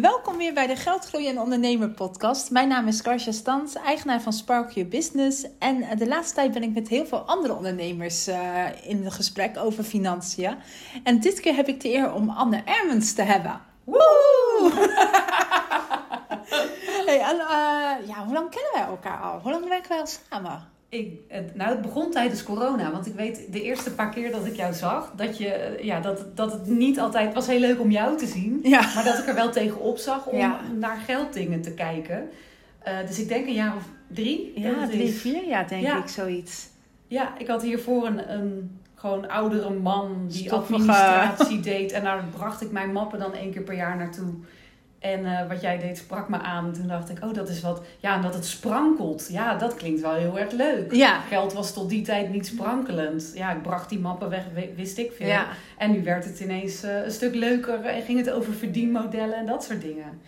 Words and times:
Welkom 0.00 0.36
weer 0.36 0.54
bij 0.54 0.66
de 0.66 0.76
Geldgroei 0.76 1.28
en 1.28 1.38
Ondernemer 1.38 1.90
podcast. 1.90 2.50
Mijn 2.50 2.68
naam 2.68 2.86
is 2.86 3.02
Karsja 3.02 3.32
Stans, 3.32 3.74
eigenaar 3.74 4.20
van 4.20 4.32
Spark 4.32 4.70
Your 4.70 4.88
Business. 4.88 5.46
En 5.58 5.82
eh, 5.82 5.98
de 5.98 6.06
laatste 6.06 6.34
tijd 6.34 6.52
ben 6.52 6.62
ik 6.62 6.74
met 6.74 6.88
heel 6.88 7.06
veel 7.06 7.18
andere 7.18 7.54
ondernemers 7.54 8.28
uh, 8.28 8.88
in 8.88 9.12
gesprek 9.12 9.56
over 9.58 9.84
financiën. 9.84 10.56
En 11.04 11.20
dit 11.20 11.40
keer 11.40 11.54
heb 11.54 11.68
ik 11.68 11.80
de 11.80 11.88
eer 11.88 12.12
om 12.12 12.30
Anne 12.30 12.62
Ermens 12.64 13.12
te 13.12 13.22
hebben. 13.22 13.60
Woe! 13.84 14.72
hey, 17.06 17.20
en, 17.20 17.36
uh, 17.36 18.08
ja, 18.08 18.24
hoe 18.24 18.32
lang 18.32 18.50
kennen 18.50 18.72
wij 18.72 18.84
elkaar 18.84 19.20
al? 19.20 19.40
Hoe 19.40 19.50
lang 19.50 19.68
werken 19.68 19.88
wij 19.88 20.00
al 20.00 20.06
samen? 20.30 20.73
Ik, 20.94 21.12
het, 21.28 21.54
nou, 21.54 21.70
het 21.70 21.82
begon 21.82 22.10
tijdens 22.10 22.42
corona. 22.42 22.90
Want 22.92 23.06
ik 23.06 23.14
weet 23.14 23.52
de 23.52 23.62
eerste 23.62 23.94
paar 23.94 24.10
keer 24.10 24.30
dat 24.30 24.46
ik 24.46 24.56
jou 24.56 24.72
zag, 24.72 25.12
dat, 25.16 25.38
je, 25.38 25.78
ja, 25.82 26.00
dat, 26.00 26.36
dat 26.36 26.52
het 26.52 26.66
niet 26.66 26.98
altijd 27.00 27.24
het 27.24 27.34
was 27.34 27.46
heel 27.46 27.58
leuk 27.60 27.80
om 27.80 27.90
jou 27.90 28.18
te 28.18 28.26
zien. 28.26 28.60
Ja. 28.62 28.80
Maar 28.94 29.04
dat 29.04 29.18
ik 29.18 29.26
er 29.26 29.34
wel 29.34 29.50
tegenop 29.50 29.98
zag 29.98 30.26
om 30.26 30.38
Ja. 30.38 30.60
naar 30.78 30.96
gelddingen 30.96 31.60
te 31.62 31.72
kijken. 31.74 32.28
Eh, 32.82 32.94
dus 33.06 33.18
ik 33.20 33.28
denk 33.28 33.46
een 33.46 33.52
jaar 33.52 33.76
of 33.76 33.82
drie. 34.06 34.52
Ja, 34.54 34.86
drie, 34.86 35.02
is. 35.02 35.20
vier 35.20 35.44
jaar 35.46 35.68
denk 35.68 35.82
Ja. 35.82 35.98
ik, 35.98 36.08
zoiets. 36.08 36.68
Ja, 37.06 37.38
ik 37.38 37.46
had 37.46 37.62
hiervoor 37.62 38.06
een, 38.06 38.32
een 38.32 38.78
gewoon 38.94 39.28
oudere 39.28 39.70
man 39.70 40.24
die 40.28 40.46
Stoffige. 40.46 40.72
administratie 40.74 41.60
deed. 41.72 41.92
En 41.92 42.02
daar 42.04 42.24
bracht 42.36 42.62
ik 42.62 42.70
mijn 42.70 42.92
mappen 42.92 43.18
dan 43.18 43.34
één 43.34 43.50
keer 43.52 43.62
per 43.62 43.74
jaar 43.76 43.96
naartoe. 43.96 44.32
En 45.12 45.24
eh, 45.26 45.48
wat 45.48 45.60
jij 45.60 45.78
deed 45.78 45.98
sprak 45.98 46.28
me 46.28 46.38
aan. 46.38 46.72
Toen 46.72 46.86
dacht 46.86 47.10
ik, 47.10 47.24
oh 47.24 47.34
dat 47.34 47.48
is 47.48 47.60
wat... 47.60 47.82
Ja, 47.98 48.14
en 48.16 48.22
dat 48.22 48.34
het 48.34 48.46
sprankelt. 48.46 49.28
Ja, 49.30 49.54
dat 49.54 49.74
klinkt 49.74 50.00
wel 50.00 50.14
heel 50.14 50.38
erg 50.38 50.52
leuk. 50.52 50.92
Ja. 50.92 51.20
Geld 51.20 51.52
was 51.52 51.72
tot 51.72 51.88
die 51.88 52.02
tijd 52.02 52.30
niet 52.30 52.46
sprankelend. 52.46 53.32
Ja, 53.34 53.52
ik 53.52 53.62
bracht 53.62 53.88
die 53.88 53.98
mappen 53.98 54.28
weg, 54.30 54.42
wi- 54.54 54.72
wist 54.76 54.98
ik 54.98 55.12
veel. 55.16 55.26
Ja. 55.26 55.46
En 55.78 55.90
nu 55.92 56.02
werd 56.04 56.24
het 56.24 56.40
ineens 56.40 56.82
eh, 56.82 57.04
een 57.04 57.10
stuk 57.10 57.34
leuker 57.34 57.84
en 57.84 58.02
ging 58.02 58.18
het 58.18 58.30
over 58.30 58.52
verdienmodellen 58.54 59.34
en 59.38 59.46
dat 59.46 59.64
soort 59.64 59.80
dingen. 59.80 60.20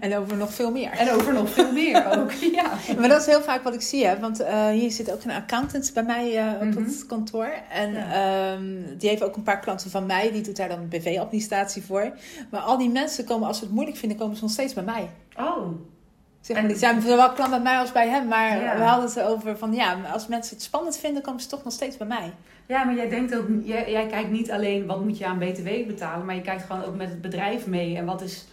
En 0.00 0.16
over 0.16 0.36
nog 0.36 0.52
veel 0.54 0.70
meer. 0.70 0.90
En 0.90 1.10
over 1.12 1.32
nog 1.32 1.50
veel 1.50 1.72
meer 1.72 2.06
ook. 2.18 2.32
Ja. 2.32 2.72
Maar 2.98 3.08
dat 3.08 3.20
is 3.20 3.26
heel 3.26 3.42
vaak 3.42 3.62
wat 3.62 3.74
ik 3.74 3.82
zie, 3.82 4.06
hè? 4.06 4.18
want 4.18 4.40
eh, 4.40 4.68
hier 4.68 4.90
zit 4.90 5.12
ook 5.12 5.24
een 5.24 5.30
accountant 5.30 5.90
bij 5.94 6.02
mij 6.02 6.38
eh, 6.38 6.46
op 6.60 6.62
Mhm. 6.74 6.84
het 6.84 7.06
kantoor. 7.06 7.52
En 7.70 7.92
Ja. 7.92 8.12
ehm, 8.52 8.64
die 8.98 9.08
heeft 9.08 9.22
ook 9.24 9.36
een 9.36 9.42
paar 9.42 9.60
klanten 9.60 9.90
van 9.90 10.06
mij, 10.06 10.32
die 10.32 10.42
doet 10.42 10.56
daar 10.56 10.68
dan 10.68 10.88
BV-administratie 10.88 11.82
voor. 11.84 12.12
Maar 12.50 12.60
al 12.60 12.78
die 12.78 12.90
mensen 12.90 13.24
komen, 13.24 13.46
als 13.48 13.58
ze 13.58 13.64
het 13.64 13.72
moeilijk 13.72 13.96
vinden, 13.96 14.18
komen 14.18 14.36
ze 14.36 14.42
nog 14.42 14.50
steeds 14.52 14.74
bij 14.74 14.84
mij. 14.84 15.08
Oh, 15.38 15.66
Zeg 16.40 16.56
maar, 16.56 16.64
En- 16.64 16.70
die 16.70 16.78
zijn 16.80 17.02
zowel 17.02 17.32
klant 17.32 17.50
bij 17.50 17.60
mij 17.60 17.78
als 17.78 17.92
bij 17.92 18.08
hem, 18.08 18.28
maar 18.28 18.62
Ja. 18.62 18.76
we 18.76 18.82
hadden 18.82 19.08
het 19.08 19.20
over 19.22 19.58
van 19.58 19.72
ja, 19.74 19.96
als 20.12 20.26
mensen 20.26 20.54
het 20.56 20.64
spannend 20.64 20.96
vinden, 20.98 21.22
komen 21.22 21.40
ze 21.40 21.48
toch 21.48 21.64
nog 21.64 21.72
steeds 21.72 21.96
bij 21.96 22.06
mij. 22.06 22.32
Ja, 22.66 22.84
maar 22.84 22.94
jij 22.94 23.08
denkt 23.08 23.36
ook, 23.36 23.46
jij, 23.64 23.90
jij 23.90 24.06
kijkt 24.06 24.30
niet 24.30 24.50
alleen 24.50 24.86
wat 24.86 25.04
moet 25.04 25.18
je 25.18 25.26
aan 25.26 25.38
BTW 25.38 25.68
betalen, 25.86 26.26
maar 26.26 26.34
je 26.34 26.40
kijkt 26.40 26.62
gewoon 26.62 26.84
ook 26.84 26.96
met 26.96 27.08
het 27.08 27.20
bedrijf 27.20 27.66
mee. 27.66 27.96
En 27.96 28.04
wat 28.04 28.22
is 28.22 28.44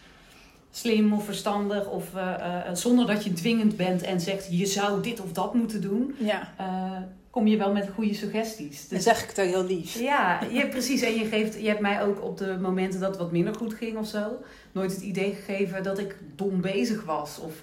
slim 0.71 1.13
of 1.13 1.25
verstandig, 1.25 1.89
of 1.89 2.15
eh, 2.15 2.33
eh, 2.33 2.75
zonder 2.75 3.07
dat 3.07 3.23
je 3.23 3.33
dwingend 3.33 3.77
bent 3.77 4.01
en 4.01 4.19
zegt 4.19 4.47
je 4.57 4.65
zou 4.65 5.01
dit 5.01 5.21
of 5.21 5.31
dat 5.31 5.53
moeten 5.53 5.81
doen, 5.81 6.15
Ja, 6.19 6.53
eh, 6.57 7.01
kom 7.29 7.47
je 7.47 7.57
wel 7.57 7.73
met 7.73 7.89
goede 7.95 8.13
suggesties. 8.13 8.87
Dus 8.87 9.03
zeg 9.03 9.23
ik 9.23 9.29
ook 9.29 9.45
heel 9.45 9.65
lief. 9.65 9.99
ja, 9.99 10.39
je, 10.51 10.67
precies. 10.67 11.01
En 11.01 11.13
je, 11.13 11.25
geeft, 11.25 11.61
je 11.61 11.67
hebt 11.67 11.79
mij 11.79 12.03
ook 12.03 12.23
op 12.23 12.37
de 12.37 12.57
momenten 12.61 12.99
dat 12.99 13.09
het 13.09 13.19
wat 13.19 13.31
minder 13.31 13.55
goed 13.55 13.73
ging 13.73 13.97
of 13.97 14.07
zo, 14.07 14.39
nooit 14.71 14.91
het 14.91 15.01
idee 15.01 15.33
gegeven 15.33 15.83
dat 15.83 15.99
ik 15.99 16.17
dom 16.35 16.61
bezig 16.61 17.03
was. 17.03 17.39
Of 17.39 17.53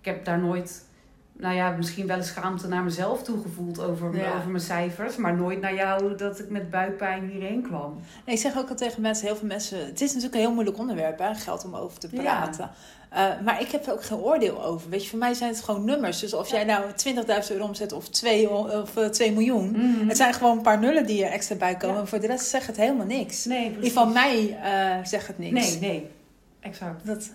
ik 0.00 0.06
heb 0.06 0.24
daar 0.24 0.38
nooit, 0.38 0.84
nou 1.40 1.54
ja, 1.54 1.70
misschien 1.70 2.06
wel 2.06 2.16
eens 2.16 2.26
schaamte 2.26 2.68
naar 2.68 2.82
mezelf 2.82 3.22
toegevoeld 3.22 3.80
over, 3.80 4.16
Ja. 4.16 4.34
over 4.36 4.50
mijn 4.50 4.62
cijfers, 4.62 5.16
maar 5.16 5.36
nooit 5.36 5.60
naar 5.60 5.74
jou 5.74 6.16
dat 6.16 6.38
ik 6.38 6.48
met 6.50 6.70
buikpijn 6.70 7.28
hierheen 7.28 7.62
kwam. 7.62 8.00
Nee, 8.26 8.34
ik 8.34 8.40
zeg 8.40 8.56
ook 8.58 8.68
al 8.68 8.74
tegen 8.76 9.02
mensen, 9.02 9.26
heel 9.26 9.36
veel 9.36 9.48
mensen, 9.48 9.78
het 9.86 10.00
is 10.00 10.08
natuurlijk 10.08 10.34
een 10.34 10.40
heel 10.40 10.52
moeilijk 10.52 10.78
onderwerp, 10.78 11.18
hè, 11.18 11.34
geld 11.34 11.64
om 11.64 11.74
over 11.74 11.98
te 11.98 12.08
Ja. 12.12 12.20
praten. 12.22 12.70
Eh, 13.10 13.24
maar 13.44 13.60
ik 13.60 13.70
heb 13.70 13.86
er 13.86 13.92
ook 13.92 14.04
geen 14.04 14.18
oordeel 14.18 14.64
over. 14.64 14.90
Weet 14.90 15.02
je, 15.02 15.08
voor 15.08 15.18
mij 15.18 15.34
zijn 15.34 15.50
het 15.50 15.60
gewoon 15.60 15.84
nummers. 15.84 16.18
Dus 16.20 16.34
of 16.34 16.50
jij 16.50 16.64
nou 16.64 16.84
20.000 16.94 17.52
euro 17.58 17.64
omzet 17.68 17.92
of 17.92 18.08
2, 18.08 18.50
of, 18.50 18.96
eh, 18.96 19.06
2 19.06 19.32
miljoen. 19.32 19.74
Het 20.08 20.16
zijn 20.16 20.34
gewoon 20.34 20.56
een 20.56 20.62
paar 20.62 20.78
nullen 20.78 21.06
die 21.06 21.24
er 21.24 21.30
extra 21.32 21.54
bij 21.56 21.76
komen. 21.76 21.94
Ja. 21.94 22.00
En 22.00 22.08
voor 22.08 22.20
de 22.20 22.26
rest 22.26 22.46
zegt 22.46 22.66
het 22.66 22.76
helemaal 22.76 23.06
niks. 23.06 23.44
Nee, 23.44 23.58
precies. 23.70 23.74
ieder 23.74 23.88
geval 24.00 24.06
mij 24.12 24.58
eh 24.62 25.04
zegt 25.04 25.26
het 25.26 25.38
niks. 25.38 25.52
Nee, 25.70 25.78
nee. 25.90 26.10
Exact. 26.60 27.06
Dat... 27.06 27.30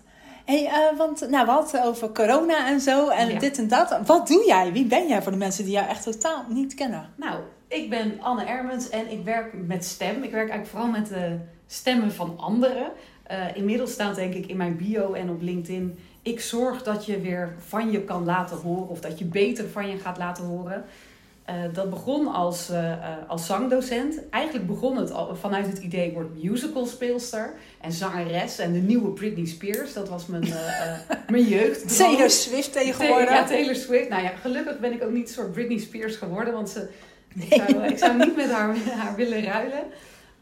Hey, 0.45 0.66
eh, 0.66 0.97
want 0.97 1.29
nou, 1.29 1.45
we 1.45 1.51
hadden 1.51 1.83
over 1.83 2.11
corona 2.11 2.67
en 2.67 2.79
zo 2.79 3.09
en 3.09 3.29
Ja. 3.29 3.39
dit 3.39 3.57
en 3.57 3.67
dat. 3.67 4.00
Wat 4.06 4.28
doe 4.28 4.45
jij? 4.45 4.72
Wie 4.72 4.85
ben 4.85 5.07
jij 5.07 5.22
voor 5.22 5.31
de 5.31 5.38
mensen 5.38 5.63
die 5.63 5.73
jou 5.73 5.88
echt 5.88 6.03
totaal 6.03 6.44
niet 6.50 6.73
kennen? 6.73 7.09
Nou, 7.16 7.39
ik 7.67 7.89
ben 7.89 8.22
Anne 8.22 8.44
Ermens 8.44 8.89
en 8.89 9.11
ik 9.11 9.23
werk 9.23 9.53
met 9.53 9.85
stem. 9.85 10.23
Ik 10.23 10.31
werk 10.31 10.50
eigenlijk 10.50 10.67
vooral 10.67 10.89
met 10.89 11.07
de 11.07 11.38
stemmen 11.67 12.11
van 12.11 12.33
anderen. 12.38 12.91
Eh, 13.23 13.56
inmiddels 13.56 13.91
staat 13.91 14.16
denk 14.16 14.33
ik 14.33 14.45
in 14.45 14.57
mijn 14.57 14.78
bio 14.78 15.13
en 15.13 15.29
op 15.29 15.41
LinkedIn... 15.41 16.00
ik 16.22 16.41
zorg 16.41 16.83
dat 16.83 17.06
je 17.06 17.19
weer 17.19 17.56
van 17.67 17.91
je 17.91 18.03
kan 18.03 18.25
laten 18.25 18.57
horen... 18.57 18.89
of 18.89 19.00
dat 19.00 19.19
je 19.19 19.25
beter 19.25 19.69
van 19.69 19.89
je 19.89 19.97
gaat 19.97 20.17
laten 20.17 20.44
horen. 20.45 20.85
Eh, 21.45 21.56
dat 21.73 21.89
begon 21.89 22.28
als, 22.28 22.69
eh, 22.69 22.91
eh, 22.91 23.00
als 23.28 23.45
zangdocent. 23.45 24.29
Eigenlijk 24.29 24.67
begon 24.67 24.97
het 24.97 25.11
al 25.11 25.35
vanuit 25.35 25.67
het 25.67 25.78
idee... 25.78 26.07
ik 26.07 26.13
word 26.13 26.44
musicalspeelster 26.44 27.53
en 27.81 27.91
zangeres... 27.91 28.59
en 28.59 28.73
de 28.73 28.79
nieuwe 28.79 29.09
Britney 29.09 29.45
Spears. 29.45 29.94
Dat 29.94 30.09
was 30.09 30.25
mijn, 30.25 30.44
mijn 31.29 31.44
jeugd. 31.44 31.97
Taylor 31.97 32.29
Swift 32.29 32.73
tegenwoordig. 32.73 33.29
Ja, 33.29 33.45
Taylor 33.45 33.75
Swift. 33.75 34.09
Nou 34.09 34.23
ja, 34.23 34.29
gelukkig 34.29 34.79
ben 34.79 34.94
ik 34.94 35.03
ook 35.03 35.11
niet 35.11 35.28
een 35.28 35.33
soort 35.33 35.51
Britney 35.51 35.78
Spears 35.78 36.16
geworden, 36.16 36.53
want 36.53 36.69
ze, 36.69 36.89
ik, 37.35 37.63
zou, 37.67 37.83
ik 37.83 37.97
zou 37.97 38.17
niet 38.17 38.35
met 38.35 38.51
haar, 38.51 38.77
haar 39.01 39.16
willen 39.16 39.44
ruilen. 39.44 39.83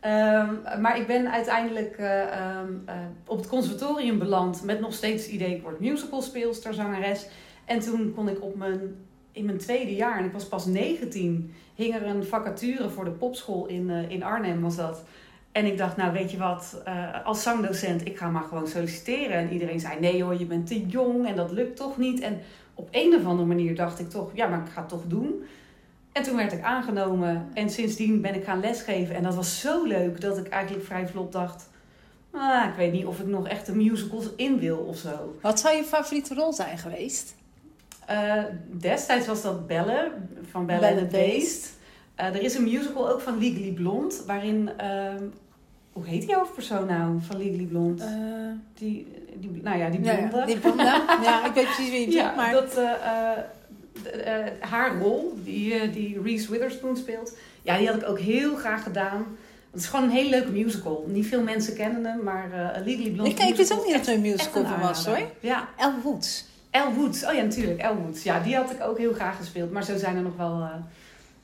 Ehm, 0.04 0.82
maar 0.82 1.00
ik 1.00 1.08
ben 1.08 1.32
uiteindelijk 1.32 1.96
eh, 1.98 2.22
ehm, 2.22 2.72
eh, 2.86 2.96
op 3.26 3.38
het 3.38 3.48
conservatorium 3.48 4.20
beland 4.20 4.64
met 4.64 4.80
nog 4.80 4.94
steeds 4.94 5.24
het 5.24 5.34
idee, 5.34 5.56
ik 5.56 5.62
word 5.62 5.80
musicalspeelster, 5.80 6.74
zangeres. 6.74 7.26
En 7.66 7.80
toen 7.80 8.14
kon 8.16 8.30
ik 8.30 8.42
op 8.42 8.56
mijn, 8.56 9.06
in 9.34 9.46
mijn 9.46 9.58
tweede 9.58 9.96
jaar, 9.96 10.18
en 10.18 10.26
ik 10.26 10.32
was 10.32 10.48
pas 10.48 10.66
19, 10.66 11.54
hing 11.76 11.96
er 11.96 12.06
een 12.06 12.24
vacature 12.24 12.90
voor 12.90 13.06
de 13.06 13.12
popschool 13.12 13.66
in, 13.66 13.90
eh, 13.90 14.10
in 14.10 14.24
Arnhem 14.24 14.62
was 14.62 14.76
dat. 14.76 15.04
En 15.52 15.66
ik 15.66 15.78
dacht, 15.78 15.98
nou 15.98 16.14
weet 16.14 16.32
je 16.32 16.38
wat, 16.38 16.82
eh, 16.86 17.26
als 17.26 17.44
zangdocent, 17.44 18.06
ik 18.06 18.18
ga 18.18 18.30
maar 18.30 18.44
gewoon 18.44 18.68
solliciteren. 18.68 19.38
En 19.38 19.52
iedereen 19.52 19.80
zei, 19.80 20.00
nee 20.00 20.24
hoor, 20.24 20.40
je 20.40 20.46
bent 20.46 20.68
te 20.68 20.86
jong 20.86 21.28
en 21.28 21.36
dat 21.36 21.52
lukt 21.52 21.76
toch 21.76 21.98
niet. 21.98 22.20
En 22.20 22.40
op 22.74 22.88
een 22.92 23.16
of 23.16 23.26
andere 23.26 23.48
manier 23.48 23.76
dacht 23.76 24.00
ik 24.00 24.10
toch, 24.10 24.32
ja, 24.34 24.48
maar 24.48 24.60
ik 24.60 24.72
ga 24.72 24.80
het 24.80 24.90
toch 24.90 25.04
doen. 25.08 25.44
En 26.12 26.24
toen 26.24 26.36
werd 26.36 26.52
ik 26.52 26.62
aangenomen 26.62 27.50
en 27.54 27.70
sindsdien 27.70 28.22
ben 28.22 28.36
ik 28.36 28.44
gaan 28.44 28.60
lesgeven. 28.60 29.16
En 29.16 29.24
dat 29.24 29.36
was 29.36 29.60
zo 29.60 29.84
leuk 29.84 30.22
dat 30.22 30.38
ik 30.38 30.48
eigenlijk 30.48 30.86
vrij 30.86 31.08
vlot 31.08 31.32
dacht, 31.32 31.70
ah, 32.32 32.68
ik 32.70 32.76
weet 32.76 32.92
niet 32.92 33.06
of 33.06 33.20
ik 33.20 33.28
nog 33.28 33.48
echt 33.48 33.66
de 33.66 33.76
musicals 33.76 34.30
in 34.36 34.60
wil 34.60 34.78
of 34.78 34.98
zo. 34.98 35.36
Wat 35.42 35.60
zou 35.60 35.76
je 35.76 35.84
favoriete 35.84 36.34
rol 36.34 36.54
zijn 36.54 36.78
geweest? 36.78 37.36
Eh, 38.08 38.44
destijds 38.72 39.28
was 39.28 39.42
dat 39.42 39.68
Bellen 39.68 40.12
van 40.52 40.66
Bellen 40.66 40.82
Belle 40.82 41.02
and 41.02 41.10
the 41.10 41.16
Beast. 41.18 41.74
Eh, 42.16 42.26
er 42.26 42.42
is 42.42 42.56
een 42.56 42.64
musical 42.64 43.10
ook 43.10 43.22
van 43.22 43.38
Legally 43.40 43.72
Blonde, 43.72 44.16
waarin, 44.28 44.70
ehm, 44.78 45.24
hoe 45.92 46.06
heet 46.06 46.22
die 46.22 46.36
hoofdpersoon 46.36 46.86
nou 46.86 47.18
van 47.22 47.38
Legally 47.38 47.64
Blonde? 47.66 48.04
Eh, 48.04 48.10
Die, 48.74 49.08
die, 49.36 49.60
nou 49.64 49.78
ja, 49.78 49.90
die 49.90 50.00
blonde. 50.00 50.38
ja, 50.38 50.46
die 50.46 50.58
blonde. 50.58 50.84
ja, 51.24 51.46
ik 51.46 51.54
weet 51.54 51.66
precies 51.66 51.90
wie 51.90 52.00
je 52.00 52.06
bedoelt, 52.06 52.24
Ja, 52.24 52.36
maar... 52.36 52.52
dat, 52.54 52.80
haar 54.60 54.98
rol, 54.98 55.34
die, 55.44 55.90
die 55.90 56.22
Reese 56.24 56.52
Witherspoon 56.52 56.98
speelt, 56.98 57.38
ja, 57.62 57.78
die 57.78 57.88
had 57.88 58.02
ik 58.02 58.08
ook 58.10 58.20
heel 58.20 58.56
graag 58.56 58.84
gedaan. 58.84 59.26
Het 59.72 59.82
is 59.82 59.88
gewoon 59.88 60.06
een 60.06 60.12
hele 60.16 60.30
leuke 60.30 60.52
musical. 60.52 61.06
Niet 61.08 61.26
veel 61.28 61.42
mensen 61.42 61.76
kennen 61.76 62.06
hem, 62.06 62.24
maar 62.24 62.52
eh 62.52 62.86
Legally 62.86 63.10
Blonde. 63.12 63.32
ik, 63.32 63.40
ik 63.40 63.56
wist 63.56 63.74
ook 63.74 63.86
niet 63.86 63.96
dat 63.96 64.08
er 64.08 64.14
een 64.14 64.22
musical 64.22 64.66
van 64.66 64.80
was, 64.80 65.06
hoor. 65.06 65.20
Ja, 65.40 65.68
Elle 65.78 65.94
Woods. 66.04 66.46
Elle 66.74 66.94
Woods. 66.94 67.26
Oh 67.26 67.34
ja, 67.34 67.42
natuurlijk, 67.42 67.80
Elle 67.80 67.96
Woods. 67.98 68.24
Ja, 68.24 68.40
die 68.40 68.56
had 68.56 68.72
ik 68.72 68.82
ook 68.84 68.98
heel 68.98 69.14
graag 69.14 69.38
gespeeld. 69.38 69.72
Maar 69.72 69.84
zo 69.84 69.98
zijn 69.98 70.16
er 70.16 70.22
nog 70.22 70.36
wel 70.38 70.62
eh, 70.62 70.70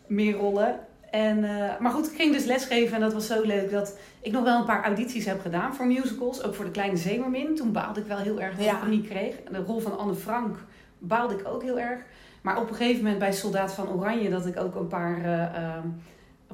meer 0.08 0.34
rollen. 0.34 0.80
En, 1.12 1.44
eh, 1.44 1.80
maar 1.80 1.92
goed, 1.92 2.12
ik 2.12 2.16
ging 2.16 2.34
dus 2.34 2.46
lesgeven 2.46 2.96
en 2.96 3.02
dat 3.02 3.14
was 3.14 3.28
zo 3.28 3.42
leuk 3.42 3.72
dat 3.72 3.98
ik 4.22 4.32
nog 4.32 4.44
wel 4.44 4.60
een 4.60 4.66
paar 4.66 4.84
audities 4.84 5.26
heb 5.26 5.42
gedaan 5.42 5.76
voor 5.76 5.86
musicals. 5.88 6.44
Ook 6.44 6.56
voor 6.56 6.66
de 6.66 6.72
Kleine 6.72 6.98
Zeemermin. 6.98 7.56
Toen 7.56 7.72
baalde 7.72 8.00
ik 8.00 8.06
wel 8.08 8.18
heel 8.18 8.42
erg 8.42 8.56
dat 8.56 8.66
Ja. 8.66 8.76
ik 8.76 8.82
hem 8.82 8.90
niet 8.90 9.08
kreeg. 9.08 9.36
De 9.52 9.64
rol 9.66 9.80
van 9.80 9.98
Anne 9.98 10.16
Frank 10.16 10.58
baalde 10.98 11.34
ik 11.34 11.48
ook 11.48 11.64
heel 11.64 11.80
erg. 11.80 12.00
Maar 12.42 12.58
op 12.62 12.70
een 12.70 12.76
gegeven 12.76 13.02
moment 13.04 13.20
bij 13.20 13.32
Soldaat 13.34 13.74
van 13.74 13.90
Oranje 13.90 14.30
dat 14.30 14.46
ik 14.46 14.60
ook 14.60 14.76
een 14.76 14.88
paar 14.88 15.24
eh, 15.24 15.78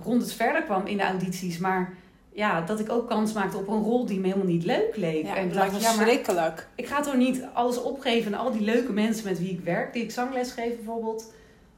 rondes 0.03 0.33
verder 0.33 0.63
kwam 0.63 0.85
in 0.85 0.97
de 0.97 1.03
audities. 1.03 1.57
Maar 1.57 1.93
ja, 2.35 2.61
dat 2.61 2.79
ik 2.79 2.91
ook 2.91 3.07
kans 3.09 3.33
maakte 3.33 3.57
op 3.57 3.67
een 3.67 3.81
rol 3.83 4.05
die 4.05 4.19
me 4.19 4.25
helemaal 4.27 4.47
niet 4.47 4.63
leuk 4.65 4.95
leek. 4.95 5.25
Ja, 5.25 5.35
en 5.35 5.47
dat 5.47 5.55
ja, 5.57 5.61
maar 5.71 5.79
verschrikkelijk. 5.81 6.67
ik 6.75 6.87
ga 6.87 7.01
toch 7.01 7.15
niet 7.15 7.43
alles 7.53 7.81
opgeven 7.81 8.35
aan 8.35 8.45
al 8.45 8.51
die 8.51 8.61
leuke 8.61 8.91
mensen 8.91 9.25
met 9.27 9.39
wie 9.39 9.49
ik 9.49 9.59
werk, 9.63 9.93
die 9.93 10.03
ik 10.03 10.11
zangles 10.11 10.51
geef 10.51 10.75
bijvoorbeeld. 10.75 11.33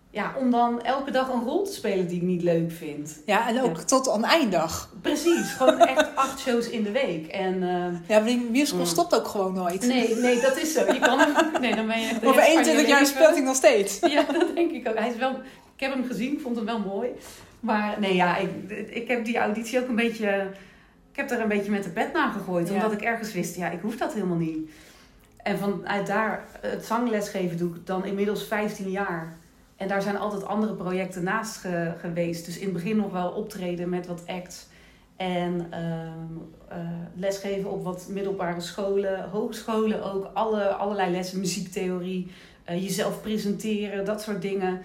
Ja, 0.09 0.33
om 0.39 0.51
dan 0.51 0.81
elke 0.83 1.11
dag 1.11 1.33
een 1.33 1.43
rol 1.43 1.63
te 1.63 1.73
spelen 1.73 2.07
die 2.07 2.15
ik 2.17 2.21
niet 2.21 2.41
leuk 2.43 2.71
vind. 2.71 3.21
Ja, 3.25 3.47
en 3.47 3.61
ook 3.61 3.77
Ja. 3.77 3.83
tot 3.83 4.09
oneindig. 4.09 4.89
Precies, 5.01 5.51
gewoon 5.51 5.79
echt 5.79 6.15
acht 6.15 6.39
shows 6.39 6.69
in 6.69 6.83
de 6.83 6.91
week. 6.91 7.27
En 7.27 7.53
eh, 7.63 7.69
Ja, 8.07 8.19
maar 8.19 8.25
die 8.25 8.47
musical 8.51 8.79
Mm. 8.79 8.85
stopt 8.85 9.15
ook 9.15 9.27
gewoon 9.27 9.53
nooit. 9.53 9.81
nee, 9.87 10.15
nee, 10.15 10.39
dat 10.41 10.57
is 10.57 10.73
zo. 10.73 10.93
Je 10.93 10.99
kan 10.99 11.19
hem, 11.19 11.33
nee, 11.61 11.75
dan 11.75 11.87
ben 11.87 11.99
je 12.01 12.07
echt 12.07 12.25
Over 12.25 12.35
rest 12.35 12.35
van 12.35 12.63
je 12.63 12.69
21 12.71 12.87
jaar 12.87 13.05
speelt 13.05 13.29
hij 13.35 13.41
nog 13.41 13.55
steeds. 13.55 13.99
Ja, 14.15 14.23
dat 14.31 14.55
denk 14.55 14.71
ik 14.71 14.87
ook. 14.87 14.97
Hij 14.97 15.09
is 15.09 15.15
wel, 15.17 15.31
ik 15.75 15.79
heb 15.83 15.93
hem 15.93 16.05
gezien, 16.05 16.33
ik 16.33 16.39
vond 16.41 16.55
hem 16.55 16.65
wel 16.65 16.79
mooi. 16.79 17.09
Maar 17.59 17.99
nee, 17.99 18.15
ja, 18.15 18.37
ik, 18.37 18.49
ik 18.89 19.07
heb 19.07 19.25
die 19.25 19.37
auditie 19.37 19.79
ook 19.81 19.87
een 19.87 19.95
beetje 19.95 20.47
heb 21.11 21.31
er 21.31 21.41
een 21.41 21.47
beetje 21.47 21.71
met 21.71 21.83
de 21.83 21.89
pet 21.89 22.13
naar 22.13 22.31
gegooid. 22.31 22.67
Ja. 22.67 22.73
Omdat 22.73 22.91
ik 22.91 23.01
ergens 23.01 23.33
wist, 23.33 23.55
ja, 23.55 23.69
ik 23.69 23.81
hoef 23.81 23.97
dat 23.97 24.13
helemaal 24.13 24.37
niet. 24.37 24.69
En 25.37 25.57
vanuit 25.57 26.07
daar, 26.07 26.45
het 26.61 26.85
zanglesgeven 26.85 27.57
doe 27.57 27.75
ik 27.75 27.85
dan 27.85 28.05
inmiddels 28.05 28.43
15 28.47 28.89
jaar. 28.89 29.37
En 29.75 29.87
daar 29.87 30.01
zijn 30.01 30.17
altijd 30.17 30.45
andere 30.45 30.73
projecten 30.73 31.23
naast 31.23 31.57
ge- 31.57 31.93
geweest. 31.99 32.45
Dus 32.45 32.57
in 32.57 32.63
het 32.63 32.73
begin 32.73 32.95
nog 32.97 33.11
wel 33.11 33.29
optreden 33.29 33.89
met 33.89 34.07
wat 34.07 34.23
acts. 34.27 34.67
En 35.15 35.67
ehm, 35.69 36.37
eh, 36.69 36.77
lesgeven 37.15 37.71
op 37.71 37.83
wat 37.83 38.07
middelbare 38.09 38.61
scholen, 38.61 39.29
hogescholen 39.29 40.13
ook. 40.13 40.29
Alle, 40.33 40.67
allerlei 40.67 41.11
lessen, 41.11 41.39
muziektheorie, 41.39 42.31
eh, 42.63 42.81
jezelf 42.83 43.21
presenteren, 43.21 44.05
dat 44.05 44.21
soort 44.21 44.41
dingen. 44.41 44.81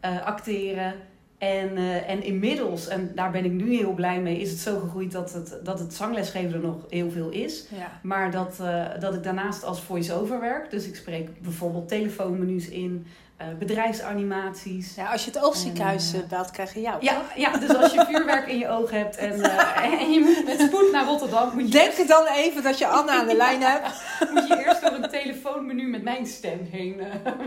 eh, 0.00 0.22
acteren. 0.26 0.94
En, 1.42 1.76
eh, 1.76 2.10
en 2.10 2.22
inmiddels, 2.22 2.88
en 2.88 3.12
daar 3.14 3.30
ben 3.30 3.44
ik 3.44 3.52
nu 3.52 3.76
heel 3.76 3.92
blij 3.92 4.20
mee, 4.20 4.40
is 4.40 4.50
het 4.50 4.58
zo 4.58 4.78
gegroeid 4.78 5.12
dat 5.12 5.32
het, 5.32 5.58
dat 5.62 5.78
het 5.78 5.94
zanglesgeven 5.94 6.52
er 6.52 6.60
nog 6.60 6.76
heel 6.88 7.10
veel 7.10 7.30
is. 7.30 7.66
Ja. 7.76 8.00
Maar 8.02 8.30
dat, 8.30 8.58
eh, 8.60 8.86
dat 9.00 9.14
ik 9.14 9.22
daarnaast 9.22 9.64
als 9.64 9.80
voice-over 9.80 10.40
werk. 10.40 10.70
Dus 10.70 10.86
ik 10.86 10.96
spreek 10.96 11.40
bijvoorbeeld 11.40 11.88
telefoonmenu's 11.88 12.68
in, 12.68 13.06
eh, 13.36 13.46
bedrijfsanimaties. 13.58 14.94
ja, 14.94 15.12
als 15.12 15.24
je 15.24 15.30
het 15.30 15.42
oogziekenhuis 15.42 16.12
En, 16.12 16.24
belt, 16.28 16.50
krijg 16.50 16.74
je 16.74 16.80
jou. 16.80 16.96
Ja, 17.00 17.22
ja, 17.36 17.56
dus 17.56 17.76
als 17.76 17.92
je 17.92 18.04
vuurwerk 18.04 18.48
in 18.48 18.58
je 18.58 18.68
oog 18.68 18.90
hebt 18.90 19.16
en, 19.16 19.42
en, 19.74 20.12
je 20.12 20.20
moet 20.20 20.44
met 20.46 20.68
spoed 20.68 20.92
naar 20.92 21.04
Rotterdam, 21.04 21.50
moet 21.54 21.66
je, 21.66 21.70
Denk 21.70 22.08
dan 22.08 22.26
even 22.26 22.62
dat 22.62 22.78
je 22.78 22.86
Anna 22.86 23.12
aan 23.12 23.26
de 23.26 23.36
lijn 23.36 23.62
hebt. 23.62 24.02
moet 24.32 24.48
je 24.48 24.64
eerst 24.66 24.80
door 24.80 24.92
een 24.92 25.10
telefoonmenu 25.10 25.88
met 25.88 26.02
mijn 26.02 26.26
stem 26.26 26.68
heen 26.70 27.02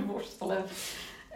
worstelen. 0.07 0.63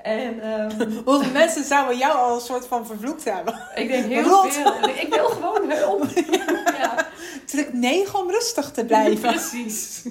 En 0.03 0.41
ehm, 0.41 0.91
Hoeveel 1.05 1.31
mensen 1.31 1.63
zouden 1.63 1.97
jou 1.97 2.17
al 2.17 2.35
een 2.35 2.41
soort 2.41 2.67
van 2.67 2.85
vervloekt 2.85 3.23
hebben? 3.23 3.59
ik 3.75 3.87
denk 3.87 4.05
heel 4.05 4.23
Rot. 4.23 4.53
veel. 4.53 4.89
Ik 4.89 5.07
wil 5.09 5.27
gewoon 5.27 5.71
hulp. 5.71 6.05
Ja. 6.79 7.07
Druk 7.45 7.73
9 7.73 8.19
om 8.19 8.29
rustig 8.31 8.71
te 8.71 8.85
blijven. 8.85 9.29
Precies. 9.33 10.03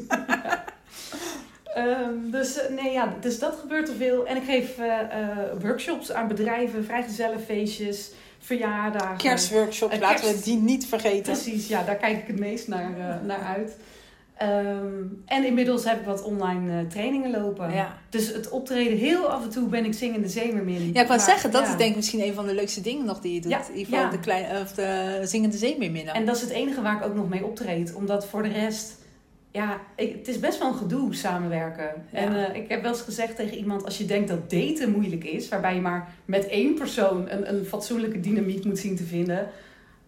Ehm, 1.64 2.30
dus, 2.30 2.58
eh, 2.58 2.82
nee, 2.82 2.92
ja, 2.92 3.14
dus 3.20 3.38
dat 3.38 3.56
gebeurt 3.60 3.88
er 3.88 3.94
veel. 3.94 4.26
En 4.26 4.36
ik 4.36 4.44
geef 4.44 4.78
eh, 4.78 5.00
eh, 5.00 5.38
workshops 5.60 6.12
aan 6.12 6.28
bedrijven, 6.28 6.84
vrijgezellenfeestjes, 6.84 8.10
verjaardagen. 8.38 9.16
Kerstworkshop, 9.16 9.92
Een 9.92 9.98
laten 10.00 10.34
we 10.34 10.40
die 10.42 10.56
niet 10.56 10.86
vergeten. 10.86 11.22
Precies, 11.32 11.68
ja, 11.68 11.82
daar 11.82 11.96
kijk 11.96 12.18
ik 12.18 12.26
het 12.26 12.38
meest 12.38 12.68
naar, 12.68 13.20
naar 13.24 13.42
uit. 13.56 13.76
Ehm, 14.36 15.02
en 15.26 15.44
inmiddels 15.44 15.84
heb 15.84 15.98
ik 16.00 16.06
wat 16.06 16.22
online 16.22 16.86
trainingen 16.86 17.30
lopen. 17.30 17.72
Ja. 17.72 17.97
Dus 18.10 18.32
het 18.32 18.48
optreden, 18.48 18.98
heel 18.98 19.26
af 19.26 19.42
en 19.42 19.50
toe 19.50 19.68
ben 19.68 19.84
ik 19.84 19.94
zingende 19.94 20.28
zeemermin. 20.28 20.90
Ja, 20.92 21.00
ik 21.02 21.08
wou 21.08 21.20
zeggen, 21.20 21.50
dat 21.50 21.62
ja. 21.62 21.70
is 21.70 21.76
denk 21.76 21.90
ik 21.90 21.96
misschien 21.96 22.22
een 22.22 22.34
van 22.34 22.46
de 22.46 22.54
leukste 22.54 22.80
dingen 22.80 23.04
nog 23.06 23.20
die 23.20 23.34
je 23.34 23.40
doet. 23.40 23.50
Ja, 23.50 23.58
in 23.68 23.76
ieder 23.76 23.84
geval 23.84 24.00
ja. 24.00 24.10
de, 24.10 24.20
klein, 24.20 24.60
of 24.62 24.72
de 24.72 25.20
zingende 25.22 25.56
zeemeerminnen. 25.56 26.14
En 26.14 26.26
dat 26.26 26.36
is 26.36 26.42
het 26.42 26.50
enige 26.50 26.82
waar 26.82 26.96
ik 26.96 27.04
ook 27.04 27.14
nog 27.14 27.28
mee 27.28 27.44
optreed. 27.44 27.94
Omdat 27.94 28.26
voor 28.26 28.42
de 28.42 28.48
rest, 28.48 28.96
ja, 29.50 29.80
ik, 29.96 30.12
het 30.12 30.28
is 30.28 30.38
best 30.40 30.58
wel 30.58 30.68
een 30.68 30.74
gedoe 30.74 31.14
samenwerken. 31.14 31.90
Ja. 32.12 32.18
En 32.18 32.50
eh, 32.52 32.62
ik 32.62 32.68
heb 32.68 32.82
wel 32.82 32.90
eens 32.90 33.00
gezegd 33.00 33.36
tegen 33.36 33.56
iemand, 33.56 33.84
als 33.84 33.98
je 33.98 34.04
denkt 34.04 34.28
dat 34.28 34.50
daten 34.50 34.90
moeilijk 34.90 35.24
is, 35.24 35.48
waarbij 35.48 35.74
je 35.74 35.80
maar 35.80 36.14
met 36.24 36.46
één 36.46 36.74
persoon 36.74 37.30
een, 37.30 37.54
een 37.54 37.64
fatsoenlijke 37.64 38.20
dynamiek 38.20 38.64
moet 38.64 38.78
zien 38.78 38.96
te 38.96 39.04
vinden. 39.04 39.48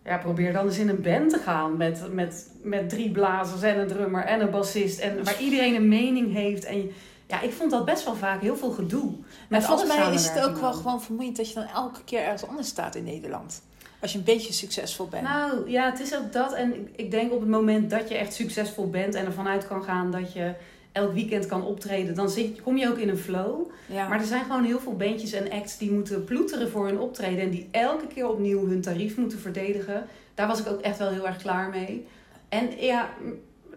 Ja, 0.05 0.19
probeer 0.19 0.53
dan 0.53 0.67
eens 0.67 0.79
in 0.79 0.89
een 0.89 1.03
band 1.03 1.31
te 1.31 1.39
gaan 1.39 1.77
met, 1.77 2.03
met, 2.13 2.51
met 2.63 2.89
drie 2.89 3.11
blazers 3.11 3.63
en 3.63 3.79
een 3.79 3.87
drummer 3.87 4.25
en 4.25 4.41
een 4.41 4.51
bassist. 4.51 4.99
En 4.99 5.25
waar 5.25 5.41
iedereen 5.41 5.75
een 5.75 5.89
mening 5.89 6.33
heeft. 6.33 6.65
En 6.65 6.77
je- 6.77 6.93
ja, 7.31 7.41
ik 7.41 7.53
vond 7.53 7.71
dat 7.71 7.85
best 7.85 8.05
wel 8.05 8.15
vaak 8.15 8.41
heel 8.41 8.57
veel 8.57 8.71
gedoe. 8.71 9.13
Maar 9.49 9.63
volgens 9.63 9.89
mij 9.97 10.15
is 10.15 10.29
het 10.29 10.45
ook 10.45 10.59
wel 10.61 10.73
gewoon 10.73 11.03
vermoeiend 11.03 11.37
dat 11.37 11.49
je 11.49 11.55
dan 11.55 11.67
elke 11.75 12.05
keer 12.05 12.21
ergens 12.23 12.47
anders 12.47 12.69
staat 12.69 12.95
in 12.95 13.05
Nederland. 13.05 13.63
Als 14.01 14.13
je 14.13 14.19
een 14.19 14.25
beetje 14.25 14.53
succesvol 14.53 15.07
bent. 15.09 15.23
Nou 15.23 15.71
ja, 15.71 15.91
het 15.91 16.01
is 16.01 16.17
ook 16.17 16.33
dat. 16.33 16.53
En 16.53 16.89
ik- 16.97 17.11
denk 17.11 17.33
op 17.33 17.41
het 17.41 17.49
moment 17.49 17.91
dat 17.91 18.09
je 18.09 18.15
echt 18.17 18.35
succesvol 18.35 18.91
bent 18.91 19.15
en 19.15 19.27
ervan 19.27 19.49
uit 19.49 19.67
kan 19.69 19.83
gaan 19.85 20.11
dat 20.11 20.33
je 20.33 20.53
elk 20.93 21.13
weekend 21.13 21.47
kan 21.47 21.65
optreden, 21.65 22.15
dan 22.15 22.31
zit, 22.31 22.63
kom 22.63 22.77
je 22.77 22.89
ook 22.89 22.99
in 22.99 23.09
een 23.09 23.19
flow. 23.19 23.71
ja. 23.87 24.09
Maar 24.09 24.21
er 24.21 24.27
zijn 24.27 24.45
gewoon 24.45 24.65
heel 24.65 24.81
veel 24.81 24.97
bandjes 24.97 25.33
en 25.33 25.51
acts 25.51 25.79
die 25.79 25.91
moeten 25.91 26.25
ploeteren 26.25 26.71
voor 26.71 26.87
hun 26.87 26.99
optreden 26.99 27.41
en 27.45 27.51
die 27.51 27.69
elke 27.71 28.07
keer 28.07 28.29
opnieuw 28.29 28.67
hun 28.67 28.81
tarief 28.81 29.17
moeten 29.17 29.39
verdedigen. 29.39 30.07
Daar 30.35 30.47
was 30.47 30.61
ik 30.61 30.67
ook 30.67 30.81
echt 30.81 30.99
wel 30.99 31.11
heel 31.11 31.27
erg 31.27 31.37
klaar 31.37 31.69
mee. 31.71 32.07
En 32.49 32.69
ja, 32.79 33.09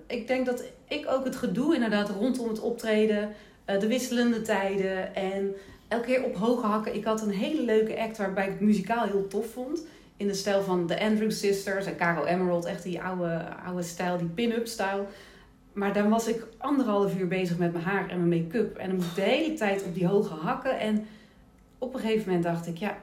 ik 0.08 0.28
denk 0.28 0.46
dat 0.46 0.64
ik 0.88 1.06
ook 1.10 1.26
het 1.26 1.36
gedoe 1.36 1.74
inderdaad 1.74 2.10
rondom 2.10 2.48
het 2.48 2.60
optreden, 2.60 3.34
eh, 3.66 3.80
de 3.80 3.88
wisselende 3.88 4.42
tijden 4.42 5.16
en 5.16 5.56
elke 5.88 6.06
keer 6.06 6.24
op 6.24 6.36
hoge 6.36 6.66
hakken. 6.66 6.96
Ik 6.96 7.04
had 7.04 7.22
een 7.22 7.32
hele 7.32 7.62
leuke 7.62 8.00
act 8.00 8.18
waarbij 8.18 8.46
ik 8.46 8.52
het 8.52 8.60
muzikaal 8.60 9.06
heel 9.06 9.28
tof 9.28 9.48
vond. 9.48 9.86
In 10.18 10.28
de 10.28 10.34
stijl 10.34 10.62
van 10.62 10.88
de 10.88 11.00
Andrew 11.00 11.32
Sisters 11.32 11.86
en 11.86 11.98
Caro 11.98 12.26
Emerald. 12.26 12.66
Echt 12.66 12.84
die 12.84 13.02
oude, 13.02 13.56
oude 13.66 13.84
stijl, 13.84 14.18
die 14.18 14.28
pin-up 14.28 14.68
stijl. 14.68 15.08
Maar 15.74 15.94
dan 15.94 16.10
was 16.10 16.28
ik 16.28 16.46
anderhalf 16.58 17.20
uur 17.20 17.28
bezig 17.28 17.58
met 17.58 17.74
mijn 17.74 17.86
haar 17.86 18.10
en 18.10 18.28
mijn 18.28 18.44
make-up. 18.44 18.78
En 18.78 18.88
dan 18.88 18.96
moest 18.96 19.08
ik 19.10 19.16
de 19.16 19.22
hele 19.22 19.54
tijd 19.54 19.84
op 19.84 19.94
die 19.94 20.08
hoge 20.08 20.34
hakken. 20.34 20.80
En 20.80 21.06
op 21.78 21.94
een 21.94 22.00
gegeven 22.00 22.26
moment 22.26 22.44
dacht 22.44 22.68
ik, 22.68 22.78
ja, 22.78 22.98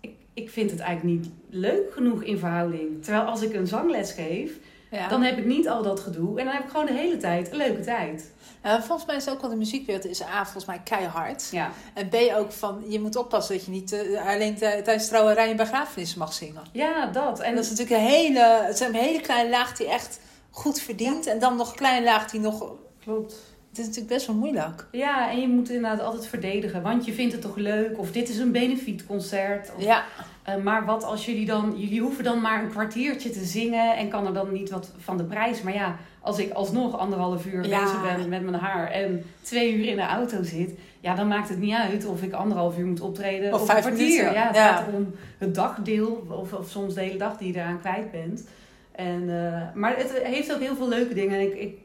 ik, 0.00 0.14
ik 0.34 0.50
vind 0.50 0.70
het 0.70 0.80
eigenlijk 0.80 1.20
niet 1.20 1.32
leuk 1.48 1.92
genoeg 1.92 2.22
in 2.22 2.38
verhouding. 2.38 3.02
Terwijl 3.04 3.24
als 3.24 3.42
ik 3.42 3.54
een 3.54 3.66
zangles 3.66 4.12
geef, 4.12 4.58
ja. 4.92 5.08
dan 5.08 5.22
heb 5.22 5.38
ik 5.38 5.44
niet 5.44 5.68
al 5.68 5.82
dat 5.82 6.00
gedoe. 6.00 6.38
En 6.38 6.44
dan 6.44 6.54
heb 6.54 6.64
ik 6.64 6.70
gewoon 6.70 6.86
de 6.86 6.92
hele 6.92 7.16
tijd 7.16 7.50
een 7.50 7.56
leuke 7.56 7.80
tijd. 7.80 8.30
Volgens 8.62 9.06
mij 9.06 9.16
is 9.16 9.28
ook 9.28 9.40
wel 9.40 9.50
de 9.50 9.56
muziekwereld 9.56 10.06
is 10.06 10.22
A, 10.22 10.42
volgens 10.42 10.64
mij 10.64 10.80
keihard. 10.84 11.48
Ja, 11.50 11.70
En 11.94 12.08
B 12.08 12.14
ook 12.36 12.52
van, 12.52 12.84
je 12.88 13.00
moet 13.00 13.16
oppassen 13.16 13.56
dat 13.56 13.64
je 13.64 13.70
niet 13.70 13.92
eh, 13.92 14.26
alleen 14.26 14.56
tijdens 14.56 15.08
trouwerij 15.08 15.50
en 15.50 15.56
begrafenissen 15.56 16.18
mag 16.18 16.32
zingen. 16.32 16.62
ja 16.72 17.06
dat. 17.06 17.40
En 17.40 17.54
dat 17.54 17.64
is 17.64 17.70
natuurlijk 17.70 18.00
een 18.00 18.06
hele, 18.06 18.62
het 18.64 18.74
is 18.74 18.86
een 18.86 18.94
hele 18.94 19.20
kleine 19.20 19.50
laag 19.50 19.76
die 19.76 19.88
echt 19.88 20.20
goed 20.50 20.80
verdient. 20.80 21.26
En 21.26 21.38
dan 21.38 21.56
nog 21.56 21.70
een 21.70 21.76
kleine 21.76 22.04
laag 22.06 22.30
die 22.30 22.40
nog, 22.40 22.72
klopt. 23.04 23.32
het 23.68 23.78
is 23.78 23.86
natuurlijk 23.86 24.14
best 24.14 24.26
wel 24.26 24.36
moeilijk. 24.36 24.86
Ja, 24.92 25.30
en 25.30 25.40
je 25.40 25.48
moet 25.48 25.70
inderdaad 25.70 26.00
altijd 26.00 26.26
verdedigen. 26.26 26.82
Want 26.82 27.04
je 27.04 27.12
vindt 27.12 27.32
het 27.32 27.42
toch 27.42 27.56
leuk. 27.56 27.98
Of 27.98 28.12
dit 28.12 28.28
is 28.28 28.38
een 28.38 28.52
benefietconcert. 28.52 29.70
Of 29.76 29.82
Ja, 29.84 30.04
Eh, 30.42 30.56
maar 30.56 30.84
wat 30.84 31.04
als 31.04 31.26
jullie 31.26 31.46
dan, 31.46 31.74
jullie 31.76 32.00
hoeven 32.00 32.24
dan 32.24 32.40
maar 32.40 32.62
een 32.62 32.70
kwartiertje 32.70 33.30
te 33.30 33.44
zingen 33.44 33.96
en 33.96 34.08
kan 34.08 34.26
er 34.26 34.34
dan 34.34 34.52
niet 34.52 34.70
wat 34.70 34.92
van 34.98 35.16
de 35.16 35.24
prijs. 35.24 35.62
Maar 35.62 35.74
ja, 35.74 35.96
als 36.20 36.38
ik 36.38 36.52
alsnog 36.52 36.98
anderhalf 36.98 37.46
uur 37.46 37.66
Ja. 37.66 37.82
bezig 37.82 38.02
ben 38.02 38.28
met 38.28 38.42
mijn 38.42 38.54
haar 38.62 38.90
en 38.90 39.24
twee 39.42 39.74
uur 39.76 39.84
in 39.86 39.96
de 39.96 40.02
auto 40.02 40.42
zit, 40.42 40.70
ja, 41.00 41.14
dan 41.14 41.28
maakt 41.28 41.48
het 41.48 41.58
niet 41.58 41.74
uit 41.74 42.06
of 42.06 42.22
ik 42.22 42.32
anderhalf 42.32 42.78
uur 42.78 42.86
moet 42.86 43.00
optreden 43.00 43.54
Of 43.54 43.60
of, 43.60 43.66
vijf 43.66 43.84
een 43.84 43.92
kwartier. 43.94 44.08
minuten. 44.16 44.34
Ja, 44.40 44.46
het 44.46 44.56
Ja. 44.56 44.76
gaat 44.76 44.86
om 44.94 45.14
het 45.38 45.54
dagdeel 45.54 46.26
of, 46.28 46.52
of 46.52 46.68
soms 46.70 46.94
de 46.94 47.00
hele 47.00 47.18
dag 47.18 47.36
die 47.36 47.52
je 47.52 47.58
eraan 47.58 47.80
kwijt 47.80 48.10
bent. 48.10 48.48
En, 48.92 49.22
eh, 49.28 49.74
maar 49.74 49.96
het 49.96 50.20
heeft 50.22 50.54
ook 50.54 50.60
heel 50.60 50.76
veel 50.76 50.88
leuke 50.88 51.14
dingen. 51.14 51.38
En 51.38 51.46
ik, 51.46 51.54
ik, 51.54 51.78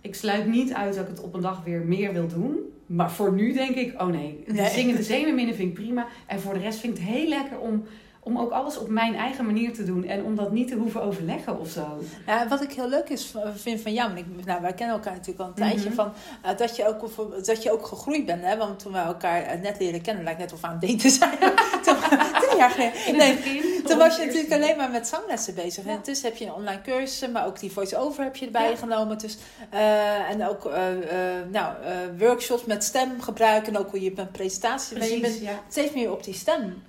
ik 0.00 0.14
sluit 0.14 0.46
niet 0.46 0.72
uit 0.72 0.94
dat 0.94 1.02
ik 1.02 1.08
het 1.10 1.20
op 1.22 1.34
een 1.34 1.40
dag 1.42 1.62
weer 1.64 1.80
meer 1.80 2.12
wil 2.12 2.26
doen. 2.28 2.56
Maar 2.86 3.10
voor 3.10 3.32
nu 3.32 3.52
denk 3.52 3.74
ik, 3.76 4.02
oh 4.02 4.06
nee, 4.08 4.44
Nee. 4.46 4.68
zingende 4.70 5.02
zeemerminnen 5.02 5.54
vind 5.54 5.68
ik 5.68 5.74
prima. 5.74 6.06
En 6.26 6.40
voor 6.40 6.54
de 6.54 6.60
rest 6.60 6.78
vind 6.78 6.98
ik 6.98 7.04
het 7.04 7.12
heel 7.14 7.28
lekker 7.28 7.58
om, 7.58 7.84
om 8.24 8.38
ook 8.38 8.50
alles 8.50 8.78
op 8.78 8.88
mijn 8.88 9.14
eigen 9.14 9.44
manier 9.46 9.72
te 9.72 9.84
doen. 9.84 10.04
En 10.04 10.24
om 10.24 10.34
dat 10.36 10.52
niet 10.52 10.68
te 10.68 10.74
hoeven 10.74 11.02
overleggen 11.02 11.60
of 11.60 11.68
zo. 11.68 11.98
Ja, 12.26 12.40
en 12.42 12.48
wat 12.48 12.62
ik 12.62 12.72
heel 12.72 12.88
leuk 12.88 13.08
is, 13.08 13.34
vind 13.54 13.80
van 13.80 13.92
jou, 13.92 14.10
en 14.10 14.16
ik, 14.16 14.24
nou, 14.44 14.60
wij 14.62 14.72
kennen 14.72 14.96
elkaar 14.96 15.12
natuurlijk 15.12 15.40
al 15.40 15.46
een 15.46 15.54
tijdje, 15.54 15.86
Mhm. 15.88 15.94
van, 15.94 16.12
eh, 16.42 16.56
dat, 16.56 16.76
je 16.76 16.86
ook, 16.88 17.10
dat 17.46 17.62
je 17.62 17.72
ook 17.72 17.86
gegroeid 17.86 18.26
bent. 18.26 18.42
Hè? 18.42 18.56
Want 18.56 18.78
toen 18.78 18.92
we 18.92 18.98
elkaar 18.98 19.42
eh, 19.42 19.60
net 19.60 19.78
leren 19.78 20.00
kennen, 20.02 20.24
lijkt 20.24 20.38
net 20.40 20.52
of 20.52 20.60
we 20.60 20.66
aan 20.66 20.78
het 20.80 20.90
daten 20.90 21.10
zijn. 21.10 21.38
jaar 22.62 22.70
geleden. 22.70 23.16
Nee, 23.16 23.82
toen 23.82 23.98
was 23.98 24.16
je 24.16 24.24
natuurlijk 24.24 24.52
alleen 24.52 24.76
maar 24.76 24.90
met 24.90 25.06
zanglessen 25.06 25.54
bezig. 25.54 25.84
En 25.84 25.90
intussen 25.90 26.28
heb 26.28 26.36
je 26.36 26.44
een 26.44 26.52
online 26.52 26.80
cursus, 26.82 27.28
maar 27.28 27.46
ook 27.46 27.60
die 27.60 27.72
voice-over 27.72 28.24
heb 28.24 28.36
je 28.36 28.46
erbij 28.46 28.76
genomen. 28.76 29.18
Dus, 29.18 29.36
eh, 29.70 30.30
en 30.30 30.48
ook 30.48 30.66
eh, 30.66 30.90
eh, 30.90 31.46
nou, 31.50 31.74
workshops 32.18 32.64
met 32.64 32.84
stemgebruik 32.84 33.66
en 33.66 33.78
ook 33.78 33.90
hoe 33.90 34.02
je 34.02 34.12
met 34.16 34.32
presentatie... 34.32 34.98
Maar 34.98 35.08
je 35.08 35.18
Precies, 35.18 35.38
bent 35.38 35.50
ja. 35.50 35.62
steeds 35.68 35.92
meer 35.92 36.12
op 36.12 36.24
die 36.24 36.34
stem 36.34 36.82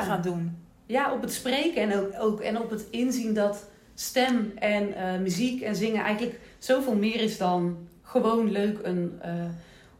gaan 0.00 0.22
doen. 0.22 0.56
Ja, 0.86 1.12
op 1.12 1.22
het 1.22 1.32
spreken 1.32 1.82
en 1.82 1.98
ook, 1.98 2.12
ook 2.18 2.40
en 2.40 2.60
op 2.60 2.70
het 2.70 2.84
inzien 2.90 3.34
dat 3.34 3.64
stem 3.94 4.52
en 4.58 4.94
muziek 5.22 5.62
en 5.62 5.76
zingen 5.76 6.04
eigenlijk 6.04 6.40
zoveel 6.58 6.94
meer 6.94 7.20
is 7.20 7.38
dan 7.38 7.88
gewoon 8.02 8.50
leuk 8.50 8.78
een 8.82 9.20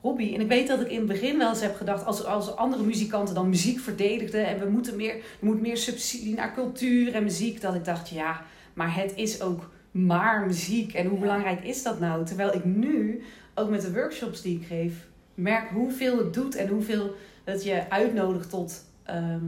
hobby. 0.02 0.35
En 0.35 0.40
ik 0.40 0.49
weet 0.49 0.68
dat 0.68 0.80
ik 0.80 0.90
in 0.90 0.99
het 0.99 1.06
begin 1.06 1.38
wel 1.38 1.49
eens 1.49 1.61
heb 1.61 1.76
gedacht, 1.76 2.04
als, 2.04 2.25
als 2.25 2.56
andere 2.56 2.82
muzikanten 2.82 3.35
dan 3.35 3.49
muziek 3.49 3.78
verdedigden 3.78 4.47
en 4.47 4.59
we 4.59 4.71
moeten 4.71 4.97
meer, 4.97 5.14
er 5.14 5.23
moet 5.40 5.61
meer 5.61 5.76
subsidie 5.76 6.35
naar 6.35 6.54
cultuur 6.54 7.14
en 7.14 7.23
muziek, 7.23 7.61
dat 7.61 7.75
ik 7.75 7.85
dacht, 7.85 8.09
ja, 8.09 8.42
maar 8.75 8.94
het 8.94 9.12
is 9.16 9.40
ook 9.42 9.71
maar 9.90 10.47
muziek 10.47 10.92
en 10.92 11.06
hoe 11.06 11.18
belangrijk 11.18 11.64
is 11.64 11.82
dat 11.82 12.00
nou? 12.00 12.25
Terwijl 12.25 12.54
ik 12.54 12.64
nu, 12.64 13.23
ook 13.54 13.71
met 13.71 13.80
de 13.80 13.92
workshops 13.92 14.42
die 14.42 14.59
ik 14.61 14.66
geef, 14.66 15.06
merk 15.35 15.71
hoeveel 15.71 16.18
het 16.18 16.35
doet 16.35 16.54
en 16.54 16.68
hoeveel 16.68 17.14
het 17.44 17.64
je 17.64 17.90
uitnodigt 17.90 18.50
tot, 18.50 18.85
ehm, 19.02 19.44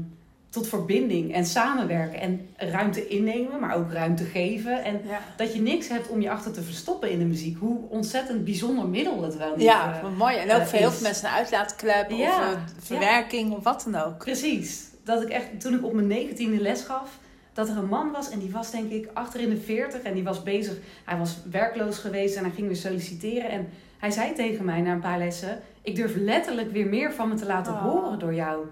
tot 0.55 0.69
verbinding 0.69 1.35
en 1.35 1.45
samenwerken. 1.47 2.21
En 2.21 2.49
ruimte 2.57 3.09
innemen, 3.09 3.61
maar 3.61 3.75
ook 3.77 3.93
ruimte 3.93 4.25
geven. 4.25 4.85
En 4.85 5.01
Ja, 5.09 5.21
dat 5.37 5.55
je 5.55 5.61
niks 5.61 5.89
hebt 5.89 6.09
om 6.09 6.21
je 6.21 6.31
achter 6.31 6.53
te 6.53 6.63
verstoppen 6.63 7.11
in 7.11 7.19
de 7.19 7.25
muziek. 7.25 7.59
Hoe 7.59 7.79
ontzettend 7.89 8.45
bijzonder 8.45 8.89
middel 8.89 9.23
het 9.23 9.37
wel 9.37 9.51
niet 9.57 9.65
ja 9.67 10.01
eh, 10.03 10.17
mooi. 10.17 10.37
En 10.37 10.51
ook 10.53 10.61
eh, 10.61 10.67
voor 10.67 10.79
heel 10.79 10.91
veel 10.91 11.03
mensen 11.03 11.29
een 11.29 11.35
uitlaatklep 11.35 12.11
Ja, 12.11 12.53
of 12.53 12.59
verwerking 12.79 13.53
of 13.53 13.63
wat 13.65 13.87
dan 13.91 14.03
ook. 14.03 14.19
Precies. 14.19 14.85
Dat 15.05 15.23
ik 15.23 15.29
echt, 15.29 15.61
toen 15.61 15.75
ik 15.75 15.85
op 15.85 15.93
mijn 15.93 16.07
negentiende 16.07 16.61
les 16.61 16.83
gaf, 16.83 17.19
dat 17.53 17.69
er 17.69 17.77
een 17.77 17.89
man 17.89 18.11
was 18.11 18.31
en 18.31 18.39
die 18.39 18.51
was 18.51 18.71
denk 18.71 18.91
ik 18.91 19.09
achter 19.13 19.41
in 19.41 19.51
de 19.51 19.57
40 19.57 20.03
en 20.03 20.15
die 20.15 20.25
was 20.25 20.43
bezig. 20.43 20.75
Hij 21.05 21.17
was 21.19 21.37
werkloos 21.51 21.99
geweest 21.99 22.37
en 22.37 22.43
hij 22.45 22.53
ging 22.53 22.67
weer 22.67 22.77
solliciteren. 22.77 23.51
En 23.51 23.69
hij 23.99 24.11
zei 24.11 24.33
tegen 24.33 24.65
mij 24.65 24.81
na 24.81 24.93
een 24.93 25.01
paar 25.01 25.19
lessen: 25.19 25.61
Ik 25.83 25.97
durf 25.97 26.15
letterlijk 26.17 26.73
weer 26.73 26.87
meer 26.87 27.13
van 27.13 27.29
me 27.29 27.35
te 27.35 27.47
laten 27.47 27.73
Oh. 27.73 27.83
horen 27.83 28.19
door 28.19 28.35
jou. 28.35 28.65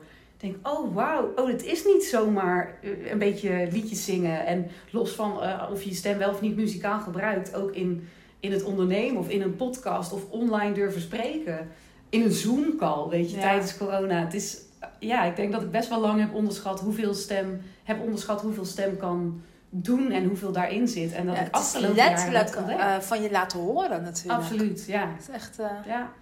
Ik 0.42 0.50
denk, 0.52 0.68
oh 0.68 0.94
wauw, 0.94 1.32
oh, 1.36 1.48
het 1.48 1.64
is 1.64 1.84
niet 1.84 2.04
zomaar 2.04 2.74
eh, 2.82 3.10
een 3.10 3.18
beetje 3.18 3.68
liedjes 3.70 4.04
zingen. 4.04 4.46
En 4.46 4.66
los 4.90 5.10
van 5.10 5.42
eh, 5.42 5.68
of 5.72 5.82
je 5.82 5.88
je 5.88 5.94
stem 5.94 6.18
wel 6.18 6.30
of 6.30 6.40
niet 6.40 6.56
muzikaal 6.56 7.00
gebruikt, 7.00 7.54
ook 7.54 7.70
in, 7.70 8.08
in 8.40 8.52
het 8.52 8.62
ondernemen 8.62 9.20
of 9.20 9.28
in 9.28 9.42
een 9.42 9.56
podcast 9.56 10.12
of 10.12 10.30
online 10.30 10.74
durven 10.74 11.00
spreken. 11.00 11.68
In 12.08 12.22
een 12.22 12.32
Zoom-call, 12.32 13.08
weet 13.08 13.30
je, 13.30 13.36
Ja. 13.36 13.42
tijdens 13.42 13.76
corona. 13.76 14.20
Het 14.20 14.34
is, 14.34 14.58
eh, 14.78 14.88
ja, 14.98 15.24
ik 15.24 15.36
denk 15.36 15.52
dat 15.52 15.62
ik 15.62 15.70
best 15.70 15.88
wel 15.88 16.00
lang 16.00 16.20
heb 16.20 16.34
onderschat 16.34 16.80
hoeveel 16.80 17.14
stem, 17.14 17.60
heb 17.84 18.00
onderschat 18.02 18.40
hoeveel 18.40 18.64
stem 18.64 18.96
kan 18.96 19.42
doen 19.70 20.10
en 20.10 20.24
hoeveel 20.24 20.52
daarin 20.52 20.88
zit. 20.88 21.12
En 21.12 21.26
dat 21.26 21.36
Ja, 21.36 21.42
ik 21.42 21.54
het 21.54 21.64
is 21.64 21.72
heb 21.72 21.94
letterlijk 21.94 23.02
van 23.02 23.22
je 23.22 23.30
laten 23.30 23.58
horen 23.58 24.02
natuurlijk. 24.02 24.42
Absoluut, 24.42 24.84
ja. 24.86 25.08
Het 25.16 25.28
is 25.28 25.34
echt... 25.34 25.56
ja. 25.86 26.12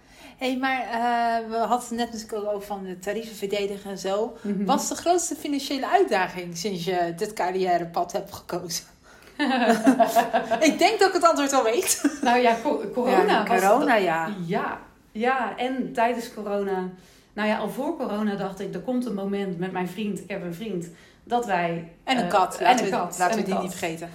Hey, 0.41 0.57
maar 0.57 0.81
eh, 0.81 1.49
we 1.49 1.55
hadden 1.57 1.79
het 1.79 1.89
net 1.97 2.11
natuurlijk 2.11 2.33
ook 2.43 2.53
over 2.53 2.67
van 2.67 2.83
de 2.83 2.99
tarieven 2.99 3.35
verdedigen 3.35 3.91
en 3.91 3.97
zo. 3.97 4.37
Mhm. 4.41 4.65
Wat 4.65 4.81
is 4.81 4.87
de 4.87 4.95
grootste 4.95 5.35
financiële 5.35 5.87
uitdaging 5.89 6.57
sinds 6.57 6.83
je 6.83 7.13
dit 7.17 7.33
carrièrepad 7.33 8.11
hebt 8.11 8.33
gekozen? 8.33 8.85
ik 10.69 10.77
denk 10.77 10.99
dat 10.99 11.07
ik 11.07 11.13
het 11.13 11.23
antwoord 11.23 11.53
al 11.53 11.63
weet. 11.63 12.17
Nou 12.21 12.39
ja, 12.39 12.55
co- 12.63 12.83
corona 12.93 13.23
Ja, 13.23 13.45
was... 13.47 13.59
corona, 13.61 13.95
ja. 13.95 14.29
Ja, 14.45 14.79
ja, 15.11 15.57
en 15.57 15.93
tijdens 15.93 16.33
corona... 16.33 16.89
Nou 17.33 17.47
ja, 17.47 17.57
al 17.57 17.69
voor 17.69 17.97
corona 17.97 18.35
dacht 18.35 18.59
ik, 18.59 18.73
er 18.73 18.79
komt 18.79 19.05
een 19.05 19.13
moment 19.13 19.59
met 19.59 19.71
mijn 19.71 19.87
vriend, 19.89 20.19
ik 20.19 20.29
heb 20.29 20.43
een 20.43 20.53
vriend, 20.53 20.87
dat 21.23 21.45
wij... 21.45 21.91
En 22.03 22.17
een 22.17 22.23
eh, 22.23 22.29
kat. 22.29 22.57
en 22.57 22.63
Laten, 22.63 22.85
een 22.85 22.91
we, 22.91 22.97
kat. 22.97 23.17
laten 23.17 23.25
en 23.25 23.31
we 23.31 23.37
een 23.39 23.43
die 23.45 23.53
kat. 23.53 23.63
niet 23.63 23.73
vergeten. 23.75 24.09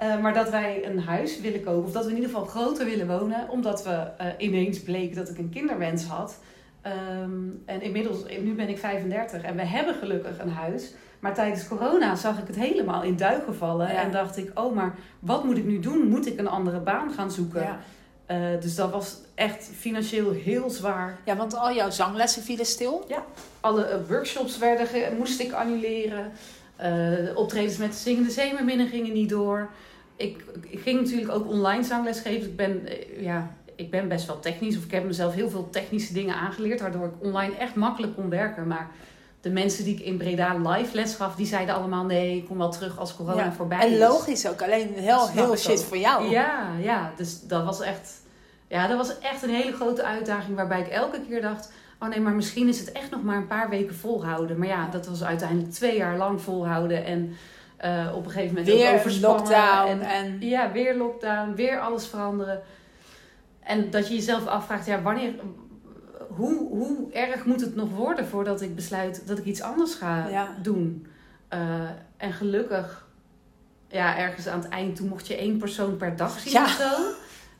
Eh, 0.00 0.20
maar 0.20 0.34
dat 0.34 0.50
wij 0.50 0.86
een 0.86 1.00
huis 1.00 1.40
willen 1.40 1.62
kopen, 1.62 1.84
of 1.84 1.92
dat 1.92 2.04
we 2.04 2.10
in 2.10 2.16
ieder 2.16 2.30
geval 2.30 2.46
groter 2.46 2.86
willen 2.86 3.06
wonen, 3.06 3.48
omdat 3.48 3.84
we 3.84 3.90
eh, 3.90 4.26
ineens 4.38 4.80
bleek 4.80 5.14
dat 5.14 5.28
ik 5.28 5.38
een 5.38 5.50
kinderwens 5.50 6.04
had. 6.04 6.38
Ehm, 6.82 7.48
en 7.64 7.82
inmiddels, 7.82 8.18
nu 8.42 8.54
ben 8.54 8.68
ik 8.68 8.78
35 8.78 9.42
en 9.42 9.56
we 9.56 9.62
hebben 9.62 9.94
gelukkig 9.94 10.38
een 10.38 10.50
huis. 10.50 10.92
Maar 11.18 11.34
tijdens 11.34 11.68
corona 11.68 12.14
zag 12.14 12.38
ik 12.38 12.46
het 12.46 12.56
helemaal 12.56 13.02
in 13.02 13.16
duigen 13.16 13.54
vallen. 13.54 13.92
Ja. 13.92 14.02
En 14.02 14.10
dacht 14.10 14.36
ik, 14.36 14.50
oh, 14.54 14.74
maar 14.74 14.94
wat 15.18 15.44
moet 15.44 15.56
ik 15.56 15.64
nu 15.64 15.80
doen? 15.80 16.08
Moet 16.08 16.26
ik 16.26 16.38
een 16.38 16.48
andere 16.48 16.80
baan 16.80 17.12
gaan 17.12 17.30
zoeken? 17.30 17.62
Ja. 17.62 17.78
Eh, 18.26 18.60
dus 18.60 18.74
dat 18.74 18.90
was 18.90 19.16
echt 19.34 19.70
financieel 19.78 20.30
heel 20.30 20.70
zwaar. 20.70 21.18
ja, 21.24 21.36
want 21.36 21.56
al 21.56 21.72
jouw 21.72 21.90
zanglessen 21.90 22.42
vielen 22.42 22.66
stil. 22.66 23.06
Alle 23.60 23.84
eh, 23.84 23.98
workshops 24.08 24.58
werden 24.58 25.16
moest 25.16 25.40
ik 25.40 25.52
annuleren. 25.52 26.32
Eh, 26.76 26.90
de 26.90 27.32
optredens 27.34 27.76
met 27.76 27.92
de 27.92 27.98
Zingende 27.98 28.30
Zeemerminnen 28.30 28.88
gingen 28.88 29.12
niet 29.12 29.28
door. 29.28 29.70
Ik, 30.22 30.44
ik 30.68 30.80
ging 30.80 31.00
natuurlijk 31.00 31.32
ook 31.32 31.48
online 31.48 31.82
zangles 31.82 32.20
geven. 32.20 32.48
Ik 32.48 32.56
ben, 32.56 32.86
eh, 32.86 33.22
ja, 33.22 33.50
ik 33.74 33.90
ben 33.90 34.08
best 34.08 34.26
wel 34.26 34.40
technisch. 34.40 34.76
Of 34.76 34.84
ik 34.84 34.90
heb 34.90 35.04
mezelf 35.04 35.34
heel 35.34 35.50
veel 35.50 35.68
technische 35.70 36.12
dingen 36.12 36.34
aangeleerd. 36.34 36.80
Waardoor 36.80 37.06
ik 37.06 37.12
online 37.26 37.56
echt 37.56 37.74
makkelijk 37.74 38.14
kon 38.14 38.28
werken. 38.28 38.66
Maar 38.66 38.90
de 39.40 39.50
mensen 39.50 39.84
die 39.84 39.94
ik 39.94 40.00
in 40.00 40.16
Breda 40.16 40.54
live 40.58 40.94
les 40.94 41.14
gaf, 41.14 41.34
die 41.34 41.46
zeiden 41.46 41.74
allemaal 41.74 42.04
nee, 42.04 42.36
ik 42.36 42.44
kom 42.46 42.58
wel 42.58 42.70
terug 42.70 42.98
als 42.98 43.16
corona 43.16 43.44
Ja. 43.44 43.52
voorbij 43.52 43.78
En 43.80 43.92
is. 43.92 43.98
logisch 43.98 44.48
ook. 44.48 44.62
Alleen 44.62 44.92
heel, 44.94 45.28
heel 45.28 45.56
shit 45.56 45.78
ook. 45.78 45.84
voor 45.84 45.98
jou. 45.98 46.30
Ja, 46.30 46.68
ja, 46.82 47.12
dus 47.16 47.40
dat 47.46 47.64
was 47.64 47.80
echt, 47.80 48.20
ja, 48.68 48.86
dat 48.86 48.96
was 48.96 49.18
echt 49.18 49.42
een 49.42 49.50
hele 49.54 49.72
grote 49.72 50.02
uitdaging 50.04 50.56
waarbij 50.56 50.80
ik 50.80 50.88
elke 50.88 51.20
keer 51.28 51.40
dacht, 51.42 51.72
oh 52.00 52.08
nee, 52.08 52.20
maar 52.20 52.32
misschien 52.34 52.68
is 52.68 52.78
het 52.80 52.92
echt 52.92 53.10
nog 53.10 53.22
maar 53.22 53.36
een 53.36 53.46
paar 53.46 53.68
weken 53.68 53.94
volhouden. 53.94 54.58
Maar 54.58 54.68
ja, 54.68 54.88
dat 54.90 55.06
was 55.06 55.24
uiteindelijk 55.24 55.72
twee 55.72 55.96
jaar 55.96 56.16
lang 56.16 56.40
volhouden 56.40 57.04
en 57.04 57.36
eh, 57.80 58.12
op 58.14 58.24
een 58.24 58.30
gegeven 58.30 58.54
moment 58.54 58.72
ook 58.72 58.78
Weer 58.78 58.94
overspannen 58.94 59.38
lockdown. 59.40 59.88
En, 59.88 60.00
En, 60.02 60.36
ja, 60.40 60.72
weer 60.72 60.96
lockdown, 60.96 61.54
weer 61.54 61.80
alles 61.80 62.06
veranderen. 62.06 62.60
En 63.60 63.90
dat 63.90 64.08
je 64.08 64.14
jezelf 64.14 64.46
afvraagt, 64.46 64.86
ja, 64.86 65.02
wanneer, 65.02 65.34
hoe, 66.28 66.68
hoe 66.68 67.12
erg 67.12 67.44
moet 67.44 67.60
het 67.60 67.74
nog 67.76 67.90
worden 67.90 68.26
voordat 68.26 68.60
ik 68.60 68.74
besluit 68.74 69.26
dat 69.26 69.38
ik 69.38 69.44
iets 69.44 69.62
anders 69.62 69.94
ga 69.94 70.28
Ja. 70.28 70.48
doen? 70.62 71.06
Eh, 71.48 71.60
en 72.16 72.32
gelukkig, 72.32 73.06
ja, 73.88 74.18
ergens 74.18 74.46
aan 74.46 74.60
het 74.60 74.68
eind, 74.68 74.96
toen 74.96 75.08
mocht 75.08 75.26
je 75.26 75.36
één 75.36 75.58
persoon 75.58 75.96
per 75.96 76.16
dag 76.16 76.38
zien 76.40 76.52
Ja. 76.52 76.64
of 76.64 76.70
zo. 76.70 76.90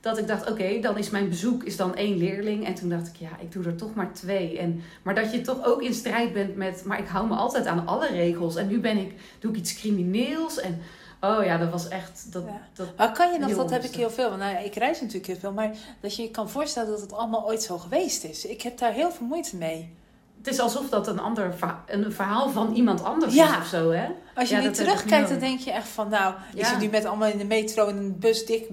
Dat 0.00 0.18
ik 0.18 0.26
dacht, 0.28 0.50
oké, 0.50 0.80
dan 0.80 0.98
is 0.98 1.10
mijn 1.10 1.28
bezoek 1.28 1.64
is 1.64 1.76
dan 1.76 1.94
één 1.94 2.16
leerling. 2.16 2.66
En 2.66 2.74
toen 2.74 2.88
dacht 2.88 3.06
ik, 3.06 3.16
ja, 3.16 3.28
ik 3.40 3.52
doe 3.52 3.64
er 3.64 3.76
toch 3.76 3.94
maar 3.94 4.12
twee. 4.12 4.58
En, 4.58 4.82
maar 5.02 5.14
dat 5.14 5.32
je 5.32 5.40
toch 5.40 5.64
ook 5.64 5.82
in 5.82 5.94
strijd 5.94 6.32
bent 6.32 6.56
met, 6.56 6.84
maar 6.84 6.98
ik 6.98 7.06
hou 7.08 7.28
me 7.28 7.34
altijd 7.34 7.66
aan 7.66 7.86
alle 7.86 8.06
regels. 8.08 8.56
En 8.56 8.66
nu 8.68 8.80
ben 8.80 8.96
ik, 8.96 9.14
doe 9.38 9.50
ik 9.50 9.56
iets 9.56 9.74
crimineels. 9.74 10.60
En 10.60 10.80
oh 11.20 11.44
ja, 11.44 11.58
dat 11.58 11.70
was 11.70 11.88
echt, 11.88 12.32
dat, 12.32 12.44
Ja. 12.46 12.60
dat 12.74 12.96
maar 12.96 13.12
kan 13.12 13.32
je 13.32 13.38
nog, 13.38 13.56
dat 13.56 13.70
heb 13.70 13.82
ik 13.84 13.94
heel 13.94 14.10
veel. 14.10 14.28
Want 14.28 14.40
nou, 14.40 14.52
ja, 14.52 14.58
ik 14.58 14.74
reis 14.74 15.00
natuurlijk 15.00 15.26
heel 15.26 15.36
veel. 15.36 15.52
Maar 15.52 15.70
dat 16.00 16.16
je 16.16 16.22
je 16.22 16.30
kan 16.30 16.50
voorstellen 16.50 16.90
dat 16.90 17.00
het 17.00 17.12
allemaal 17.12 17.46
ooit 17.46 17.62
zo 17.62 17.78
geweest 17.78 18.24
is. 18.24 18.46
Ik 18.46 18.62
heb 18.62 18.78
daar 18.78 18.92
heel 18.92 19.10
veel 19.10 19.26
moeite 19.26 19.56
mee. 19.56 19.94
Het 20.38 20.52
is 20.52 20.60
alsof 20.60 20.88
dat 20.88 21.06
een 21.08 21.20
ander 21.20 21.54
een 21.86 22.12
verhaal 22.12 22.50
van 22.50 22.74
iemand 22.74 23.04
anders 23.04 23.34
Ja. 23.34 23.50
is 23.50 23.56
of 23.56 23.66
zo, 23.66 23.90
hè? 23.90 24.08
Als 24.40 24.48
je 24.48 24.54
Ja, 24.56 24.62
nu 24.62 24.70
terugkijkt, 24.70 25.28
dan 25.28 25.38
denk 25.38 25.60
je 25.60 25.70
echt 25.72 25.88
van... 25.88 26.08
Nou, 26.08 26.34
ik 26.54 26.58
Ja. 26.58 26.68
zit 26.68 26.78
nu 26.78 26.88
met 26.88 27.04
allemaal 27.04 27.28
in 27.30 27.38
de 27.38 27.44
metro 27.44 27.86
in 27.86 27.96
een 27.96 28.18
bus 28.18 28.46
dik, 28.46 28.66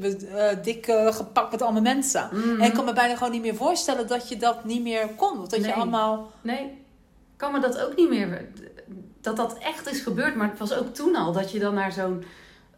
dik 0.64 0.88
eh, 0.88 1.14
gepakt 1.16 1.52
met 1.52 1.62
allemaal 1.62 1.82
mensen. 1.82 2.30
Mhm. 2.32 2.62
En 2.62 2.68
ik 2.68 2.74
kan 2.74 2.86
me 2.86 2.94
bijna 2.94 3.16
gewoon 3.16 3.32
niet 3.32 3.42
meer 3.42 3.56
voorstellen 3.56 4.08
dat 4.08 4.30
je 4.30 4.38
dat 4.38 4.66
niet 4.66 4.82
meer 4.84 5.08
kon. 5.16 5.40
Of 5.42 5.48
dat 5.48 5.60
Nee. 5.60 5.68
je 5.70 5.74
allemaal... 5.76 6.32
Nee, 6.42 6.72
kan 7.38 7.52
me 7.52 7.60
dat 7.60 7.80
ook 7.82 7.96
niet 7.96 8.10
meer. 8.10 8.46
Dat 9.22 9.36
dat 9.36 9.58
echt 9.58 9.90
is 9.92 10.00
gebeurd. 10.02 10.36
Maar 10.36 10.50
het 10.50 10.60
was 10.60 10.74
ook 10.74 10.94
toen 10.94 11.16
al 11.16 11.32
dat 11.32 11.52
je 11.52 11.60
dan 11.60 11.74
naar 11.74 11.92
zo'n 11.92 12.24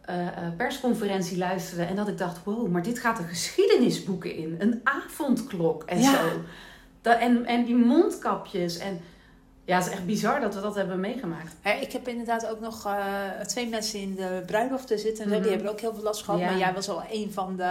eh, 0.04 0.16
persconferentie 0.56 1.38
luisterde. 1.38 1.82
En 1.84 1.96
dat 1.96 2.08
ik 2.08 2.18
dacht: 2.18 2.38
wow, 2.44 2.68
maar 2.68 2.82
dit 2.82 2.98
gaat 2.98 3.18
een 3.18 3.28
geschiedenis 3.28 4.04
boeken 4.04 4.34
in. 4.36 4.56
Een 4.58 4.80
avondklok 4.84 5.82
en 5.84 6.00
Ja. 6.00 6.12
zo. 6.12 6.28
Dat, 7.02 7.18
en, 7.18 7.44
en 7.46 7.64
die 7.64 7.74
mondkapjes. 7.76 8.78
En 8.78 9.00
ja, 9.64 9.76
het 9.76 9.86
is 9.86 9.92
echt 9.92 10.06
bizar 10.06 10.40
dat 10.40 10.54
we 10.54 10.60
dat 10.60 10.74
hebben 10.74 11.00
meegemaakt. 11.00 11.54
Ik 11.80 11.92
heb 11.92 12.08
inderdaad 12.08 12.46
ook 12.46 12.60
nog 12.60 12.86
eh, 12.86 12.94
twee 13.46 13.68
mensen 13.68 14.00
in 14.00 14.14
de 14.14 14.42
bruiloften 14.46 14.98
zitten. 14.98 15.24
en 15.24 15.30
zo. 15.30 15.34
Mhm. 15.36 15.42
Die 15.44 15.52
hebben 15.54 15.70
ook 15.70 15.80
heel 15.80 15.94
veel 15.94 16.02
last 16.02 16.22
gehad. 16.24 16.40
Ja. 16.40 16.46
Maar 16.46 16.58
jij 16.58 16.72
was 16.74 16.86
wel 16.86 17.02
een 17.10 17.30
van 17.32 17.56
de 17.56 17.62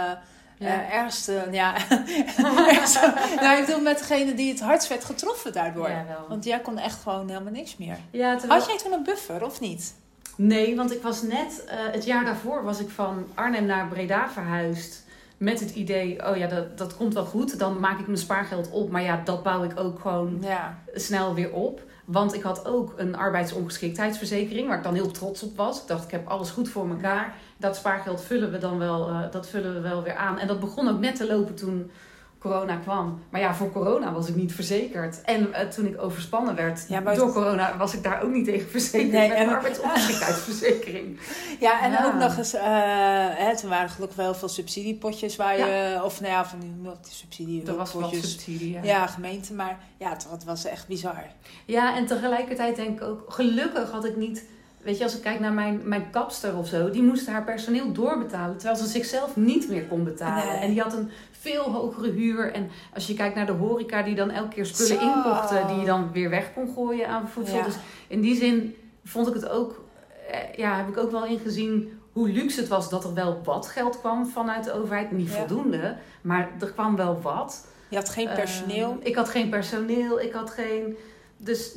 Ja. 0.58 0.66
eh, 0.66 0.94
ergste... 0.94 1.48
Ja, 1.50 1.74
ergste- 2.78 3.12
nou, 3.40 3.58
ik 3.60 3.66
bedoel 3.66 3.80
met 3.80 3.98
degene 3.98 4.34
die 4.34 4.50
het 4.50 4.60
hardst 4.60 4.88
werd 4.88 5.04
getroffen 5.04 5.52
daardoor. 5.52 5.88
Ja, 5.90 6.04
wel. 6.08 6.26
Want 6.28 6.44
jij 6.44 6.60
kon 6.60 6.78
echt 6.78 7.02
gewoon 7.02 7.28
helemaal 7.28 7.52
niks 7.52 7.76
meer. 7.76 7.96
Ja, 8.10 8.36
terwijl- 8.36 8.60
Had 8.60 8.68
jij 8.68 8.78
toen 8.78 8.92
een 8.92 9.04
buffer 9.04 9.44
of 9.44 9.60
niet? 9.60 9.94
Nee, 10.36 10.76
want 10.76 10.92
ik 10.92 11.02
was 11.02 11.22
net, 11.22 11.64
eh, 11.66 11.76
het 11.92 12.04
jaar 12.04 12.24
daarvoor 12.24 12.64
was 12.64 12.80
ik 12.80 12.88
van 12.90 13.26
Arnhem 13.34 13.64
naar 13.66 13.86
Breda 13.88 14.30
verhuisd. 14.30 15.04
Met 15.40 15.60
het 15.60 15.70
idee, 15.74 16.28
oh 16.30 16.36
ja, 16.36 16.46
dat, 16.46 16.78
dat 16.78 16.96
komt 16.96 17.14
wel 17.14 17.24
goed. 17.24 17.58
Dan 17.58 17.80
maak 17.80 17.98
ik 18.00 18.06
mijn 18.06 18.18
spaargeld 18.18 18.70
op. 18.70 18.90
Maar 18.90 19.02
ja, 19.02 19.20
dat 19.24 19.42
bouw 19.42 19.62
ik 19.64 19.72
ook 19.80 20.00
gewoon 20.00 20.38
Ja. 20.40 20.78
snel 20.94 21.34
weer 21.34 21.52
op. 21.52 21.82
Want 22.04 22.34
ik 22.34 22.42
had 22.42 22.66
ook 22.66 22.94
een 22.96 23.16
arbeidsongeschiktheidsverzekering, 23.16 24.68
waar 24.68 24.76
ik 24.76 24.82
dan 24.84 24.94
heel 24.94 25.10
trots 25.10 25.42
op 25.42 25.56
was. 25.56 25.80
Ik 25.80 25.86
dacht, 25.88 26.04
ik 26.04 26.10
heb 26.10 26.28
alles 26.28 26.50
goed 26.50 26.68
voor 26.68 26.88
elkaar. 26.90 27.34
Dat 27.56 27.76
spaargeld 27.76 28.20
vullen 28.22 28.50
we 28.52 28.58
dan 28.58 28.78
wel, 28.78 29.08
eh, 29.08 29.20
dat 29.30 29.48
vullen 29.48 29.74
we 29.74 29.80
wel 29.80 30.02
weer 30.02 30.14
aan. 30.14 30.38
En 30.38 30.46
dat 30.46 30.60
begon 30.60 30.88
ook 30.88 31.00
net 31.00 31.16
te 31.16 31.26
lopen 31.26 31.54
toen 31.54 31.90
corona 32.40 32.76
kwam. 32.76 33.22
Maar 33.30 33.40
ja, 33.40 33.54
voor 33.54 33.72
corona 33.72 34.12
was 34.12 34.28
ik 34.28 34.34
niet 34.34 34.52
verzekerd. 34.52 35.20
En 35.22 35.52
eh, 35.54 35.68
toen 35.68 35.86
ik 35.86 36.02
overspannen 36.02 36.54
werd 36.54 36.84
Ja, 36.88 37.00
door 37.00 37.32
corona, 37.32 37.76
was 37.76 37.94
ik 37.94 38.02
daar 38.02 38.22
ook 38.22 38.30
niet 38.32 38.44
tegen 38.44 38.68
verzekerd. 38.70 39.12
Nee, 39.12 39.28
met 39.28 39.36
en- 39.38 39.48
arbeidsongeschiktheidsverzekering. 39.48 41.18
Ja, 41.60 41.82
en 41.82 41.90
Ja. 41.90 42.06
ook 42.06 42.14
nog 42.14 42.36
eens, 42.36 42.54
eh, 42.54 42.62
hè, 43.28 43.56
toen 43.56 43.70
waren 43.70 43.88
gelukkig 43.90 44.16
wel 44.16 44.26
heel 44.26 44.34
veel 44.34 44.48
subsidiepotjes 44.48 45.36
waar 45.36 45.58
je, 45.58 46.00
of 46.04 46.20
nou 46.20 46.32
ja, 46.32 46.44
van 46.46 46.58
die 46.60 46.70
subsidie 47.10 47.66
Er 47.66 47.76
was 47.76 47.92
wat 47.92 48.02
potjes. 48.02 48.30
subsidie, 48.30 48.70
ja. 48.72 48.80
Ja, 48.82 49.06
gemeente, 49.06 49.52
maar 49.54 49.78
ja, 49.96 50.10
het, 50.10 50.44
was 50.44 50.64
echt 50.64 50.86
bizar. 50.88 51.24
Ja, 51.64 51.96
en 51.96 52.06
tegelijkertijd 52.06 52.76
denk 52.76 53.00
ik 53.00 53.06
ook, 53.06 53.24
gelukkig 53.32 53.90
had 53.90 54.04
ik 54.04 54.16
niet. 54.16 54.44
Weet 54.82 54.98
je, 54.98 55.04
als 55.04 55.16
ik 55.16 55.22
kijk 55.22 55.40
naar 55.40 55.52
mijn, 55.52 55.80
mijn 55.84 56.10
kapster 56.10 56.56
of 56.56 56.66
zo, 56.68 56.90
die 56.90 57.02
moest 57.02 57.26
haar 57.26 57.44
personeel 57.44 57.92
doorbetalen. 57.92 58.56
Terwijl 58.56 58.78
ze 58.80 58.86
zichzelf 58.86 59.36
niet 59.36 59.68
meer 59.68 59.84
kon 59.84 60.04
betalen. 60.04 60.46
Nee. 60.46 60.56
En 60.58 60.70
die 60.70 60.80
had 60.80 60.92
een 60.92 61.10
veel 61.40 61.62
hogere 61.72 62.10
huur. 62.10 62.52
En 62.52 62.70
als 62.94 63.06
je 63.06 63.14
kijkt 63.14 63.34
naar 63.34 63.46
de 63.46 63.52
horeca, 63.52 64.02
die 64.02 64.14
dan 64.14 64.30
elke 64.30 64.48
keer 64.54 64.66
spullen 64.66 65.00
Zo. 65.00 65.16
inkochten, 65.16 65.66
die 65.66 65.76
je 65.78 65.86
dan 65.86 66.12
weer 66.12 66.30
weg 66.30 66.52
kon 66.54 66.72
gooien 66.74 67.08
aan 67.08 67.28
voedsel. 67.28 67.56
Ja. 67.56 67.64
Dus 67.64 67.76
in 68.08 68.20
die 68.20 68.36
zin 68.36 68.76
vond 69.04 69.28
ik 69.28 69.34
het 69.34 69.48
ook, 69.48 69.80
eh, 70.30 70.54
ja, 70.56 70.76
heb 70.76 70.88
ik 70.88 70.96
ook 70.96 71.10
wel 71.10 71.24
ingezien 71.26 71.98
hoe 72.12 72.28
luxe 72.28 72.60
het 72.60 72.68
was 72.68 72.90
dat 72.90 73.04
er 73.04 73.14
wel 73.14 73.40
wat 73.44 73.66
geld 73.66 73.98
kwam 74.00 74.26
vanuit 74.26 74.64
de 74.64 74.72
overheid. 74.72 75.10
Niet 75.12 75.28
Ja. 75.32 75.36
voldoende, 75.38 75.96
maar 76.22 76.48
er 76.60 76.72
kwam 76.72 76.96
wel 76.96 77.20
wat. 77.20 77.66
Je 77.88 77.96
had 77.96 78.08
geen 78.08 78.28
personeel. 78.34 78.90
Ehm, 78.90 79.06
ik 79.06 79.14
had 79.14 79.28
geen 79.28 79.48
personeel, 79.48 80.20
ik 80.20 80.32
had 80.32 80.50
geen. 80.50 80.96
Dus 81.36 81.74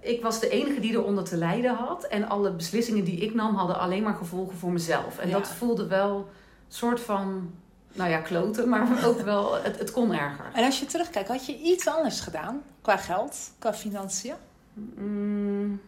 ik 0.00 0.22
was 0.22 0.40
de 0.40 0.48
enige 0.48 0.80
die 0.80 0.92
eronder 0.92 1.24
te 1.24 1.36
lijden 1.36 1.74
had. 1.74 2.04
En 2.04 2.28
alle 2.28 2.52
beslissingen 2.52 3.04
die 3.04 3.18
ik 3.20 3.34
nam 3.34 3.54
hadden 3.54 3.78
alleen 3.78 4.02
maar 4.02 4.14
gevolgen 4.14 4.56
voor 4.56 4.72
mezelf. 4.72 5.18
En 5.18 5.28
Ja. 5.28 5.34
dat 5.38 5.48
voelde 5.48 5.86
wel 5.86 6.16
een 6.16 6.24
soort 6.68 7.00
van. 7.00 7.50
Nou 7.92 8.10
ja, 8.10 8.18
kloten, 8.18 8.68
maar 8.68 8.88
ook 9.06 9.20
wel. 9.20 9.62
Het, 9.62 9.78
het 9.78 9.90
kon 9.90 10.12
erger. 10.12 10.44
en 10.54 10.64
als 10.64 10.80
je 10.80 10.86
terugkijkt, 10.86 11.28
had 11.28 11.46
je 11.46 11.58
iets 11.58 11.88
anders 11.88 12.20
gedaan 12.20 12.62
qua 12.80 12.96
geld, 12.96 13.50
qua 13.58 13.74
financiën? 13.74 14.34
Mm, 14.74 15.80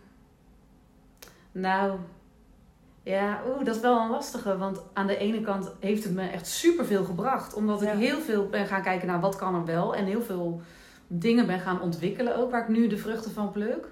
nou, 1.52 1.98
Ja, 3.02 3.40
oeh, 3.48 3.64
dat 3.64 3.76
is 3.76 3.80
wel 3.82 4.00
een 4.00 4.10
lastige. 4.10 4.58
Want 4.58 4.80
aan 4.92 5.06
de 5.06 5.16
ene 5.16 5.40
kant 5.40 5.70
heeft 5.80 6.04
het 6.04 6.12
me 6.12 6.28
echt 6.28 6.46
superveel 6.46 7.04
gebracht. 7.04 7.54
Omdat 7.54 7.82
ik 7.82 7.88
heel 7.88 8.20
veel 8.20 8.48
ben 8.48 8.66
gaan 8.66 8.82
kijken 8.82 9.06
naar 9.06 9.20
wat 9.20 9.36
kan 9.36 9.54
er 9.54 9.64
wel. 9.64 9.94
En 9.94 10.04
heel 10.04 10.22
veel 10.22 10.60
dingen 11.06 11.46
ben 11.46 11.60
gaan 11.60 11.80
ontwikkelen 11.80 12.36
ook. 12.36 12.50
Waar 12.50 12.62
ik 12.62 12.68
nu 12.68 12.86
de 12.86 12.98
vruchten 12.98 13.32
van 13.32 13.52
pluk. 13.52 13.88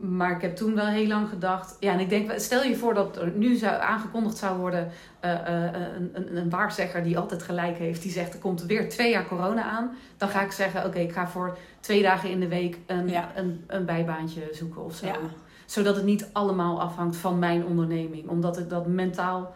Maar 0.00 0.30
ik 0.30 0.40
heb 0.42 0.56
toen 0.56 0.74
wel 0.74 0.86
heel 0.86 1.06
lang 1.06 1.28
gedacht. 1.28 1.76
Ja, 1.80 1.92
en 1.92 2.00
ik 2.00 2.08
denk, 2.08 2.32
stel 2.36 2.62
je 2.62 2.76
voor 2.76 2.94
dat 2.94 3.16
er 3.16 3.32
nu 3.34 3.56
zou 3.56 3.80
aangekondigd 3.80 4.36
zou 4.36 4.58
worden. 4.58 4.90
eh, 5.20 5.32
eh, 5.66 5.72
een, 5.96 6.10
een, 6.12 6.36
een 6.36 6.50
waarzegger 6.50 7.02
die 7.02 7.18
altijd 7.18 7.42
gelijk 7.42 7.78
heeft. 7.78 8.02
Die 8.02 8.10
zegt 8.12 8.32
er 8.32 8.38
komt 8.38 8.62
weer 8.62 8.88
twee 8.88 9.10
jaar 9.10 9.26
corona 9.26 9.62
aan. 9.62 9.90
Dan 10.16 10.28
ga 10.28 10.40
ik 10.42 10.52
zeggen, 10.52 10.84
oké, 10.86 10.98
ik 10.98 11.12
ga 11.12 11.28
voor 11.28 11.58
twee 11.80 12.02
dagen 12.02 12.30
in 12.30 12.40
de 12.40 12.48
week 12.48 12.78
een, 12.86 13.08
Ja. 13.08 13.30
een, 13.34 13.64
een 13.66 13.84
bijbaantje 13.84 14.40
zoeken 14.52 14.84
of 14.84 14.94
zo 14.94 15.06
Ja. 15.06 15.16
zodat 15.66 15.96
het 15.96 16.04
niet 16.04 16.28
allemaal 16.32 16.80
afhangt 16.80 17.16
van 17.16 17.38
mijn 17.38 17.64
onderneming. 17.64 18.28
Omdat 18.28 18.58
ik 18.58 18.70
dat 18.70 18.86
mentaal. 18.86 19.54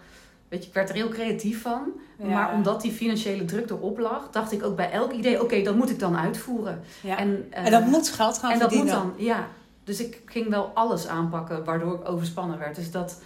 Weet 0.49 0.63
je, 0.63 0.69
ik 0.69 0.75
werd 0.75 0.89
er 0.89 0.95
heel 0.95 1.09
creatief 1.09 1.63
van. 1.63 1.83
Ja. 2.19 2.27
Maar 2.27 2.53
omdat 2.53 2.81
die 2.81 2.93
financiële 2.93 3.45
druk 3.45 3.71
erop 3.71 3.99
lag, 3.99 4.29
dacht 4.31 4.53
ik 4.53 4.65
ook 4.65 4.77
bij 4.77 4.91
elk 4.91 5.13
idee: 5.13 5.43
oké, 5.43 5.63
dat 5.63 5.75
moet 5.77 5.91
ik 5.91 5.99
dan 5.99 6.17
uitvoeren. 6.17 6.81
En, 7.17 7.47
eh, 7.51 7.65
En 7.65 7.71
dat 7.71 7.87
moet 7.87 8.09
geld 8.09 8.39
gaan 8.39 8.51
en 8.53 8.59
dat 8.59 8.71
moet 8.71 8.79
verdienen. 8.89 9.13
dan, 9.17 9.25
ja. 9.27 9.47
Dus 9.87 10.01
ik 10.01 10.23
ging 10.25 10.49
wel 10.49 10.71
alles 10.75 11.07
aanpakken 11.07 11.65
waardoor 11.65 11.95
ik 11.95 12.09
overspannen 12.09 12.59
werd. 12.59 12.77
Dus 12.77 12.91
dat, 12.91 13.23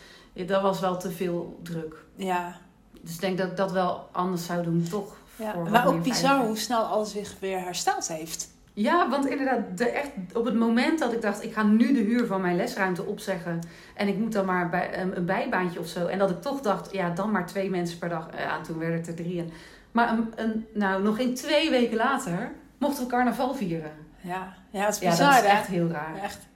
dat 0.46 0.62
was 0.62 0.80
wel 0.80 0.96
te 0.96 1.10
veel 1.10 1.58
druk. 1.62 2.04
Ja. 2.16 2.56
Dus 3.00 3.14
ik 3.14 3.20
denk 3.20 3.38
dat 3.38 3.50
ik 3.50 3.56
dat 3.56 3.72
wel 3.72 4.08
anders 4.12 4.46
zou 4.46 4.62
doen, 4.62 4.86
toch? 4.90 5.16
ja. 5.36 5.54
Maar 5.54 5.86
ook 5.86 6.02
bizar 6.02 6.14
veiligheid. 6.14 6.46
hoe 6.46 6.58
snel 6.58 6.82
alles 6.82 7.10
zich 7.10 7.34
weer 7.40 7.60
hersteld 7.60 8.08
heeft. 8.08 8.50
Ja, 8.72 9.08
want 9.08 9.26
inderdaad, 9.26 9.78
de 9.78 9.88
echt, 9.88 10.10
op 10.34 10.44
het 10.44 10.54
moment 10.54 10.98
dat 10.98 11.12
ik 11.12 11.22
dacht, 11.22 11.44
ik 11.44 11.52
ga 11.52 11.62
nu 11.62 11.92
de 11.92 12.00
huur 12.00 12.26
van 12.26 12.40
mijn 12.40 12.56
lesruimte 12.56 13.04
opzeggen 13.04 13.60
en 13.94 14.08
ik 14.08 14.18
moet 14.18 14.32
dan 14.32 14.44
maar 14.44 14.68
bij, 14.68 15.00
een, 15.00 15.16
een 15.16 15.24
bijbaantje 15.24 15.80
of 15.80 15.86
zo. 15.86 16.06
En 16.06 16.18
dat 16.18 16.30
ik 16.30 16.42
toch 16.42 16.60
dacht, 16.60 16.92
ja, 16.92 17.10
dan 17.10 17.30
maar 17.30 17.46
twee 17.46 17.70
mensen 17.70 17.98
per 17.98 18.08
dag. 18.08 18.28
Ja, 18.36 18.60
toen 18.60 18.78
werden 18.78 18.96
het 18.96 19.08
er 19.08 19.14
drie. 19.14 19.38
En, 19.40 19.50
maar 19.92 20.12
een, 20.12 20.32
een, 20.36 20.66
nou, 20.74 21.02
nog 21.02 21.16
geen 21.16 21.34
twee 21.34 21.70
weken 21.70 21.96
later 21.96 22.52
mochten 22.78 23.04
we 23.04 23.10
carnaval 23.10 23.54
vieren. 23.54 23.92
Ja, 24.20 24.54
ja 24.70 24.84
het 24.84 24.94
is 24.94 25.00
Ja, 25.00 25.10
bizar 25.10 25.26
dat 25.32 25.42
is 25.42 25.50
hè? 25.50 25.56
echt 25.56 25.66
heel 25.66 25.88
raar. 25.88 26.16
Echt. 26.22 26.48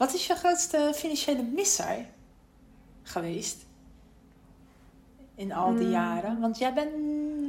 Wat 0.00 0.14
is 0.14 0.26
je 0.26 0.34
grootste 0.34 0.92
financiële 0.94 1.42
misser 1.54 1.96
geweest? 3.02 3.66
In 5.34 5.52
al 5.52 5.74
die 5.74 5.86
Mm. 5.86 5.90
jaren. 5.92 6.40
Want 6.40 6.58
jij 6.58 6.72
bent, 6.72 6.90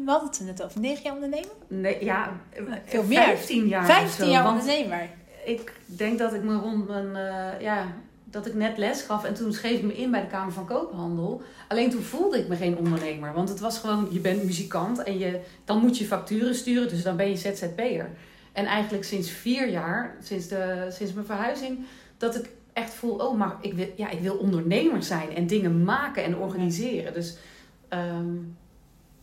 we 0.05 0.11
hadden 0.11 0.29
het 0.29 0.41
net 0.45 0.63
over, 0.63 0.79
negen 0.79 1.03
jaar 1.03 1.13
ondernemer? 1.13 1.51
Nee, 1.67 2.03
ja, 2.03 2.39
Veel 2.85 3.03
meer. 3.03 3.21
15 3.21 3.67
jaar. 3.67 4.07
zo, 4.09 4.47
ondernemer. 4.47 5.09
Ik 5.45 5.73
denk 5.85 6.19
dat 6.19 6.33
ik 6.33 6.43
me 6.43 6.55
rond 6.55 6.87
mijn, 6.87 7.15
eh, 7.15 7.61
ja, 7.61 7.87
dat 8.23 8.45
ik 8.45 8.53
net 8.53 8.77
les 8.77 9.01
gaf 9.01 9.23
en 9.23 9.33
toen 9.33 9.53
schreef 9.53 9.77
ik 9.77 9.83
me 9.83 9.95
in 9.97 10.11
bij 10.11 10.21
de 10.21 10.27
Kamer 10.27 10.53
van 10.53 10.65
Koophandel. 10.65 11.41
Alleen 11.67 11.89
toen 11.89 12.01
voelde 12.03 12.39
ik 12.39 12.47
me 12.47 12.55
geen 12.55 12.77
ondernemer, 12.77 13.33
want 13.33 13.49
het 13.49 13.59
was 13.59 13.77
gewoon, 13.79 14.07
je 14.11 14.19
bent 14.19 14.43
muzikant 14.43 15.03
en 15.03 15.17
je, 15.17 15.39
dan 15.65 15.77
moet 15.77 15.97
je 15.97 16.05
facturen 16.05 16.55
sturen, 16.55 16.89
dus 16.89 17.03
dan 17.03 17.15
ben 17.15 17.29
je 17.29 17.35
ZZP'er. 17.35 18.09
En 18.51 18.65
eigenlijk 18.65 19.03
sinds 19.03 19.29
vier 19.29 19.69
jaar, 19.69 20.15
sinds, 20.23 20.47
de, 20.47 20.87
sinds 20.89 21.13
mijn 21.13 21.25
verhuizing, 21.25 21.79
dat 22.21 22.35
ik 22.35 22.49
echt 22.73 22.93
voel, 22.93 23.15
oh, 23.15 23.37
maar 23.37 23.55
ik 23.61 23.73
wil, 23.73 23.87
ja, 23.95 24.09
ik 24.09 24.19
wil 24.19 24.35
ondernemer 24.35 25.03
zijn 25.03 25.35
en 25.35 25.47
dingen 25.47 25.83
maken 25.83 26.23
en 26.23 26.37
organiseren. 26.37 27.13
Dus, 27.13 27.37
ehm, 27.89 28.33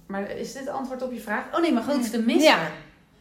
maar 0.07 0.31
is 0.31 0.52
dit 0.52 0.69
antwoord 0.69 1.02
op 1.02 1.12
je 1.12 1.21
vraag? 1.21 1.45
Oh 1.55 1.61
nee, 1.61 1.73
mijn 1.73 1.85
grootste 1.85 2.23
misser. 2.23 2.50
Ja. 2.50 2.71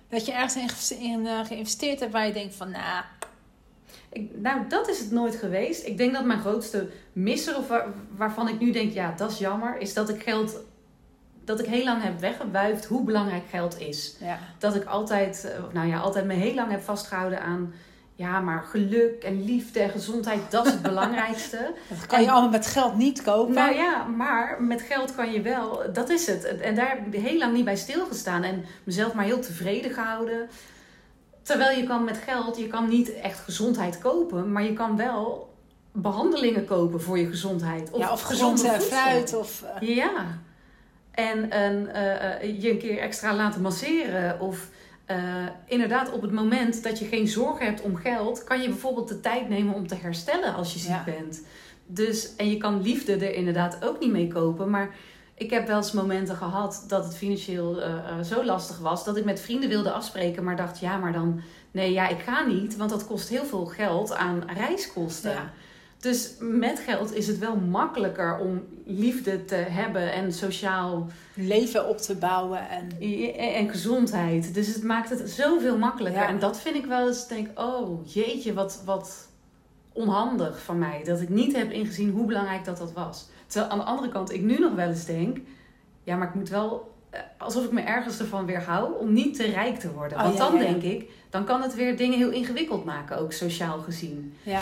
Dat 0.09 0.25
je 0.25 0.31
ergens 0.33 0.97
in, 0.97 1.27
eh, 1.27 1.45
geïnvesteerd 1.45 1.99
hebt 1.99 2.11
waar 2.11 2.27
je 2.27 2.33
denkt 2.33 2.55
van, 2.55 2.71
nou, 2.71 3.03
Ik, 4.09 4.31
nou, 4.41 4.67
dat 4.67 4.89
is 4.89 4.99
het 4.99 5.11
nooit 5.11 5.35
geweest. 5.35 5.85
Ik 5.85 5.97
denk 5.97 6.13
dat 6.13 6.25
mijn 6.25 6.39
grootste 6.39 6.89
misser, 7.13 7.57
of 7.57 7.67
waar- 7.67 7.87
waarvan 8.15 8.47
ik 8.47 8.59
nu 8.59 8.71
denk, 8.71 8.93
ja, 8.93 9.13
dat 9.17 9.31
is 9.31 9.37
jammer, 9.37 9.77
is 9.77 9.93
dat 9.93 10.09
ik 10.09 10.23
geld, 10.23 10.59
dat 11.45 11.59
ik 11.59 11.65
heel 11.65 11.83
lang 11.83 12.03
heb 12.03 12.19
weggewuifd 12.19 12.85
hoe 12.85 13.03
belangrijk 13.03 13.43
geld 13.49 13.79
is. 13.79 14.15
ja. 14.19 14.39
Dat 14.57 14.75
ik 14.75 14.85
altijd, 14.85 15.43
eh, 15.51 15.73
nou 15.73 15.87
ja, 15.87 15.99
altijd 15.99 16.25
me 16.25 16.33
heel 16.33 16.53
lang 16.53 16.71
heb 16.71 16.81
vastgehouden 16.81 17.41
aan, 17.41 17.73
ja, 18.17 18.39
maar 18.39 18.63
geluk 18.63 19.23
en 19.23 19.43
liefde 19.45 19.79
en 19.79 19.89
gezondheid, 19.89 20.51
dat 20.51 20.65
is 20.65 20.71
het 20.71 20.81
belangrijkste. 20.81 21.73
Dat 21.89 22.05
kan 22.05 22.19
je 22.21 22.25
En- 22.25 22.31
allemaal 22.31 22.49
met 22.51 22.67
geld 22.67 22.95
niet 22.95 23.21
kopen. 23.21 23.53
Nou 23.53 23.75
ja, 23.75 24.03
maar 24.03 24.57
met 24.63 24.81
geld 24.81 25.15
kan 25.15 25.31
je 25.31 25.41
wel, 25.41 25.81
dat 25.93 26.09
is 26.09 26.27
het. 26.27 26.43
En 26.45 26.75
daar 26.75 26.89
heb 26.89 27.13
ik 27.13 27.21
heel 27.21 27.37
lang 27.37 27.53
niet 27.53 27.65
bij 27.65 27.75
stilgestaan 27.75 28.43
en 28.43 28.65
mezelf 28.83 29.13
maar 29.13 29.25
heel 29.25 29.39
tevreden 29.39 29.91
gehouden. 29.91 30.49
Terwijl 31.41 31.77
je 31.79 31.83
kan 31.87 32.03
met 32.03 32.17
geld, 32.17 32.57
je 32.57 32.67
kan 32.67 32.87
niet 32.87 33.13
echt 33.13 33.39
gezondheid 33.39 33.97
kopen, 33.99 34.51
maar 34.51 34.63
je 34.63 34.73
kan 34.73 34.97
wel 34.97 35.53
behandelingen 35.91 36.65
kopen 36.65 37.01
voor 37.01 37.17
je 37.19 37.27
gezondheid. 37.27 37.91
Of, 37.91 37.99
ja, 37.99 38.11
of 38.11 38.21
gezond 38.21 38.61
fruit. 38.79 39.35
Of, 39.35 39.63
eh, 39.79 39.95
Ja. 39.95 40.11
En 41.11 41.51
eh, 41.51 42.41
eh, 42.43 42.61
je 42.61 42.69
een 42.71 42.77
keer 42.77 42.99
extra 42.99 43.33
laten 43.35 43.61
masseren. 43.61 44.39
Of 44.39 44.67
eh, 45.07 45.17
inderdaad, 45.65 46.11
op 46.11 46.21
het 46.21 46.31
moment 46.31 46.83
dat 46.83 46.99
je 46.99 47.05
geen 47.05 47.27
zorgen 47.27 47.65
hebt 47.65 47.81
om 47.81 47.95
geld, 47.95 48.43
kan 48.43 48.61
je 48.61 48.67
bijvoorbeeld 48.69 49.07
de 49.07 49.19
tijd 49.19 49.49
nemen 49.49 49.73
om 49.73 49.87
te 49.87 49.95
herstellen 49.95 50.55
als 50.55 50.73
je 50.73 50.79
ziek 50.79 50.89
Ja. 50.89 51.03
bent. 51.03 51.41
Dus, 51.85 52.35
en 52.35 52.49
je 52.49 52.57
kan 52.57 52.81
liefde 52.81 53.13
er 53.13 53.33
inderdaad 53.33 53.85
ook 53.85 53.99
niet 53.99 54.11
mee 54.11 54.27
kopen. 54.27 54.69
Maar 54.69 54.95
ik 55.35 55.49
heb 55.49 55.67
wel 55.67 55.77
eens 55.77 55.91
momenten 55.91 56.35
gehad 56.35 56.83
dat 56.87 57.05
het 57.05 57.15
financieel 57.17 57.81
eh, 57.81 57.91
eh, 57.93 58.23
zo 58.23 58.45
lastig 58.45 58.79
was 58.79 59.05
dat 59.05 59.17
ik 59.17 59.25
met 59.25 59.39
vrienden 59.39 59.69
wilde 59.69 59.91
afspreken, 59.91 60.43
maar 60.43 60.55
dacht, 60.55 60.79
ja, 60.79 60.97
maar 60.97 61.13
dan, 61.13 61.41
nee, 61.71 61.91
ja, 61.91 62.07
ik 62.07 62.19
ga 62.19 62.45
niet, 62.45 62.77
want 62.77 62.89
dat 62.89 63.07
kost 63.07 63.29
heel 63.29 63.45
veel 63.45 63.65
geld 63.65 64.13
aan 64.13 64.43
reiskosten. 64.57 65.31
ja. 65.31 65.51
Dus 65.99 66.33
met 66.39 66.79
geld 66.79 67.15
is 67.15 67.27
het 67.27 67.39
wel 67.39 67.55
makkelijker 67.55 68.37
om 68.37 68.63
liefde 68.85 69.45
te 69.45 69.55
hebben 69.55 70.13
en 70.13 70.33
sociaal 70.33 71.07
leven 71.33 71.89
op 71.89 71.97
te 71.97 72.15
bouwen. 72.15 72.69
En, 72.69 72.89
en 73.37 73.69
gezondheid. 73.69 74.53
Dus 74.53 74.67
het 74.67 74.83
maakt 74.83 75.09
het 75.09 75.29
zoveel 75.29 75.77
makkelijker. 75.77 76.21
Ja. 76.21 76.27
En 76.27 76.39
dat 76.39 76.59
vind 76.59 76.75
ik 76.75 76.85
wel 76.85 77.07
eens, 77.07 77.27
denk 77.27 77.59
oh 77.59 78.07
jeetje, 78.07 78.53
wat, 78.53 78.81
wat 78.85 79.27
onhandig 79.93 80.61
van 80.61 80.77
mij. 80.77 81.01
Dat 81.03 81.21
ik 81.21 81.29
niet 81.29 81.55
heb 81.55 81.71
ingezien 81.71 82.09
hoe 82.09 82.25
belangrijk 82.25 82.65
dat 82.65 82.77
dat 82.77 82.93
was. 82.93 83.27
Terwijl 83.47 83.71
aan 83.71 83.77
de 83.77 83.83
andere 83.85 84.09
kant 84.09 84.33
ik 84.33 84.41
nu 84.41 84.59
nog 84.59 84.73
wel 84.73 84.87
eens 84.87 85.05
denk, 85.05 85.37
ja, 86.03 86.15
maar 86.15 86.27
ik 86.27 86.33
moet 86.33 86.49
wel, 86.49 86.93
eh, 87.09 87.19
alsof 87.37 87.65
ik 87.65 87.71
me 87.71 87.81
ergens 87.81 88.19
ervan 88.19 88.45
weerhoud 88.45 88.97
om 88.97 89.13
niet 89.13 89.35
te 89.35 89.45
rijk 89.45 89.79
te 89.79 89.91
worden. 89.91 90.17
Oh, 90.17 90.23
Want 90.23 90.37
ja, 90.37 90.49
dan 90.49 90.59
ja. 90.59 90.67
denk 90.67 90.81
ik, 90.81 91.09
dan 91.29 91.45
kan 91.45 91.61
het 91.61 91.75
weer 91.75 91.97
dingen 91.97 92.17
heel 92.17 92.31
ingewikkeld 92.31 92.85
maken, 92.85 93.17
ook 93.17 93.33
sociaal 93.33 93.79
gezien. 93.79 94.33
ja. 94.43 94.61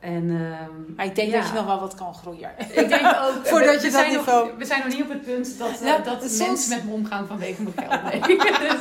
En, 0.00 0.30
ehm, 0.30 0.94
Maar 0.96 1.06
ik 1.06 1.14
denk 1.14 1.30
ja. 1.30 1.38
dat 1.40 1.48
je 1.48 1.54
nog 1.54 1.64
wel 1.66 1.80
wat 1.80 1.94
kan 1.94 2.14
groeien. 2.14 2.50
Ik 2.58 2.88
denk 2.88 3.06
ook. 3.06 3.46
Voordat 3.50 3.68
we, 3.68 3.72
je 3.74 3.76
we 3.76 3.82
dat 3.82 3.92
zijn 3.92 4.10
niveau- 4.12 4.46
Nog, 4.48 4.56
we 4.58 4.64
zijn 4.64 4.80
nog 4.84 4.92
niet 4.92 5.02
op 5.02 5.08
het 5.08 5.22
punt 5.22 5.58
dat, 5.58 5.80
eh, 5.80 5.86
Ja, 5.86 5.98
dat 5.98 6.20
soms- 6.22 6.38
mensen 6.38 6.74
met 6.76 6.84
me 6.84 6.92
omgaan 6.92 7.26
vanwege 7.26 7.62
mijn 7.62 7.74
geld. 7.88 8.02
Nee. 8.26 8.36
dus, 8.68 8.80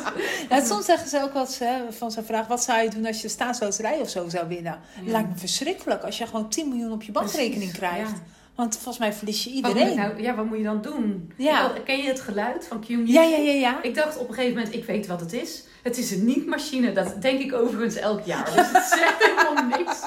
Ja, 0.49 0.65
soms 0.65 0.85
zeggen 0.85 1.09
ze 1.09 1.23
ook 1.23 1.33
wel 1.33 1.41
eens 1.41 1.59
hè, 1.59 1.75
van 1.91 2.11
zo'n 2.11 2.23
vraag: 2.23 2.47
wat 2.47 2.63
zou 2.63 2.81
je 2.83 2.89
doen 2.89 3.05
als 3.05 3.15
je 3.15 3.21
de 3.21 3.33
staatsloterij 3.33 3.99
of 3.99 4.09
zo 4.09 4.29
zou 4.29 4.47
winnen? 4.47 4.79
Ja. 5.03 5.11
Lijkt 5.11 5.29
me 5.29 5.35
verschrikkelijk 5.37 6.03
als 6.03 6.17
je 6.17 6.25
gewoon 6.25 6.49
10 6.49 6.69
miljoen 6.69 6.91
op 6.91 7.03
je 7.03 7.11
bankrekening 7.11 7.71
krijgt. 7.71 8.09
ja. 8.11 8.17
Want 8.55 8.73
volgens 8.73 8.97
mij 8.97 9.13
verlies 9.13 9.43
je 9.43 9.61
Wat 9.61 9.71
iedereen. 9.73 9.95
nou, 9.97 10.21
ja, 10.21 10.35
wat 10.35 10.45
moet 10.45 10.57
je 10.57 10.63
dan 10.63 10.81
doen? 10.81 11.31
Ja. 11.37 11.75
Ik 11.75 11.83
ken 11.85 11.97
je 11.97 12.07
het 12.07 12.19
geluid 12.21 12.67
van 12.67 12.79
Q-Music? 12.79 13.07
Ja, 13.13 13.21
ja, 13.21 13.37
ja, 13.37 13.51
ja. 13.51 13.81
Ik 13.81 13.95
dacht 13.95 14.17
op 14.17 14.27
een 14.27 14.33
gegeven 14.33 14.55
moment, 14.57 14.75
ik 14.75 14.85
weet 14.85 15.07
wat 15.07 15.19
het 15.19 15.33
is. 15.33 15.63
Het 15.83 15.97
is 15.97 16.11
een 16.11 16.25
niet-machine. 16.25 16.91
Dat 16.93 17.21
denk 17.21 17.39
ik 17.39 17.53
overigens 17.53 17.95
elk 17.95 18.25
jaar. 18.25 18.45
Dus 18.45 18.55
het 18.71 18.83
zegt 18.83 19.15
helemaal 19.25 19.77
niks. 19.77 19.99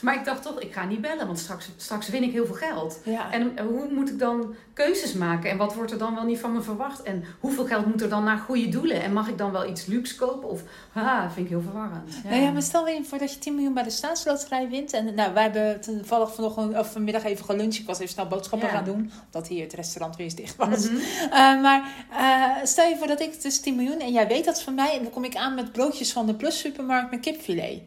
Maar 0.00 0.14
ik 0.14 0.24
dacht 0.24 0.42
toch, 0.42 0.60
ik 0.60 0.72
ga 0.72 0.84
niet 0.84 1.00
bellen. 1.00 1.26
Want 1.26 1.38
straks, 1.38 1.68
straks 1.76 2.08
win 2.08 2.22
ik 2.22 2.32
heel 2.32 2.46
veel 2.46 2.54
geld. 2.54 2.98
ja. 3.04 3.32
En 3.32 3.56
eh, 3.56 3.64
hoe 3.64 3.88
moet 3.90 4.08
ik 4.08 4.18
dan 4.18 4.54
keuzes 4.74 5.12
maken? 5.12 5.50
En 5.50 5.56
wat 5.56 5.74
wordt 5.74 5.92
er 5.92 5.98
dan 5.98 6.14
wel 6.14 6.24
niet 6.24 6.38
van 6.38 6.52
me 6.52 6.62
verwacht? 6.62 7.02
En 7.02 7.24
hoeveel 7.40 7.64
geld 7.66 7.86
moet 7.86 8.02
er 8.02 8.08
dan 8.08 8.24
naar 8.24 8.38
goede 8.38 8.68
doelen? 8.68 9.02
En 9.02 9.12
mag 9.12 9.28
ik 9.28 9.38
dan 9.38 9.52
wel 9.52 9.68
iets 9.68 9.86
luxe 9.86 10.16
kopen? 10.16 10.48
Of, 10.48 10.62
haha, 10.92 11.30
vind 11.30 11.46
ik 11.46 11.52
heel 11.52 11.62
verwarrend. 11.62 12.24
Nou 12.24 12.42
ja, 12.42 12.50
maar 12.50 12.62
stel 12.62 12.88
je 12.88 13.04
voor 13.04 13.18
dat 13.18 13.32
je 13.32 13.38
10 13.38 13.54
miljoen 13.54 13.74
bij 13.74 13.82
de 13.82 13.90
staatsloterij 13.90 14.68
wint. 14.68 14.92
En 14.92 15.14
nou, 15.14 15.32
wij 15.34 15.42
hebben 15.42 15.80
toevallig 15.80 16.34
vanochtend, 16.34 16.78
of 16.78 16.92
vanmiddag 16.92 17.24
even 17.24 17.44
geluncht. 17.44 17.78
Ik 17.78 17.86
was 17.86 17.98
even 17.98 18.12
snel 18.12 18.26
boodschappen 18.26 18.68
Ja. 18.68 18.74
gaan 18.74 18.84
doen. 18.84 19.12
Omdat 19.32 19.48
hier 19.48 19.62
het 19.62 19.72
restaurant 19.72 20.16
weer 20.16 20.26
eens 20.26 20.34
dicht 20.34 20.56
was. 20.56 20.88
Mhm. 20.90 20.96
Eh, 21.30 21.62
maar 21.62 21.94
eh, 22.10 22.64
stel 22.66 22.88
je 22.88 22.96
voor 22.96 23.06
dat 23.06 23.20
ik 23.20 23.42
dus 23.42 23.60
10 23.60 23.76
miljoen 23.76 23.98
en 24.00 24.12
jij 24.12 24.26
weet 24.26 24.44
dat 24.44 24.62
van 24.62 24.74
mij. 24.74 24.96
En 24.96 25.02
dan 25.02 25.10
kom 25.20 25.30
ik 25.30 25.36
aan 25.36 25.54
met 25.54 25.72
broodjes 25.72 26.12
van 26.12 26.26
de 26.26 26.34
Plus 26.34 26.58
supermarkt 26.58 27.10
met 27.10 27.20
kipfilet. 27.20 27.80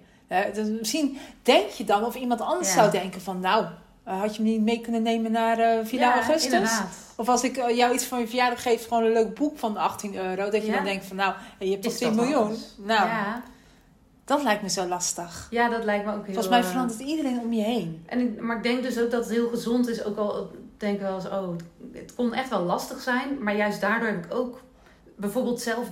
Dus 0.54 0.68
misschien 0.68 1.18
denk 1.44 1.70
je 1.70 1.84
dan 1.84 2.04
of 2.06 2.16
iemand 2.16 2.42
anders 2.42 2.68
Ja. 2.68 2.74
zou 2.74 2.92
denken 2.92 3.22
van 3.22 3.40
nou, 3.40 3.66
eh, 4.04 4.20
had 4.20 4.36
je 4.36 4.44
me 4.44 4.50
niet 4.50 4.62
mee 4.62 4.82
kunnen 4.82 5.02
nemen 5.02 5.32
naar 5.32 5.60
eh, 5.60 5.80
Villa 5.86 6.02
Ja, 6.08 6.14
Augustus? 6.14 6.44
inderdaad. 6.54 6.88
Of 7.16 7.30
als 7.30 7.44
ik 7.44 7.58
eh, 7.58 7.76
jou 7.78 7.94
iets 7.94 8.04
van 8.06 8.20
je 8.20 8.28
verjaardag 8.28 8.62
geef, 8.62 8.88
gewoon 8.88 9.04
een 9.04 9.12
leuk 9.12 9.36
boek 9.36 9.58
van 9.58 9.78
18 9.78 10.16
euro. 10.16 10.50
Dat 10.50 10.62
je 10.62 10.68
Ja. 10.68 10.76
dan 10.76 10.84
denkt 10.84 11.06
van 11.06 11.16
nou, 11.16 11.34
je 11.60 11.70
hebt 11.70 11.84
toch 11.84 11.92
Is 11.92 11.98
10 11.98 12.08
dat 12.08 12.16
miljoen? 12.26 12.44
alles? 12.48 12.76
Nou, 12.78 13.08
Ja. 13.08 13.42
dat 14.26 14.44
lijkt 14.44 14.62
me 14.62 14.70
zo 14.70 14.86
lastig. 14.88 15.48
ja, 15.50 15.70
dat 15.70 15.84
lijkt 15.84 16.06
me 16.06 16.12
ook 16.12 16.26
heel... 16.26 16.34
Volgens 16.34 16.54
mij 16.54 16.64
verandert 16.64 17.00
iedereen 17.00 17.40
om 17.40 17.54
je 17.54 17.62
heen. 17.64 18.04
En 18.06 18.20
ik, 18.20 18.42
maar 18.42 18.58
ik 18.58 18.64
denk 18.64 18.84
dus 18.84 19.00
ook 19.00 19.12
dat 19.12 19.24
het 19.24 19.34
heel 19.34 19.50
gezond 19.50 19.88
is. 19.88 20.04
Ook 20.04 20.18
al 20.18 20.52
denk 20.78 20.96
ik 20.96 21.02
wel 21.02 21.16
eens, 21.16 21.26
oh, 21.30 21.50
het 21.94 22.16
kon 22.16 22.34
echt 22.34 22.50
wel 22.50 22.62
lastig 22.64 23.02
zijn. 23.02 23.44
Maar 23.44 23.56
juist 23.56 23.82
daardoor 23.82 24.08
heb 24.10 24.26
ik 24.26 24.34
ook 24.34 24.62
bijvoorbeeld 25.24 25.62
zelf 25.62 25.88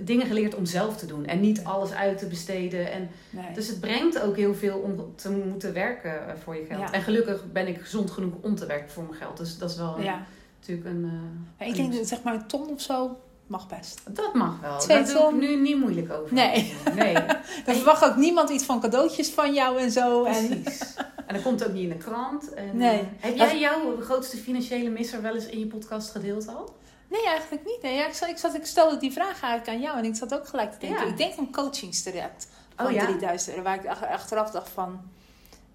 dingen 0.00 0.26
geleerd 0.26 0.54
om 0.54 0.64
zelf 0.64 0.96
te 0.96 1.06
doen 1.06 1.26
en 1.26 1.40
niet 1.40 1.64
alles 1.64 1.92
uit 1.92 2.18
te 2.18 2.26
besteden. 2.26 2.92
En, 2.92 3.08
Nee. 3.30 3.52
dus 3.54 3.68
het 3.68 3.80
brengt 3.80 4.20
ook 4.20 4.36
heel 4.36 4.54
veel 4.54 4.78
om 4.78 5.12
te 5.16 5.30
moeten 5.30 5.72
werken 5.72 6.28
eh, 6.28 6.34
voor 6.42 6.56
je 6.56 6.64
geld. 6.64 6.80
Ja. 6.80 6.92
En 6.92 7.02
gelukkig 7.02 7.52
ben 7.52 7.66
ik 7.68 7.80
gezond 7.80 8.10
genoeg 8.10 8.32
om 8.40 8.54
te 8.54 8.66
werken 8.66 8.90
voor 8.90 9.02
mijn 9.02 9.14
geld. 9.14 9.36
Dus 9.36 9.58
dat 9.58 9.70
is 9.70 9.76
wel 9.76 10.00
ja. 10.00 10.22
natuurlijk 10.60 10.88
een. 10.88 11.10
eh, 11.58 11.68
ik 11.68 11.74
denk 11.74 11.94
zeg 12.06 12.22
maar 12.22 12.34
een 12.34 12.46
ton 12.46 12.68
of 12.68 12.80
zo 12.80 13.18
mag 13.46 13.68
best. 13.68 14.00
dat 14.10 14.34
mag 14.34 14.60
wel. 14.60 14.78
Twee 14.78 14.96
Daar 14.96 15.06
doe 15.06 15.16
ik 15.16 15.20
ton? 15.22 15.38
nu 15.38 15.60
niet 15.60 15.78
moeilijk 15.80 16.12
over. 16.12 16.34
Nee. 16.34 16.74
Nee, 16.94 17.12
Dan 17.66 17.74
verwacht 17.74 18.04
ook 18.04 18.16
niemand 18.16 18.50
iets 18.50 18.64
van 18.64 18.80
cadeautjes 18.80 19.28
van 19.30 19.54
jou 19.54 19.78
en 19.78 19.90
zo. 19.90 20.24
En, 20.24 20.48
precies. 20.60 20.94
En 21.26 21.34
dat 21.34 21.42
komt 21.42 21.64
ook 21.66 21.72
niet 21.72 21.82
in 21.82 21.88
de 21.88 21.96
krant. 21.96 22.54
En, 22.54 22.76
Nee. 22.76 22.98
eh, 22.98 23.04
heb 23.20 23.36
jij 23.36 23.58
jouw 23.58 24.00
grootste 24.00 24.36
financiële 24.36 24.90
misser 24.90 25.22
wel 25.22 25.34
eens 25.34 25.46
in 25.46 25.58
je 25.58 25.66
podcast 25.66 26.10
gedeeld 26.10 26.48
al? 26.48 26.74
Nee, 27.16 27.26
eigenlijk 27.26 27.64
niet. 27.64 27.82
Nee, 27.82 27.94
ja, 27.94 28.06
ik, 28.06 28.12
zat, 28.14 28.28
ik, 28.28 28.38
zat, 28.38 28.54
ik 28.54 28.66
stelde 28.66 28.96
die 28.96 29.12
vraag 29.12 29.42
eigenlijk 29.42 29.68
aan 29.68 29.80
jou 29.80 29.98
en 29.98 30.04
ik 30.04 30.14
zat 30.16 30.34
ook 30.34 30.46
gelijk 30.48 30.72
te 30.72 30.78
denken. 30.78 31.04
Ja. 31.04 31.10
Ik 31.10 31.16
denk 31.16 31.36
een 31.36 31.52
coachingstraject 31.52 32.48
van 32.76 32.86
Oh 32.86 32.92
ja? 32.92 33.04
3000 33.04 33.50
euro. 33.50 33.62
Waar 33.62 33.74
ik 33.74 33.86
ach- 33.86 34.06
achteraf 34.06 34.50
dacht 34.50 34.68
van, 34.68 35.00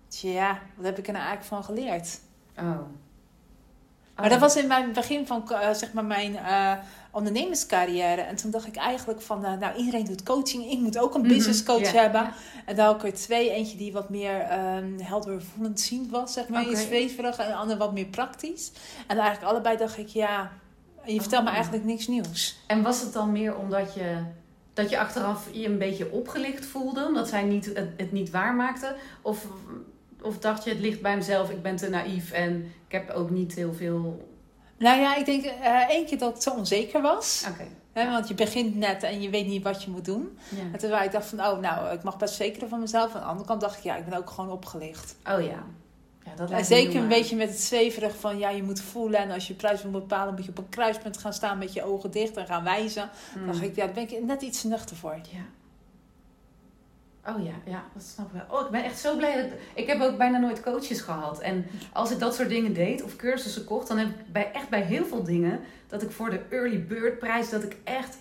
tja, 0.07 0.59
wat 0.75 0.85
heb 0.85 0.97
ik 0.97 1.07
er 1.07 1.13
nou 1.13 1.25
eigenlijk 1.25 1.55
van 1.55 1.75
geleerd? 1.75 2.19
Oh. 2.59 2.79
Maar 4.15 4.29
dat 4.29 4.39
was 4.39 4.55
in 4.55 4.67
mijn 4.67 4.93
begin 4.93 5.27
van 5.27 5.51
eh, 5.51 5.73
zeg 5.73 5.93
maar 5.93 6.05
mijn 6.05 6.35
eh, 6.37 6.73
ondernemerscarrière. 7.11 8.21
En 8.21 8.35
toen 8.35 8.51
dacht 8.51 8.67
ik 8.67 8.75
eigenlijk 8.75 9.21
van, 9.21 9.45
eh, 9.45 9.53
nou 9.53 9.75
iedereen 9.75 10.05
doet 10.05 10.23
coaching. 10.23 10.71
Ik 10.71 10.79
moet 10.79 10.97
ook 10.97 11.13
een 11.15 11.21
Mhm, 11.21 11.29
business 11.29 11.63
coach 11.63 11.91
hebben. 11.91 12.33
En 12.65 12.75
daar 12.75 12.85
had 12.85 13.03
ik 13.03 13.11
er 13.11 13.17
twee. 13.17 13.49
Eentje 13.51 13.77
die 13.77 13.91
wat 13.91 14.09
meer 14.09 14.39
ehm 14.41 14.99
helder 14.99 15.41
voelend 15.43 15.79
ziend 15.79 16.09
was, 16.09 16.33
zeg 16.33 16.47
maar. 16.47 16.69
Je 16.69 16.75
zweverig. 16.75 17.37
En 17.37 17.47
de 17.47 17.55
ander 17.55 17.77
wat 17.77 17.93
meer 17.93 18.05
praktisch. 18.05 18.71
En 19.07 19.17
eigenlijk 19.17 19.51
allebei 19.51 19.77
dacht 19.77 19.97
ik, 19.97 20.07
ja, 20.07 20.51
je 21.05 21.21
vertelt 21.21 21.43
me 21.43 21.49
eigenlijk 21.49 21.83
niks 21.83 22.07
nieuws. 22.07 22.59
En 22.67 22.81
was 22.81 23.01
het 23.01 23.13
dan 23.13 23.31
meer 23.31 23.55
omdat 23.55 23.93
je, 23.93 24.17
dat 24.73 24.89
je 24.89 24.99
achteraf 24.99 25.47
je 25.51 25.65
een 25.65 25.77
beetje 25.77 26.11
opgelicht 26.11 26.65
voelde? 26.65 27.05
Omdat 27.05 27.27
zij 27.27 27.43
niet, 27.43 27.65
het, 27.65 27.89
het 27.97 28.11
niet 28.11 28.29
waarmaakte? 28.29 28.95
Of, 29.21 29.47
of 30.21 30.37
dacht 30.37 30.63
je, 30.63 30.69
het 30.69 30.79
ligt 30.79 31.01
bij 31.01 31.15
mezelf, 31.15 31.49
ik 31.49 31.61
ben 31.61 31.75
te 31.75 31.89
naïef 31.89 32.31
en 32.31 32.71
ik 32.87 32.91
heb 32.91 33.09
ook 33.09 33.29
niet 33.29 33.53
heel 33.53 33.73
veel... 33.73 34.27
Nou 34.77 34.99
ja, 34.99 35.15
ik 35.15 35.25
denk 35.25 35.43
eh 35.43 35.89
één 35.89 36.05
keer 36.05 36.17
dat 36.17 36.35
ik 36.35 36.41
zo 36.41 36.51
onzeker 36.51 37.01
was. 37.01 37.45
Oké. 37.49 37.67
Want 37.93 38.27
je 38.27 38.33
begint 38.33 38.75
net 38.75 39.03
en 39.03 39.21
je 39.21 39.29
weet 39.29 39.47
niet 39.47 39.63
wat 39.63 39.83
je 39.83 39.89
moet 39.89 40.05
doen. 40.05 40.37
Ja. 40.49 40.61
En 40.71 40.79
terwijl 40.79 41.03
ik 41.03 41.11
dacht 41.11 41.25
van, 41.25 41.39
oh 41.39 41.59
nou, 41.59 41.93
ik 41.93 42.03
mag 42.03 42.17
best 42.17 42.33
zeker 42.33 42.67
van 42.67 42.79
mezelf. 42.79 43.13
Aan 43.13 43.21
de 43.21 43.27
andere 43.27 43.47
kant 43.47 43.61
dacht 43.61 43.77
ik, 43.77 43.83
ja, 43.83 43.95
ik 43.95 44.05
ben 44.05 44.17
ook 44.17 44.29
gewoon 44.29 44.51
opgelicht. 44.51 45.15
Oh 45.31 45.41
ja. 45.41 45.63
Ja 46.29 46.35
dat 46.35 46.45
En 46.45 46.53
lijkt 46.53 46.69
me 46.69 46.75
zeker 46.75 47.01
een 47.01 47.07
beetje 47.07 47.35
met 47.35 47.49
het 47.49 47.59
zweverig 47.59 48.15
van, 48.19 48.37
ja, 48.37 48.49
je 48.49 48.63
moet 48.63 48.81
voelen. 48.81 49.19
En 49.19 49.31
als 49.31 49.47
je 49.47 49.53
prijs 49.53 49.81
wil 49.81 49.91
bepalen, 49.91 50.33
moet 50.33 50.45
je 50.45 50.51
op 50.51 50.57
een 50.57 50.69
kruispunt 50.69 51.17
gaan 51.17 51.33
staan 51.33 51.57
met 51.57 51.73
je 51.73 51.83
ogen 51.83 52.11
dicht 52.11 52.37
en 52.37 52.45
gaan 52.45 52.63
wijzen. 52.63 53.09
Mm. 53.35 53.45
Dan 53.45 53.53
dacht 53.53 53.65
ik, 53.65 53.75
ja, 53.75 53.85
daar 53.85 53.93
ben 53.93 54.03
ik 54.03 54.23
net 54.23 54.41
iets 54.41 54.61
te 54.61 54.67
nuchter 54.67 54.95
voor. 54.95 55.19
Ja. 55.31 55.45
Oh 57.25 57.43
ja, 57.43 57.53
ja, 57.65 57.83
dat 57.93 58.03
snap 58.03 58.25
ik 58.25 58.31
wel. 58.33 58.59
Oh, 58.59 58.65
ik 58.65 58.71
ben 58.71 58.83
echt 58.83 58.99
zo 58.99 59.15
blij. 59.15 59.35
Dat, 59.35 59.51
ik 59.73 59.87
heb 59.87 60.01
ook 60.01 60.17
bijna 60.17 60.37
nooit 60.37 60.61
coaches 60.61 61.01
gehad. 61.01 61.39
En 61.39 61.65
als 61.93 62.11
ik 62.11 62.19
dat 62.19 62.35
soort 62.35 62.49
dingen 62.49 62.73
deed 62.73 63.03
of 63.03 63.15
cursussen 63.15 63.63
kocht, 63.63 63.87
dan 63.87 63.97
heb 63.97 64.07
ik 64.07 64.31
bij, 64.31 64.51
echt 64.51 64.69
bij 64.69 64.81
heel 64.81 65.05
veel 65.05 65.23
dingen 65.23 65.59
dat 65.87 66.01
ik 66.01 66.11
voor 66.11 66.29
de 66.29 66.41
early 66.49 66.85
bird 66.85 67.19
prijs, 67.19 67.49
dat 67.49 67.63
ik 67.63 67.77
echt 67.83 68.17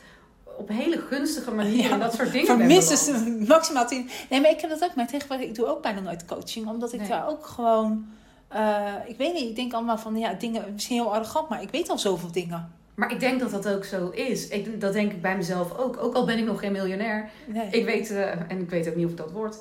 op 0.58 0.68
hele 0.68 0.98
gunstige 0.98 1.50
manieren 1.50 1.98
Ja, 1.98 2.04
dat 2.04 2.14
soort 2.14 2.32
dingen 2.32 2.66
minstens 2.66 3.04
beland. 3.24 3.48
maximaal 3.48 3.86
tien. 3.86 4.08
Nee, 4.30 4.40
maar 4.40 4.50
ik 4.50 4.60
heb 4.60 4.70
dat 4.70 4.84
ook. 4.84 4.94
Maar 4.94 5.06
tegenwoordig, 5.06 5.46
ik 5.46 5.54
doe 5.54 5.66
ook 5.66 5.82
bijna 5.82 6.00
nooit 6.00 6.24
coaching. 6.24 6.66
Omdat 6.68 6.92
ik 6.92 6.98
Nee. 7.00 7.08
daar 7.08 7.28
ook 7.28 7.46
gewoon... 7.46 8.06
eh, 8.48 8.92
ik 9.06 9.16
weet 9.16 9.32
niet, 9.32 9.48
ik 9.48 9.56
denk 9.56 9.72
allemaal 9.72 9.98
van, 9.98 10.16
ja, 10.16 10.32
dingen, 10.32 10.64
misschien 10.72 10.96
heel 10.96 11.14
arrogant, 11.14 11.48
maar 11.48 11.62
ik 11.62 11.70
weet 11.70 11.90
al 11.90 11.98
zoveel 11.98 12.32
dingen. 12.32 12.72
Maar 12.94 13.12
ik 13.12 13.20
denk 13.20 13.40
dat 13.40 13.50
dat 13.50 13.68
ook 13.68 13.84
zo 13.84 14.08
is. 14.08 14.48
Ik, 14.48 14.80
dat 14.80 14.92
denk 14.92 15.12
ik 15.12 15.22
bij 15.22 15.36
mezelf 15.36 15.76
ook. 15.78 15.96
Ook 16.02 16.14
al 16.14 16.24
ben 16.26 16.38
ik 16.38 16.44
nog 16.44 16.60
geen 16.60 16.72
miljonair. 16.72 17.30
Nee. 17.46 17.68
Ik 17.70 17.84
weet, 17.84 18.10
eh, 18.10 18.30
en 18.30 18.60
ik 18.60 18.70
weet 18.70 18.88
ook 18.88 18.94
niet 18.96 19.04
of 19.04 19.10
ik 19.10 19.16
dat 19.16 19.30
word. 19.32 19.56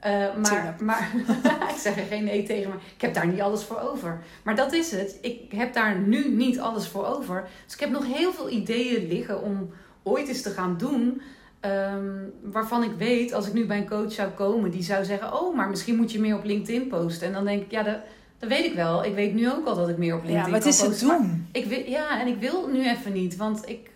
Eh, 0.00 0.12
maar 0.42 0.76
maar 0.80 1.10
ik 1.74 1.78
zeg 1.78 1.96
er 1.96 2.02
geen 2.08 2.24
nee 2.24 2.42
tegen, 2.42 2.68
maar 2.68 2.78
ik 2.94 3.00
heb 3.00 3.14
daar 3.14 3.26
niet 3.26 3.40
alles 3.40 3.64
voor 3.64 3.80
over. 3.80 4.22
Maar 4.42 4.56
dat 4.56 4.72
is 4.72 4.90
het. 4.90 5.18
Ik 5.20 5.52
heb 5.52 5.72
daar 5.74 5.98
nu 5.98 6.28
niet 6.34 6.60
alles 6.60 6.88
voor 6.88 7.06
over. 7.06 7.48
Dus 7.64 7.74
ik 7.74 7.80
heb 7.80 7.90
nog 7.90 8.06
heel 8.06 8.32
veel 8.32 8.50
ideeën 8.50 9.08
liggen 9.08 9.42
om 9.42 9.70
ooit 10.02 10.28
eens 10.28 10.42
te 10.42 10.50
gaan 10.50 10.76
doen. 10.78 11.22
ehm, 11.60 12.18
waarvan 12.42 12.82
ik 12.82 12.90
weet, 12.98 13.32
als 13.32 13.46
ik 13.46 13.52
nu 13.52 13.66
bij 13.66 13.76
een 13.76 13.88
coach 13.88 14.12
zou 14.12 14.30
komen, 14.30 14.70
die 14.70 14.82
zou 14.82 15.04
zeggen: 15.04 15.40
Oh, 15.40 15.56
maar 15.56 15.68
misschien 15.68 15.96
moet 15.96 16.12
je 16.12 16.20
meer 16.20 16.36
op 16.36 16.44
LinkedIn 16.44 16.88
posten. 16.88 17.26
En 17.26 17.32
dan 17.32 17.44
denk 17.44 17.62
ik: 17.62 17.70
Ja, 17.70 17.82
dat, 17.82 17.98
dat 18.38 18.48
weet 18.48 18.64
ik 18.64 18.74
wel. 18.74 19.04
Ik 19.04 19.14
weet 19.14 19.34
nu 19.34 19.50
ook 19.50 19.66
al 19.66 19.74
dat 19.74 19.88
ik 19.88 19.96
meer 19.98 20.14
op 20.14 20.24
LinkedIn 20.24 20.44
ja, 20.44 20.50
maar 20.50 20.60
het 20.60 20.62
kan 20.62 20.72
is 20.72 20.80
het 20.80 20.88
posten. 20.88 21.08
Maar 21.08 21.18
doen. 21.18 21.48
ik 21.52 21.64
wil, 21.64 21.78
ja, 21.86 22.20
en 22.20 22.26
ik 22.26 22.38
wil 22.38 22.68
nu 22.68 22.88
even 22.88 23.12
niet, 23.12 23.36
want 23.36 23.68
ik, 23.68 23.90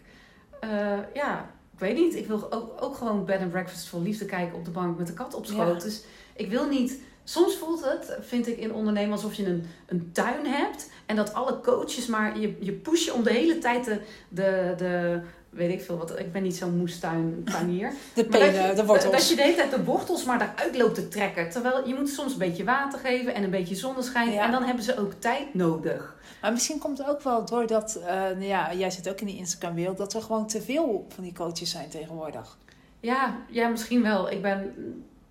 eh, 0.61 0.71
ja, 1.15 1.51
ik 1.73 1.79
weet 1.79 1.97
niet. 1.97 2.15
Ik 2.17 2.27
wil 2.27 2.53
ook, 2.53 2.83
ook 2.83 2.97
gewoon 2.97 3.25
bed 3.25 3.41
and 3.41 3.51
breakfast 3.51 3.89
vol 3.89 4.03
liefde 4.03 4.25
kijken 4.25 4.59
op 4.59 4.65
de 4.65 4.71
bank 4.71 4.99
met 4.99 5.07
de 5.07 5.13
kat 5.13 5.35
op 5.35 5.47
schoot. 5.47 5.83
Ja. 5.83 5.89
Dus 5.89 6.05
ik 6.35 6.51
wil 6.51 6.69
niet. 6.69 7.01
Soms 7.25 7.57
voelt 7.57 7.85
het, 7.85 8.19
vind 8.21 8.47
ik 8.49 8.59
in 8.59 8.73
ondernemen, 8.73 9.13
alsof 9.13 9.35
je 9.35 9.47
een, 9.47 9.65
een 9.87 10.11
tuin 10.13 10.47
hebt 10.47 10.91
en 11.07 11.17
dat 11.17 11.35
alle 11.35 11.61
coaches 11.61 12.07
maar 12.07 12.39
je, 12.39 12.57
je 12.61 12.73
pushen 12.73 13.15
om 13.15 13.23
de 13.23 13.33
hele 13.33 13.59
tijd 13.59 13.85
de, 13.85 14.01
de, 14.29 14.75
de 14.77 15.21
weet 15.57 15.71
ik 15.73 15.81
veel 15.81 15.97
wat. 15.99 16.19
Ik 16.19 16.33
ben 16.33 16.43
niet 16.43 16.57
zo'n 16.57 16.77
moestuinpanier. 16.77 17.91
De 18.15 18.23
dat 18.23 18.29
pelen, 18.31 18.69
je- 18.69 18.75
de 18.75 18.85
wortels. 18.87 19.13
Dat 19.13 19.29
je 19.29 19.37
de 19.37 19.43
hele 19.43 19.57
tijd 19.57 19.71
de 19.71 19.85
wortels 19.85 20.25
maar 20.25 20.41
eruit 20.57 20.77
loopt 20.77 20.95
te 20.95 21.09
trekken. 21.09 21.51
Terwijl 21.51 21.89
je 21.89 21.95
moet 21.95 22.09
soms 22.09 22.33
een 22.33 22.39
beetje 22.39 22.65
water 22.65 22.99
geven 22.99 23.35
en 23.35 23.43
een 23.43 23.51
beetje 23.51 23.75
zonneschijn. 23.75 24.33
Ja. 24.33 24.45
En 24.45 24.51
dan 24.51 24.63
hebben 24.63 24.85
ze 24.85 24.99
ook 24.99 25.13
tijd 25.19 25.55
nodig. 25.55 26.15
Maar 26.41 26.53
misschien 26.53 26.79
komt 26.79 26.99
het 26.99 27.09
ook 27.09 27.23
wel 27.23 27.45
doordat, 27.45 27.97
eh 28.07 28.15
nou 28.15 28.45
ja, 28.45 28.75
jij 28.75 28.91
zit 28.91 29.09
ook 29.09 29.21
in 29.21 29.27
die 29.27 29.37
Instagram-wereld, 29.37 29.97
dat 29.97 30.15
er 30.15 30.23
gewoon 30.23 30.47
te 30.47 30.63
veel 30.63 31.07
van 31.09 31.25
die 31.25 31.33
coaches 31.35 31.71
zijn 31.71 31.89
tegenwoordig. 31.89 32.59
Ja, 33.01 33.37
ja, 33.51 33.69
misschien 33.69 34.03
wel. 34.03 34.31
Ik 34.31 34.43
ben. 34.43 34.75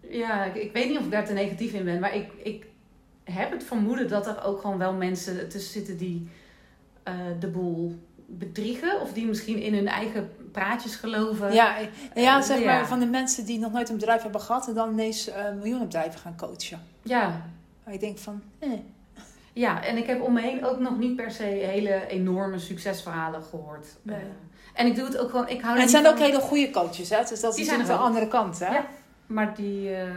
Ja, 0.10 0.44
ik, 0.46 0.56
ik 0.56 0.74
weet 0.74 0.88
niet 0.90 0.98
of 0.98 1.06
ik 1.06 1.12
daar 1.12 1.26
te 1.26 1.34
negatief 1.34 1.74
in 1.74 1.84
ben. 1.86 2.00
Maar 2.00 2.16
ik, 2.16 2.28
ik 2.44 2.66
heb 3.24 3.52
het 3.52 3.64
vermoeden 3.64 4.08
dat 4.08 4.28
er 4.28 4.44
ook 4.44 4.62
gewoon 4.62 4.78
wel 4.78 4.94
mensen 4.94 5.50
tussen 5.50 5.72
zitten 5.74 5.98
die 5.98 6.28
eh, 7.04 7.14
de 7.40 7.48
boel 7.48 7.96
bedriegen. 8.38 9.02
Of 9.02 9.14
die 9.14 9.26
misschien 9.26 9.58
in 9.62 9.74
hun 9.74 9.88
eigen 9.88 10.32
praatjes 10.52 10.96
geloven. 10.96 11.54
Ja, 11.54 11.76
ja, 12.16 12.42
zeg 12.42 12.58
maar 12.66 12.78
Ja. 12.80 12.86
van 12.86 13.00
de 13.00 13.06
mensen 13.06 13.46
die 13.46 13.60
nog 13.60 13.72
nooit 13.72 13.90
een 13.90 13.96
bedrijf 13.98 14.22
hebben 14.22 14.42
gehad 14.42 14.68
en 14.68 14.74
dan 14.74 14.92
ineens 14.92 15.28
eh 15.30 15.44
miljoenen 15.54 15.88
bedrijven 15.88 16.20
gaan 16.20 16.38
coachen. 16.38 16.80
ja. 17.02 17.42
Ik 17.88 18.00
denk 18.00 18.18
van, 18.18 18.42
eh, 18.60 18.70
Ja, 19.54 19.84
en 19.84 19.98
ik 19.98 20.06
heb 20.06 20.22
om 20.22 20.34
me 20.34 20.42
heen 20.42 20.66
ook 20.66 20.80
nog 20.80 20.98
niet 20.98 21.16
per 21.16 21.32
se 21.32 21.44
hele 21.44 22.08
enorme 22.08 22.60
succesverhalen 22.60 23.44
gehoord. 23.44 23.88
Nee. 24.02 24.16
Eh, 24.16 24.22
en 24.74 24.86
ik 24.88 24.96
doe 24.96 25.06
het 25.06 25.18
ook 25.18 25.30
gewoon. 25.30 25.50
Ik 25.50 25.62
hou 25.62 25.76
En 25.76 25.82
het 25.82 25.90
zijn 25.90 26.04
van- 26.04 26.14
ook 26.14 26.20
hele 26.20 26.40
goede 26.40 26.70
coaches, 26.70 27.10
hè? 27.10 27.18
Dus 27.30 27.40
dat 27.42 27.56
Die 27.56 27.66
is 27.66 27.72
er 27.72 27.86
de 27.86 27.94
andere 27.94 28.28
kant, 28.28 28.60
hè? 28.60 28.74
Ja. 28.74 28.86
Maar 29.28 29.56
die, 29.56 29.96
eh, 29.96 30.08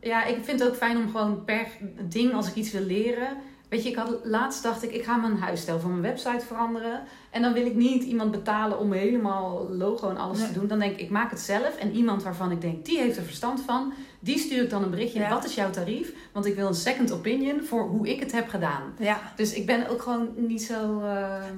ja, 0.00 0.24
ik 0.24 0.44
vind 0.44 0.60
het 0.60 0.68
ook 0.68 0.76
fijn 0.76 0.96
om 0.96 1.10
gewoon 1.10 1.44
per 1.44 1.66
ding, 2.08 2.34
als 2.34 2.48
ik 2.48 2.54
iets 2.54 2.70
wil 2.72 2.82
leren. 2.82 3.28
Weet 3.72 3.82
je, 3.82 3.88
ik 3.88 3.96
had, 3.96 4.16
laatst 4.22 4.62
dacht 4.62 4.82
ik, 4.82 4.92
ik 4.92 5.04
ga 5.04 5.16
mijn 5.16 5.36
huisstijl 5.38 5.80
van 5.80 5.90
mijn 5.90 6.02
website 6.02 6.46
veranderen. 6.46 7.02
En 7.30 7.42
dan 7.42 7.52
wil 7.52 7.66
ik 7.66 7.74
niet 7.74 8.02
iemand 8.02 8.30
betalen 8.30 8.78
om 8.78 8.92
helemaal 8.92 9.68
logo 9.70 10.10
en 10.10 10.16
alles 10.16 10.38
Nee. 10.38 10.46
te 10.46 10.52
doen. 10.58 10.66
Dan 10.68 10.78
denk 10.78 10.92
ik, 10.92 11.00
ik 11.00 11.10
maak 11.10 11.30
het 11.30 11.40
zelf. 11.40 11.76
En 11.76 11.92
iemand 11.92 12.22
waarvan 12.22 12.50
ik 12.50 12.60
denk, 12.60 12.84
die 12.84 12.98
heeft 12.98 13.16
er 13.16 13.22
verstand 13.22 13.60
van. 13.66 13.92
Die 14.20 14.38
stuur 14.38 14.62
ik 14.62 14.70
dan 14.70 14.82
een 14.82 14.90
berichtje. 14.90 15.18
Ja. 15.18 15.28
Wat 15.28 15.44
is 15.44 15.54
jouw 15.54 15.70
tarief? 15.70 16.12
Want 16.32 16.46
ik 16.46 16.54
wil 16.54 16.66
een 16.66 16.74
second 16.74 17.12
opinion 17.12 17.62
voor 17.64 17.82
hoe 17.88 18.08
ik 18.08 18.20
het 18.20 18.32
heb 18.32 18.48
gedaan. 18.48 18.82
Ja. 18.98 19.20
Dus 19.36 19.52
ik 19.52 19.66
ben 19.66 19.88
ook 19.88 20.02
gewoon 20.02 20.28
niet 20.36 20.62
zo... 20.62 21.00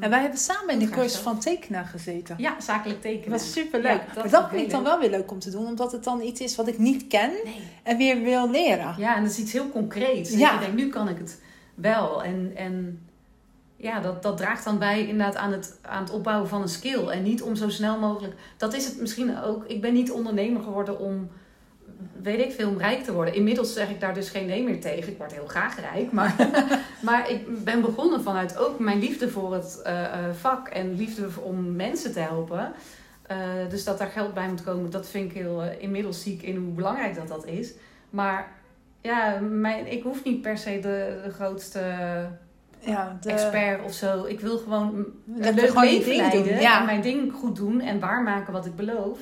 En 0.00 0.10
wij 0.10 0.20
hebben 0.20 0.38
samen 0.38 0.70
in 0.74 0.78
de 0.78 0.88
cursus 0.88 1.20
van 1.20 1.38
tekenaar 1.38 1.84
gezeten. 1.84 2.34
ja, 2.38 2.54
zakelijk 2.60 3.02
Dat 3.02 3.12
tekenen. 3.12 3.30
was 3.38 3.52
super 3.52 3.80
leuk. 3.80 3.90
Ja, 3.92 4.04
dat 4.14 4.22
maar 4.22 4.30
dat 4.40 4.48
vind 4.48 4.62
ik 4.62 4.70
dan 4.70 4.82
wel 4.82 4.98
weer 4.98 5.10
leuk 5.10 5.30
om 5.30 5.38
te 5.38 5.50
doen, 5.50 5.66
omdat 5.66 5.92
het 5.92 6.04
dan 6.04 6.20
iets 6.22 6.40
is 6.40 6.56
wat 6.56 6.68
ik 6.68 6.78
niet 6.78 7.06
ken 7.06 7.30
Nee. 7.44 7.60
en 7.82 7.96
weer 7.96 8.22
wil 8.22 8.50
leren. 8.50 8.94
Ja, 8.98 9.16
en 9.16 9.22
dat 9.22 9.30
is 9.32 9.38
iets 9.38 9.52
heel 9.52 9.68
concreets. 9.70 10.30
Dat 10.30 10.38
Ja. 10.38 10.52
je 10.52 10.58
denkt, 10.58 10.76
nu 10.76 10.88
kan 10.88 11.08
ik 11.08 11.18
het 11.18 11.42
wel. 11.74 12.24
En, 12.24 12.52
en 12.56 13.04
ja, 13.84 14.00
dat, 14.00 14.22
dat 14.22 14.36
draagt 14.36 14.64
dan 14.64 14.78
bij 14.78 15.00
inderdaad 15.00 15.36
aan 15.36 15.52
het, 15.52 15.78
aan 15.82 16.02
het 16.02 16.12
opbouwen 16.12 16.48
van 16.48 16.62
een 16.62 16.68
skill. 16.68 17.08
En 17.08 17.22
niet 17.22 17.42
om 17.42 17.56
zo 17.56 17.68
snel 17.68 17.98
mogelijk... 17.98 18.34
Dat 18.56 18.74
is 18.74 18.84
het 18.86 19.00
misschien 19.00 19.40
ook. 19.42 19.64
Ik 19.66 19.80
ben 19.80 19.92
niet 19.92 20.10
ondernemer 20.10 20.62
geworden 20.62 20.98
om, 20.98 21.30
weet 22.22 22.40
ik 22.40 22.52
veel, 22.52 22.68
om 22.68 22.78
rijk 22.78 23.04
te 23.04 23.12
worden. 23.12 23.34
Inmiddels 23.34 23.72
zeg 23.72 23.90
ik 23.90 24.00
daar 24.00 24.14
dus 24.14 24.28
geen 24.28 24.46
nee 24.46 24.62
meer 24.62 24.80
tegen. 24.80 25.12
Ik 25.12 25.18
word 25.18 25.32
heel 25.32 25.46
graag 25.46 25.80
rijk. 25.80 26.12
Maar, 26.12 26.34
maar 27.02 27.30
ik 27.30 27.64
ben 27.64 27.80
begonnen 27.80 28.22
vanuit 28.22 28.56
ook 28.56 28.78
mijn 28.78 28.98
liefde 28.98 29.28
voor 29.28 29.54
het 29.54 29.80
eh, 29.82 30.04
eh, 30.04 30.34
vak. 30.34 30.68
En 30.68 30.96
liefde 30.96 31.28
om 31.42 31.76
mensen 31.76 32.12
te 32.12 32.20
helpen. 32.20 32.72
Eh, 33.22 33.38
dus 33.68 33.84
dat 33.84 33.98
daar 33.98 34.08
geld 34.08 34.34
bij 34.34 34.48
moet 34.48 34.64
komen, 34.64 34.90
dat 34.90 35.08
vind 35.08 35.30
ik 35.30 35.36
heel... 35.36 35.62
inmiddels 35.78 36.22
zie 36.22 36.34
ik 36.34 36.42
in 36.42 36.56
hoe 36.56 36.72
belangrijk 36.72 37.14
dat 37.14 37.28
dat 37.28 37.46
is. 37.46 37.72
Maar 38.10 38.52
ja, 39.04 39.38
mijn, 39.40 39.92
ik 39.92 40.02
hoef 40.02 40.24
niet 40.24 40.42
per 40.42 40.58
se 40.58 40.78
de, 40.80 41.20
de 41.24 41.30
grootste 41.30 41.80
Ja, 42.80 43.18
de, 43.20 43.30
expert 43.30 43.84
of 43.84 43.92
zo. 43.92 44.24
Ik 44.24 44.40
wil 44.40 44.58
gewoon 44.58 44.94
een 45.34 45.42
dat 45.42 45.54
leuk 45.54 45.68
gewoon 45.68 45.84
leven 45.84 46.04
ding 46.04 46.16
leiden. 46.20 46.44
doen. 46.44 46.60
Ja. 46.60 46.78
En 46.80 46.86
mijn 46.86 47.00
ding 47.00 47.32
goed 47.32 47.56
doen 47.56 47.80
en 47.80 48.00
waarmaken 48.00 48.52
wat 48.52 48.66
ik 48.66 48.76
beloof. 48.76 49.18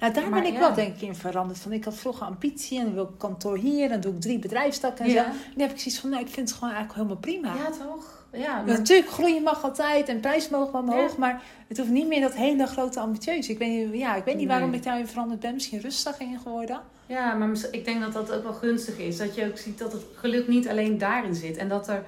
Nou, 0.00 0.12
daar 0.12 0.28
Maar 0.28 0.40
ben 0.40 0.48
ik 0.48 0.54
ja. 0.54 0.60
wel 0.60 0.74
denk 0.74 0.94
ik 0.94 1.02
in 1.02 1.14
veranderd. 1.14 1.58
Van, 1.58 1.72
ik 1.72 1.84
had 1.84 1.94
vroeger 1.94 2.26
ambitie 2.26 2.78
en 2.78 2.84
dan 2.84 2.94
wil 2.94 3.04
ik 3.04 3.18
kantoor 3.18 3.56
hier 3.56 3.84
en 3.84 3.90
dan 3.90 4.00
doe 4.00 4.12
ik 4.14 4.20
drie 4.20 4.38
bedrijfstakken 4.38 5.04
en 5.04 5.10
zo. 5.10 5.22
Nu 5.54 5.62
heb 5.62 5.70
ik 5.70 5.78
zoiets 5.78 6.00
van, 6.00 6.10
nou, 6.10 6.22
ik 6.22 6.30
vind 6.30 6.48
het 6.48 6.58
gewoon 6.58 6.74
eigenlijk 6.74 7.02
helemaal 7.02 7.20
prima. 7.22 7.54
Ja, 7.54 7.70
toch? 7.86 8.23
Ja, 8.34 8.62
maar- 8.62 8.76
Natuurlijk, 8.78 9.08
groeien 9.08 9.42
mag 9.42 9.64
altijd 9.64 10.08
en 10.08 10.20
prijs 10.20 10.48
mogen 10.48 10.72
wel 10.72 10.80
omhoog, 10.82 11.10
Ja. 11.12 11.18
maar 11.18 11.42
het 11.68 11.78
hoeft 11.78 11.90
niet 11.90 12.06
meer 12.08 12.20
dat 12.20 12.34
hele 12.34 12.66
grote 12.66 13.00
ambitieus. 13.00 13.48
Ik 13.48 13.58
weet 13.58 13.68
niet, 13.90 14.00
ja, 14.00 14.14
ik 14.16 14.24
weet 14.24 14.36
niet 14.36 14.48
waarom 14.48 14.74
ik 14.74 14.82
daarin 14.82 15.06
veranderd 15.06 15.40
ben. 15.40 15.54
Misschien 15.54 15.80
rustig 15.80 16.18
in 16.20 16.38
geworden. 16.42 16.80
Ja, 17.06 17.34
maar 17.34 17.48
ik 17.70 17.84
denk 17.84 18.00
dat 18.00 18.12
dat 18.12 18.32
ook 18.32 18.42
wel 18.42 18.52
gunstig 18.52 18.98
is. 18.98 19.16
Dat 19.16 19.34
je 19.34 19.46
ook 19.46 19.58
ziet 19.58 19.78
dat 19.78 19.92
het 19.92 20.02
geluk 20.14 20.48
niet 20.48 20.68
alleen 20.68 20.98
daarin 20.98 21.34
zit. 21.34 21.56
En 21.56 21.68
dat 21.68 21.88
er, 21.88 22.02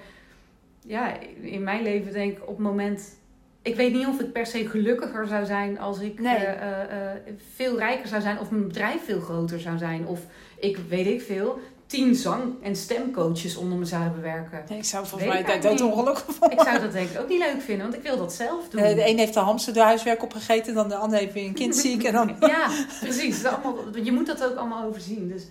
ja, 0.87 1.13
in 1.41 1.63
mijn 1.63 1.83
leven 1.83 2.13
denk 2.13 2.33
ik 2.37 2.43
op 2.43 2.49
het 2.49 2.59
moment. 2.59 3.15
Ik 3.63 3.75
weet 3.77 3.93
niet 3.93 4.07
of 4.07 4.21
ik 4.21 4.33
per 4.33 4.47
se 4.47 4.69
gelukkiger 4.69 5.27
zou 5.27 5.45
zijn 5.47 5.79
als 5.79 6.01
ik 6.01 6.21
Nee. 6.21 6.35
eh, 6.37 6.83
eh, 6.83 7.11
eh, 7.15 7.17
veel 7.55 7.79
rijker 7.79 8.09
zou 8.09 8.21
zijn. 8.23 8.39
Of 8.41 8.51
mijn 8.51 8.67
bedrijf 8.67 9.05
veel 9.05 9.21
groter 9.21 9.61
zou 9.61 9.79
zijn. 9.79 10.07
Of 10.07 10.21
ik 10.61 10.77
weet 10.89 11.07
ik 11.07 11.23
veel, 11.23 11.59
tien 11.87 12.15
zang- 12.15 12.55
en 12.63 12.77
stemcoaches 12.77 13.57
onder 13.57 13.79
me 13.79 13.85
zou 13.85 14.03
hebben 14.03 14.23
werken. 14.23 14.65
Nee, 14.69 14.79
ik 14.79 14.85
zou 14.85 15.07
volgens 15.07 15.31
mij 15.31 15.43
eigenlijk 15.45 15.79
dood 15.79 15.87
niet. 15.89 15.97
ongelukkig 15.97 16.35
van 16.35 16.51
Ik 16.51 16.61
zou 16.61 16.81
dat 16.81 16.93
denk 16.93 17.11
ik 17.11 17.21
ook 17.21 17.29
niet 17.29 17.39
leuk 17.39 17.61
vinden, 17.61 17.83
want 17.91 17.97
ik 17.99 18.03
wil 18.03 18.17
dat 18.17 18.33
zelf 18.33 18.69
doen. 18.69 18.83
De 18.83 19.09
een 19.09 19.19
heeft 19.19 19.35
de 19.35 19.41
hamster 19.41 19.73
door 19.75 19.83
huiswerk 19.83 20.23
opgegeten, 20.23 20.75
dan 20.75 20.89
de 20.89 20.97
ander 20.97 21.19
heeft 21.19 21.33
weer 21.33 21.47
een 21.47 21.55
kind 21.55 21.77
ziek. 21.87 22.03
En 22.03 22.13
dan... 22.13 22.37
Ja, 22.41 22.69
precies. 23.01 23.45
Allemaal, 23.45 23.77
je 24.03 24.13
moet 24.13 24.27
dat 24.27 24.45
ook 24.45 24.57
allemaal 24.57 24.85
overzien. 24.89 25.29
Dus 25.29 25.43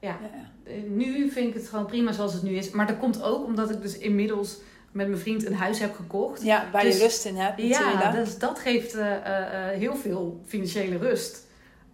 ja, 0.00 0.18
Ja. 0.22 0.28
eh, 0.72 0.74
nu 0.88 1.30
vind 1.30 1.48
ik 1.48 1.54
het 1.54 1.68
gewoon 1.68 1.86
prima 1.86 2.12
zoals 2.12 2.32
het 2.32 2.42
nu 2.42 2.50
is. 2.56 2.70
Maar 2.70 2.86
dat 2.86 2.98
komt 2.98 3.22
ook 3.22 3.44
omdat 3.44 3.70
ik 3.70 3.82
dus 3.82 3.98
inmiddels 3.98 4.56
met 4.92 5.08
mijn 5.08 5.20
vriend 5.20 5.46
een 5.46 5.54
huis 5.54 5.78
heb 5.78 5.94
gekocht. 5.96 6.42
Ja, 6.42 6.68
waar 6.72 6.82
Dus- 6.82 6.96
je 6.96 7.02
rust 7.02 7.24
in 7.24 7.36
hebt 7.36 7.62
Ja, 7.62 8.10
dus 8.10 8.38
dat 8.38 8.58
geeft 8.58 8.94
eh, 8.94 9.16
eh, 9.16 9.78
heel 9.78 9.96
veel 9.96 10.40
financiële 10.46 10.96
rust. 10.96 11.46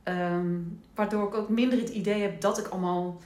Ehm, 0.03 0.47
waardoor 0.95 1.29
ik 1.29 1.35
ook 1.35 1.49
minder 1.49 1.79
het 1.79 1.89
idee 1.89 2.23
heb 2.23 2.41
dat 2.41 2.59
ik 2.59 2.67
allemaal 2.67 3.21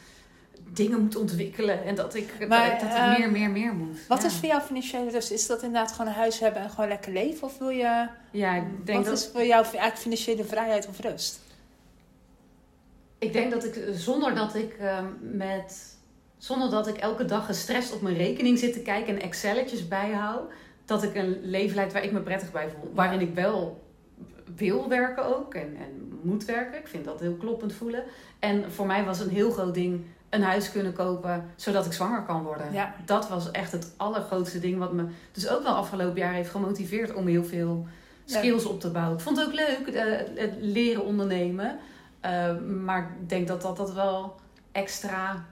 dingen 0.73 1.01
moet 1.01 1.17
ontwikkelen. 1.17 1.85
En 1.85 1.95
dat 1.95 2.15
ik, 2.15 2.49
Maar, 2.49 2.71
dat 2.71 2.83
ik 2.83 2.89
eh, 2.89 3.19
meer, 3.19 3.31
meer, 3.31 3.51
meer 3.51 3.73
moet. 3.73 4.07
Wat 4.09 4.21
ja. 4.21 4.27
is 4.27 4.35
voor 4.35 4.49
jou 4.49 4.63
financiële 4.63 5.11
rust? 5.11 5.31
Is 5.31 5.47
dat 5.47 5.63
inderdaad 5.63 5.93
gewoon 5.93 6.07
een 6.07 6.19
huis 6.19 6.41
hebben 6.41 6.63
en 6.63 6.71
gewoon 6.71 6.89
lekker 6.89 7.13
leven? 7.13 7.43
Of 7.43 7.59
wil 7.59 7.69
je, 7.69 8.09
Ja, 8.31 8.55
ik 8.55 8.87
denk 8.87 8.99
wat 8.99 9.07
dat... 9.07 9.19
is 9.19 9.29
voor 9.33 9.45
jou 9.45 9.65
eigenlijk 9.65 9.97
financiële 9.97 10.45
vrijheid 10.45 10.89
of 10.89 11.01
rust? 11.01 11.41
Ik 13.19 13.33
denk 13.33 13.51
dat 13.51 13.65
ik 13.65 13.83
zonder 13.93 14.35
dat 14.35 14.55
ik 14.55 14.73
ehm, 14.73 15.07
met 15.21 15.99
zonder 16.39 16.71
dat 16.71 16.87
ik 16.87 16.97
elke 16.97 17.25
dag 17.25 17.47
gestrest 17.47 17.93
op 17.93 18.01
mijn 18.01 18.17
rekening 18.17 18.59
zit 18.59 18.73
te 18.73 18.81
kijken 18.81 19.15
en 19.15 19.23
Excelletjes 19.23 19.89
bijhoud, 19.89 20.51
dat 20.85 21.03
ik 21.03 21.15
een 21.15 21.41
leven 21.43 21.75
leid 21.75 21.93
waar 21.93 22.05
ik 22.05 22.13
me 22.13 22.21
prettig 22.21 22.53
bij 22.53 22.69
voel. 22.71 22.91
Waarin 22.95 23.21
ik 23.21 23.35
wel 23.35 23.81
wil 24.57 24.89
werken 24.89 25.37
ook 25.37 25.55
en, 25.55 25.77
en 25.77 26.21
moet 26.23 26.45
werken. 26.45 26.79
Ik 26.79 26.89
vind 26.89 27.05
dat 27.05 27.21
heel 27.21 27.35
kloppend 27.35 27.73
voelen. 27.73 28.05
En 28.39 28.73
voor 28.73 28.87
mij 28.87 29.05
was 29.05 29.21
een 29.21 29.29
heel 29.29 29.51
groot 29.51 29.75
ding 29.75 30.05
een 30.31 30.43
huis 30.43 30.73
kunnen 30.73 30.93
kopen 30.93 31.45
zodat 31.57 31.87
ik 31.87 31.93
zwanger 31.93 32.23
kan 32.23 32.43
worden. 32.43 32.73
Ja. 32.73 32.95
Dat 33.05 33.29
was 33.29 33.51
echt 33.51 33.73
het 33.73 33.93
allergrootste 33.97 34.59
ding 34.61 34.79
wat 34.79 34.93
me 34.93 35.05
dus 35.33 35.49
ook 35.49 35.63
wel 35.63 35.75
afgelopen 35.75 36.19
jaar 36.21 36.33
heeft 36.33 36.51
gemotiveerd 36.51 37.15
om 37.15 37.27
heel 37.27 37.45
veel 37.45 37.87
skills 38.25 38.65
op 38.65 38.81
te 38.81 38.91
bouwen. 38.91 39.17
Ik 39.17 39.23
vond 39.23 39.37
het 39.39 39.47
ook 39.47 39.55
leuk, 39.55 39.87
eh, 39.95 40.05
het 40.43 40.55
leren 40.61 41.05
ondernemen. 41.05 41.79
Eh, 42.21 42.57
maar 42.83 42.99
ik 43.21 43.29
denk 43.29 43.49
dat 43.49 43.63
dat, 43.63 43.77
dat 43.77 43.93
wel 43.93 44.35
extra, 44.73 45.45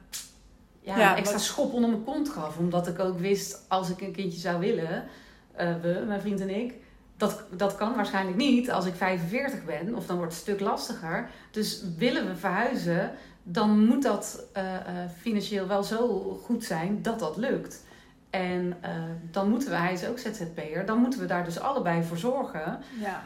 ja, 0.80 0.98
Ja, 0.98 1.16
extra 1.16 1.36
wat- 1.36 1.44
schop 1.46 1.72
onder 1.72 1.90
mijn 1.90 2.04
kont 2.04 2.28
gaf. 2.28 2.58
Omdat 2.58 2.86
ik 2.88 2.98
ook 2.98 3.18
wist, 3.18 3.64
als 3.68 3.90
ik 3.90 4.00
een 4.00 4.12
kindje 4.12 4.38
zou 4.40 4.58
willen, 4.60 5.04
eh, 5.52 5.74
we, 5.82 6.04
mijn 6.06 6.20
vriend 6.20 6.40
en 6.40 6.50
ik, 6.50 6.74
dat, 7.18 7.42
dat 7.56 7.76
kan 7.76 7.94
waarschijnlijk 7.94 8.36
niet 8.36 8.70
als 8.70 8.86
ik 8.86 8.94
45 8.94 9.64
ben. 9.64 9.94
Of 9.94 10.06
dan 10.06 10.16
wordt 10.16 10.32
het 10.32 10.46
een 10.46 10.54
stuk 10.54 10.66
lastiger. 10.66 11.28
Dus 11.50 11.82
willen 11.96 12.26
we 12.26 12.36
verhuizen, 12.36 13.10
dan 13.42 13.86
moet 13.86 14.02
dat 14.02 14.44
eh, 14.52 14.74
eh, 14.74 14.82
financieel 15.20 15.66
wel 15.66 15.82
zo 15.82 16.18
goed 16.44 16.64
zijn 16.64 17.02
dat 17.02 17.18
dat 17.18 17.36
lukt. 17.36 17.84
En 18.30 18.76
eh, 18.80 18.90
dan 19.30 19.50
moeten 19.50 19.70
we, 19.70 19.76
hij 19.76 19.92
is 19.92 20.06
ook 20.06 20.18
ZZP'er, 20.18 20.86
dan 20.86 20.98
moeten 20.98 21.20
we 21.20 21.26
daar 21.26 21.44
dus 21.44 21.60
allebei 21.60 22.02
voor 22.02 22.18
zorgen. 22.18 22.78
Ja. 23.00 23.22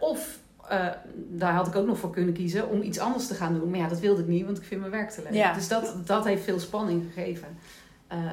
Of, 0.00 0.38
daar 1.28 1.52
had 1.52 1.66
ik 1.66 1.76
ook 1.76 1.86
nog 1.86 1.98
voor 1.98 2.10
kunnen 2.10 2.34
kiezen 2.34 2.68
om 2.68 2.82
iets 2.82 2.98
anders 2.98 3.26
te 3.26 3.34
gaan 3.34 3.54
doen. 3.54 3.70
Maar 3.70 3.78
ja, 3.78 3.88
dat 3.88 4.00
wilde 4.00 4.20
ik 4.20 4.28
niet, 4.28 4.44
want 4.44 4.58
ik 4.58 4.64
vind 4.64 4.80
mijn 4.80 4.92
werk 4.92 5.10
te 5.10 5.22
leuk. 5.22 5.32
Ja. 5.32 5.52
Dus 5.52 5.68
dat, 5.68 5.96
dat 6.04 6.24
heeft 6.24 6.44
veel 6.44 6.58
spanning 6.58 7.04
gegeven. 7.12 7.48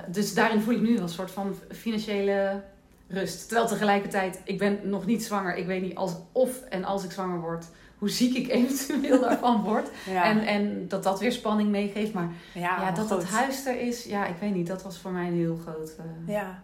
Dus 0.08 0.34
daarin 0.34 0.62
voel 0.62 0.74
ik 0.74 0.82
nu 0.82 0.94
wel 0.94 1.04
een 1.04 1.10
soort 1.10 1.32
van 1.32 1.56
financiële 1.72 2.62
rust. 3.08 3.48
Terwijl 3.48 3.68
tegelijkertijd, 3.68 4.42
ik 4.44 4.58
ben 4.58 4.80
nog 4.84 5.06
niet 5.06 5.24
zwanger. 5.24 5.56
Ik 5.56 5.66
weet 5.66 5.82
niet 5.82 5.96
als, 5.96 6.16
of 6.32 6.62
en 6.62 6.84
als 6.84 7.04
ik 7.04 7.12
zwanger 7.12 7.40
word, 7.40 7.66
hoe 7.98 8.10
ziek 8.10 8.36
ik 8.36 8.48
eventueel 8.60 9.20
daarvan 9.20 9.64
word. 9.64 9.90
Ja. 10.10 10.24
En, 10.24 10.40
en 10.46 10.88
dat 10.88 11.04
dat 11.04 11.20
weer 11.20 11.32
spanning 11.32 11.70
meegeeft. 11.70 12.14
Maar 12.14 12.30
ja, 12.54 12.62
ja, 12.62 12.78
maar 12.78 12.96
dat 12.96 13.10
dat 13.10 13.24
goed. 13.26 13.30
huis 13.34 13.66
er 13.66 13.80
is, 13.80 14.04
ja, 14.04 14.26
ik 14.26 14.36
weet 14.40 14.54
niet. 14.54 14.68
Dat 14.68 14.84
was 14.84 14.98
voor 15.00 15.12
mij 15.12 15.28
een 15.28 15.34
heel 15.38 15.60
groot... 15.66 15.96
eh, 15.98 16.34
Ja. 16.34 16.62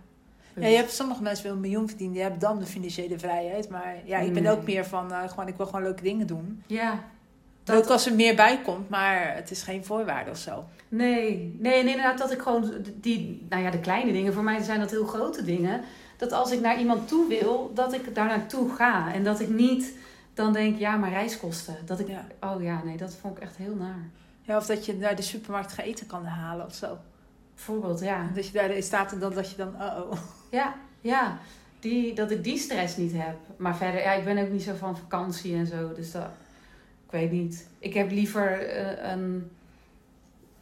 Ja, 0.56 0.68
je 0.68 0.76
hebt 0.76 0.92
sommige 0.92 1.22
mensen 1.22 1.44
willen 1.44 1.58
een 1.58 1.64
miljoen 1.70 1.88
verdienen, 1.88 2.14
die 2.14 2.22
hebben 2.24 2.40
dan 2.42 2.60
de 2.60 2.66
financiële 2.66 3.20
vrijheid. 3.20 3.70
Maar 3.70 3.96
ja, 4.06 4.18
ik 4.20 4.34
ben 4.34 4.44
Nee. 4.44 4.52
ook 4.52 4.64
meer 4.66 4.86
van, 4.86 5.12
eh, 5.14 5.30
gewoon, 5.30 5.48
ik 5.48 5.56
wil 5.56 5.66
gewoon 5.66 5.84
leuke 5.84 6.04
dingen 6.04 6.28
doen. 6.28 6.64
ja, 6.68 7.00
Ook 7.72 7.86
als 7.86 8.06
er 8.06 8.16
meer 8.16 8.36
bij 8.36 8.60
komt, 8.64 8.90
maar 8.90 9.36
het 9.36 9.52
is 9.52 9.62
geen 9.64 9.86
voorwaarde 9.86 10.32
of 10.32 10.38
zo. 10.38 10.64
Nee, 10.90 11.56
nee, 11.60 11.74
en 11.74 11.88
inderdaad 11.88 12.18
dat 12.18 12.32
ik 12.32 12.42
gewoon 12.42 12.72
die, 12.96 13.46
nou 13.50 13.64
ja, 13.64 13.70
de 13.72 13.80
kleine 13.80 14.12
dingen, 14.12 14.34
voor 14.34 14.44
mij 14.44 14.62
zijn 14.64 14.80
dat 14.80 14.92
heel 14.92 15.06
grote 15.06 15.44
dingen. 15.44 15.82
Dat 16.24 16.32
als 16.32 16.52
ik 16.52 16.60
naar 16.62 16.80
iemand 16.80 17.08
toe 17.08 17.28
wil, 17.28 17.72
dat 17.74 17.94
ik 17.94 18.16
daar 18.16 18.28
naartoe 18.28 18.76
ga. 18.76 19.14
En 19.14 19.24
dat 19.24 19.40
ik 19.40 19.50
niet 19.50 19.94
dan 20.34 20.54
denk, 20.54 20.80
ja, 20.80 20.96
maar 20.96 21.10
reiskosten. 21.10 21.76
Dat 21.86 22.00
ik, 22.00 22.08
Ja. 22.08 22.26
oh 22.40 22.64
ja, 22.64 22.82
nee, 22.84 22.98
dat 22.98 23.16
vond 23.22 23.38
ik 23.38 23.44
echt 23.44 23.56
heel 23.56 23.76
naar. 23.76 24.10
Ja, 24.42 24.58
of 24.58 24.66
dat 24.66 24.86
je 24.86 24.94
naar 24.94 25.16
de 25.16 25.22
supermarkt 25.22 25.74
gaat 25.74 25.86
eten 25.86 26.06
kan 26.06 26.26
halen 26.26 26.66
of 26.66 26.74
zo. 26.74 26.98
Bijvoorbeeld, 27.56 28.00
ja. 28.00 28.30
Dat 28.36 28.48
je 28.48 28.54
daar 28.54 28.84
staat 28.84 29.12
en 29.12 29.20
dan 29.20 29.34
dat 29.34 29.50
je 29.50 29.56
dan, 29.56 29.76
oh 29.76 30.12
oh. 30.12 30.18
Ja, 30.52 30.76
ja. 31.02 31.38
Die, 31.80 32.16
dat 32.16 32.32
ik 32.32 32.44
die 32.44 32.58
stress 32.58 32.98
niet 32.98 33.14
heb. 33.14 33.36
Maar 33.58 33.78
verder, 33.78 34.02
ja, 34.02 34.12
ik 34.14 34.26
ben 34.26 34.38
ook 34.38 34.52
niet 34.52 34.64
zo 34.64 34.74
van 34.74 34.98
vakantie 34.98 35.56
en 35.56 35.68
zo. 35.68 35.94
Dus 35.94 36.12
dat, 36.12 36.28
ik 37.06 37.12
weet 37.12 37.32
niet. 37.32 37.68
Ik 37.80 37.94
heb 37.94 38.12
liever 38.12 38.68
eh, 38.68 39.12
een... 39.12 39.52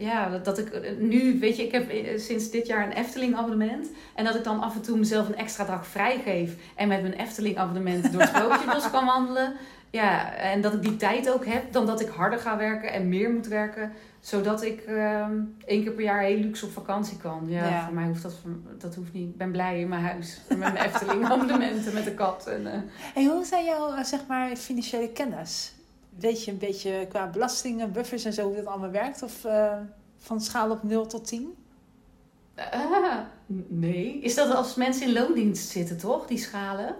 Ja, 0.01 0.29
dat, 0.29 0.45
dat 0.45 0.57
ik 0.57 0.69
eh, 0.69 0.91
nu, 0.97 1.39
weet 1.39 1.57
je, 1.57 1.63
ik 1.63 1.71
heb 1.71 1.89
eh, 1.89 2.19
sinds 2.19 2.49
dit 2.49 2.67
jaar 2.67 2.85
een 2.85 2.91
Efteling 2.91 3.35
abonnement. 3.35 3.87
En 4.15 4.25
dat 4.25 4.35
ik 4.35 4.43
dan 4.43 4.61
af 4.61 4.75
en 4.75 4.81
toe 4.81 4.97
mezelf 4.97 5.27
een 5.27 5.35
extra 5.35 5.63
dag 5.65 5.87
vrijgeef. 5.87 6.53
En 6.75 6.87
met 6.87 7.01
mijn 7.01 7.13
Efteling 7.13 7.57
abonnement 7.57 8.11
door 8.11 8.21
het 8.21 8.29
Sprookjesbos 8.35 8.89
kan 8.91 9.05
wandelen. 9.05 9.53
Ja, 9.89 10.33
en 10.35 10.61
dat 10.61 10.73
ik 10.73 10.81
die 10.81 10.95
tijd 10.95 11.29
ook 11.33 11.45
heb. 11.45 11.71
Dan 11.73 11.85
dat 11.85 12.01
ik 12.01 12.07
harder 12.07 12.39
ga 12.39 12.57
werken 12.57 12.91
en 12.93 13.09
meer 13.09 13.31
moet 13.31 13.47
werken. 13.47 13.91
Zodat 14.19 14.63
ik 14.63 14.81
ehm 14.81 15.31
één 15.65 15.83
keer 15.83 15.91
per 15.91 16.03
jaar 16.03 16.21
heel 16.21 16.37
luxe 16.37 16.65
op 16.65 16.71
vakantie 16.71 17.17
kan. 17.17 17.43
Ja, 17.47 17.67
Ja. 17.67 17.83
voor 17.85 17.93
mij 17.93 18.05
hoeft 18.07 18.21
dat, 18.21 18.33
dat 18.77 18.95
hoeft 18.95 19.13
niet. 19.13 19.29
Ik 19.29 19.37
ben 19.37 19.51
blij 19.51 19.79
in 19.79 19.87
mijn 19.87 20.01
huis. 20.03 20.41
Met 20.49 20.57
mijn 20.57 20.75
Efteling 20.75 21.25
abonnementen, 21.25 21.93
met 21.93 22.03
de 22.03 22.13
kat. 22.13 22.47
En, 22.47 22.67
eh, 22.73 22.79
Hey, 23.13 23.25
hoe 23.25 23.45
zijn 23.45 23.65
jouw, 23.65 23.93
eh, 23.93 24.03
zeg 24.03 24.19
maar, 24.27 24.55
financiële 24.55 25.09
kennis? 25.09 25.73
Weet 26.19 26.43
je 26.45 26.51
een 26.51 26.57
beetje 26.57 27.05
qua 27.09 27.27
belastingen, 27.27 27.91
buffers 27.91 28.23
en 28.25 28.33
zo 28.33 28.43
hoe 28.43 28.55
dat 28.55 28.65
allemaal 28.65 28.91
werkt? 28.91 29.23
Of 29.23 29.45
eh, 29.45 29.73
van 30.17 30.41
schaal 30.41 30.71
op 30.71 30.83
0 30.83 31.05
tot 31.07 31.27
10? 31.27 31.53
ah, 32.55 33.17
nee. 33.67 34.19
Is 34.21 34.35
dat 34.35 34.55
als 34.55 34.75
mensen 34.75 35.07
in 35.07 35.13
loondienst 35.13 35.69
zitten, 35.69 35.97
toch? 35.97 36.25
Die 36.27 36.37
schalen? 36.37 36.95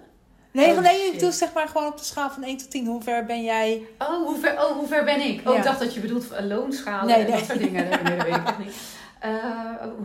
Nee, 0.51 0.71
Oh, 0.75 0.79
nee, 0.81 1.11
ik 1.13 1.19
doe 1.19 1.31
zeg 1.31 1.53
maar 1.53 1.67
gewoon 1.67 1.87
op 1.87 1.97
de 1.97 2.03
schaal 2.03 2.29
van 2.29 2.43
1 2.43 2.57
tot 2.57 2.71
10. 2.71 2.85
Hoe 2.87 3.01
ver 3.01 3.25
ben 3.25 3.43
jij? 3.43 3.81
Oh, 3.99 4.25
hoe 4.27 4.37
ver, 4.39 4.53
oh, 4.53 4.71
hoe 4.77 4.87
ver 4.87 5.03
ben 5.03 5.21
ik? 5.27 5.39
Oh, 5.47 5.53
Ja. 5.53 5.57
ik 5.59 5.63
dacht 5.63 5.79
dat 5.79 5.93
je 5.93 5.99
bedoelt 5.99 6.31
eh, 6.31 6.45
loonschalen 6.45 7.05
Nee, 7.05 7.15
en 7.15 7.29
nee. 7.29 7.39
dat 7.39 7.45
soort 7.45 7.59
dingen. 7.59 7.89
Nee, 7.89 8.01
nee, 8.03 8.15
dat 8.17 8.25
weet 8.25 8.35
ik 8.35 8.43
echt 8.47 8.57
niet. 8.57 8.73
Eh, 9.19 9.31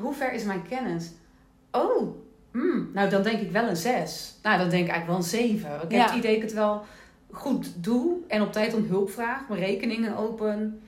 hoe 0.00 0.14
ver 0.14 0.32
is 0.32 0.44
mijn 0.44 0.62
kennis? 0.68 1.10
Oh, 1.72 2.14
hmm, 2.52 2.90
nou 2.92 3.08
dan 3.10 3.22
denk 3.22 3.40
ik 3.40 3.50
wel 3.50 3.68
een 3.68 3.76
6. 3.76 4.34
Nou, 4.42 4.58
dan 4.58 4.68
denk 4.68 4.84
ik 4.86 4.90
eigenlijk 4.90 5.06
wel 5.06 5.16
een 5.40 5.48
7. 5.48 5.70
Ik 5.88 5.90
heb 5.96 6.06
het 6.06 6.16
idee 6.16 6.32
dat 6.34 6.36
ik 6.36 6.42
het 6.42 6.52
wel 6.52 6.82
goed 7.30 7.84
doe 7.84 8.16
en 8.28 8.42
op 8.42 8.52
tijd 8.52 8.74
om 8.74 8.84
hulp 8.84 9.10
vraag. 9.10 9.48
Mijn 9.48 9.60
rekeningen 9.60 10.16
open. 10.16 10.80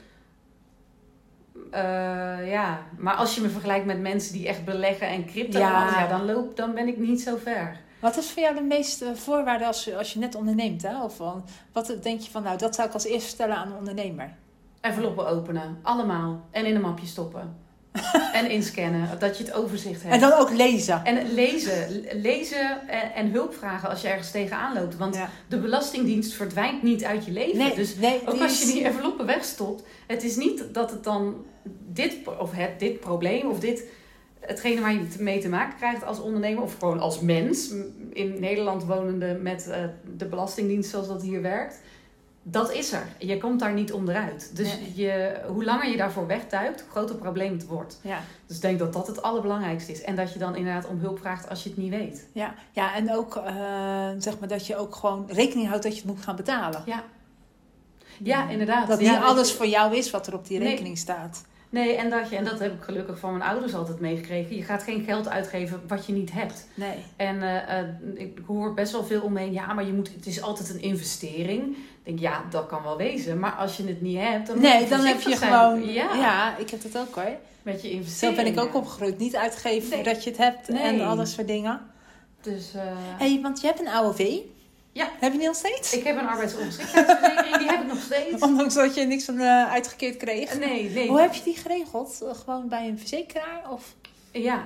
Eh, 1.70 2.50
ja, 2.50 2.82
maar 2.98 3.14
als 3.14 3.34
je 3.34 3.40
me 3.40 3.48
vergelijkt 3.48 3.86
met 3.86 4.00
mensen 4.00 4.32
die 4.32 4.48
echt 4.48 4.64
beleggen 4.64 5.08
en 5.08 5.26
crypto, 5.26 5.58
Ja. 5.58 5.88
ja, 5.90 6.06
dan, 6.06 6.24
loop, 6.24 6.56
dan 6.56 6.74
ben 6.74 6.88
ik 6.88 6.98
niet 6.98 7.20
zo 7.20 7.36
ver. 7.36 7.80
Wat 8.00 8.16
is 8.16 8.30
voor 8.30 8.42
jou 8.42 8.54
de 8.54 8.62
meeste 8.62 9.16
voorwaarde 9.16 9.66
als 9.66 9.84
je, 9.84 9.96
als 9.96 10.12
je 10.12 10.18
net 10.18 10.34
onderneemt? 10.34 10.82
Hè? 10.82 11.02
Of 11.02 11.16
van, 11.16 11.44
wat 11.72 11.96
denk 12.02 12.20
je 12.20 12.30
van, 12.30 12.42
nou, 12.42 12.58
dat 12.58 12.74
zou 12.74 12.88
ik 12.88 12.94
als 12.94 13.04
eerste 13.04 13.28
stellen 13.28 13.56
aan 13.56 13.70
een 13.70 13.78
ondernemer? 13.78 14.34
Enveloppen 14.80 15.28
openen, 15.28 15.78
allemaal. 15.82 16.46
En 16.50 16.66
in 16.66 16.74
een 16.74 16.80
mapje 16.80 17.06
stoppen. 17.06 17.56
en 18.32 18.50
inscannen, 18.50 19.08
dat 19.18 19.38
je 19.38 19.44
het 19.44 19.52
overzicht 19.52 20.02
hebt. 20.02 20.14
En 20.14 20.20
dan 20.20 20.32
ook 20.32 20.50
lezen. 20.50 21.04
En 21.04 21.34
lezen. 21.34 22.04
Lezen 22.12 22.88
en, 22.88 23.14
en 23.14 23.30
hulp 23.30 23.54
vragen 23.54 23.88
als 23.88 24.00
je 24.00 24.08
ergens 24.08 24.30
tegenaan 24.30 24.74
loopt. 24.74 24.96
Want 24.96 25.14
Ja. 25.14 25.30
de 25.48 25.58
Belastingdienst 25.58 26.32
verdwijnt 26.34 26.82
niet 26.82 27.04
uit 27.04 27.24
je 27.24 27.30
leven. 27.30 27.58
Nee, 27.58 27.74
Dus 27.74 27.96
nee, 27.96 28.20
ook 28.26 28.40
als 28.40 28.60
je 28.60 28.66
die 28.66 28.84
enveloppen 28.84 29.26
wegstopt. 29.26 29.82
Het 30.06 30.22
is 30.22 30.36
niet 30.36 30.64
dat 30.72 30.90
het 30.90 31.04
dan 31.04 31.44
dit, 31.86 32.16
of 32.38 32.52
het, 32.52 32.78
dit 32.78 33.00
probleem 33.00 33.46
of 33.46 33.60
dit... 33.60 33.84
Hetgene 34.40 34.80
waar 34.80 34.92
je 34.92 35.06
mee 35.18 35.40
te 35.40 35.48
maken 35.48 35.76
krijgt 35.76 36.04
als 36.04 36.20
ondernemer 36.20 36.62
of 36.62 36.76
gewoon 36.78 37.00
als 37.00 37.20
mens. 37.20 37.70
In 38.12 38.40
Nederland 38.40 38.84
wonende 38.84 39.38
met 39.42 39.68
eh, 39.68 39.80
de 40.16 40.24
Belastingdienst 40.24 40.90
zoals 40.90 41.08
dat 41.08 41.22
hier 41.22 41.42
werkt. 41.42 41.80
Dat 42.42 42.72
is 42.72 42.92
er. 42.92 43.06
Je 43.18 43.38
komt 43.38 43.60
daar 43.60 43.72
niet 43.72 43.92
onderuit. 43.92 44.50
Dus 44.56 44.66
Nee. 44.78 44.92
je, 44.94 45.40
hoe 45.46 45.64
langer 45.64 45.88
je 45.90 45.96
daarvoor 45.96 46.26
wegduikt, 46.26 46.80
hoe 46.80 46.90
groter 46.90 47.10
het 47.10 47.20
probleem 47.22 47.52
het 47.52 47.66
wordt. 47.66 47.98
Ja. 48.02 48.20
Dus 48.46 48.56
ik 48.56 48.62
denk 48.62 48.78
dat 48.78 48.92
dat 48.92 49.06
het 49.06 49.22
allerbelangrijkste 49.22 49.92
is. 49.92 50.02
En 50.02 50.16
dat 50.16 50.32
je 50.32 50.38
dan 50.38 50.56
inderdaad 50.56 50.86
om 50.86 50.98
hulp 51.00 51.18
vraagt 51.18 51.48
als 51.48 51.62
je 51.62 51.68
het 51.68 51.78
niet 51.78 51.90
weet. 51.90 52.26
Ja, 52.32 52.54
ja 52.72 52.94
en 52.94 53.14
ook 53.14 53.36
eh, 53.36 53.54
zeg 54.18 54.38
maar 54.38 54.48
dat 54.48 54.66
je 54.66 54.76
ook 54.76 54.94
gewoon 54.94 55.24
rekening 55.28 55.68
houdt 55.68 55.82
dat 55.82 55.92
je 55.96 55.98
het 56.02 56.10
moet 56.10 56.22
gaan 56.24 56.36
betalen. 56.36 56.82
Ja. 56.86 57.02
Ja, 58.22 58.48
inderdaad. 58.48 58.88
Dat 58.88 59.00
Ja, 59.00 59.10
niet 59.12 59.22
alles 59.22 59.52
voor 59.52 59.66
jou 59.66 59.96
is 59.96 60.10
wat 60.10 60.26
er 60.26 60.34
op 60.34 60.46
die 60.46 60.58
Nee. 60.58 60.68
rekening 60.68 60.98
staat. 60.98 61.44
Nee, 61.70 61.94
en 61.96 62.10
dat, 62.10 62.30
je, 62.30 62.36
en 62.36 62.44
dat 62.44 62.58
heb 62.58 62.72
ik 62.74 62.82
gelukkig 62.82 63.18
van 63.18 63.36
mijn 63.36 63.50
ouders 63.50 63.74
altijd 63.74 64.00
meegekregen. 64.00 64.56
Je 64.56 64.62
gaat 64.62 64.82
geen 64.82 65.04
geld 65.04 65.28
uitgeven 65.28 65.80
wat 65.86 66.06
je 66.06 66.12
niet 66.12 66.32
hebt. 66.32 66.66
Nee. 66.74 66.94
En 67.16 67.42
eh, 67.42 67.78
eh, 67.78 67.86
ik 68.14 68.38
hoor 68.46 68.74
best 68.74 68.92
wel 68.92 69.04
veel 69.04 69.20
omheen. 69.20 69.52
Ja, 69.52 69.72
maar 69.72 69.86
je 69.86 69.92
moet, 69.92 70.10
het 70.14 70.26
is 70.26 70.42
altijd 70.42 70.70
een 70.70 70.80
investering. 70.82 71.76
Ik 71.76 71.76
denk, 72.02 72.18
ja, 72.18 72.42
dat 72.50 72.66
kan 72.66 72.82
wel 72.82 72.96
wezen. 72.96 73.38
Maar 73.38 73.52
als 73.52 73.76
je 73.76 73.84
het 73.86 74.00
niet 74.00 74.18
hebt, 74.18 74.46
dan 74.46 74.56
moet 74.58 74.64
Nee, 74.64 74.88
dan 74.88 75.00
heb 75.04 75.20
je 75.20 75.36
zijn. 75.36 75.52
gewoon. 75.52 75.92
Ja, 75.92 76.14
Ja. 76.14 76.56
ik 76.56 76.70
heb 76.70 76.82
dat 76.82 76.98
ook 76.98 77.14
hoor. 77.14 77.36
met 77.62 77.82
je 77.82 77.88
Zo 77.88 77.94
investeringen. 77.94 78.44
ben 78.44 78.52
ik 78.52 78.60
ook 78.60 78.74
opgegroeid. 78.74 79.18
Niet 79.18 79.36
uitgeven 79.36 79.88
Nee. 79.88 79.98
voordat 80.04 80.24
je 80.24 80.30
het 80.30 80.38
hebt 80.38 80.68
en 80.68 80.74
Nee. 80.74 81.02
alles 81.04 81.32
soort 81.32 81.46
dingen. 81.46 81.80
Dus 82.42 82.74
eh, 82.74 82.82
hey, 82.96 83.38
want 83.42 83.60
je 83.60 83.66
hebt 83.66 83.80
een 83.80 83.88
AOV. 83.88 84.38
Ja. 84.92 85.08
Heb 85.18 85.32
je 85.32 85.38
die 85.38 85.46
nog 85.46 85.56
steeds? 85.56 85.94
ik 85.94 86.04
heb 86.04 86.16
een 86.18 86.26
arbeidsongeschiktheidsverzekering. 86.26 87.56
die 87.56 87.68
heb 87.68 87.80
ik 87.80 87.86
nog 87.86 88.00
steeds. 88.02 88.42
Ondanks 88.42 88.74
dat 88.74 88.94
je 88.94 89.04
niks 89.06 89.24
van 89.24 89.38
eh, 89.38 89.70
uitgekeerd 89.70 90.16
kreeg. 90.16 90.58
Nee, 90.58 90.90
nee. 90.90 91.08
Hoe 91.08 91.20
heb 91.20 91.32
je 91.34 91.42
die 91.42 91.56
geregeld? 91.56 92.22
Eh, 92.22 92.34
Gewoon 92.44 92.68
bij 92.68 92.88
een 92.88 92.98
verzekeraar? 92.98 93.62
Of? 93.70 93.94
Ja. 94.32 94.64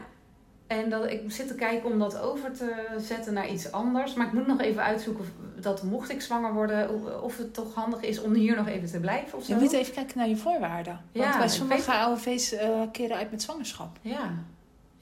En 0.67 0.91
dat, 0.91 1.11
ik 1.11 1.21
zit 1.29 1.49
te 1.49 1.55
kijken 1.55 1.91
om 1.91 1.99
dat 1.99 2.21
over 2.21 2.53
te 2.53 2.75
zetten 2.99 3.33
naar 3.33 3.49
iets 3.49 3.73
anders. 3.73 4.15
Maar 4.15 4.27
ik 4.27 4.33
moet 4.33 4.47
nog 4.47 4.61
even 4.61 4.83
uitzoeken 4.83 5.25
of, 5.25 5.63
dat 5.63 5.83
mocht 5.83 6.11
ik 6.11 6.23
zwanger 6.23 6.53
worden, 6.53 7.23
of- 7.23 7.37
het 7.37 7.55
toch 7.55 7.75
handig 7.75 8.01
is 8.01 8.21
om 8.23 8.33
hier 8.35 8.57
nog 8.57 8.69
even 8.69 8.91
te 8.91 8.99
blijven 9.01 9.39
of 9.39 9.45
zo. 9.45 9.55
Je 9.55 9.61
moet 9.61 9.73
even 9.73 9.95
kijken 9.95 10.19
naar 10.19 10.29
je 10.29 10.37
voorwaarden. 10.37 11.01
Want 11.13 11.33
Ja, 11.33 11.39
bij 11.39 11.49
sommige 11.49 11.93
AOV's 11.93 12.53
eh, 12.53 12.81
keren 12.93 13.17
uit 13.17 13.31
met 13.31 13.43
zwangerschap. 13.43 13.97
Ja. 14.03 14.31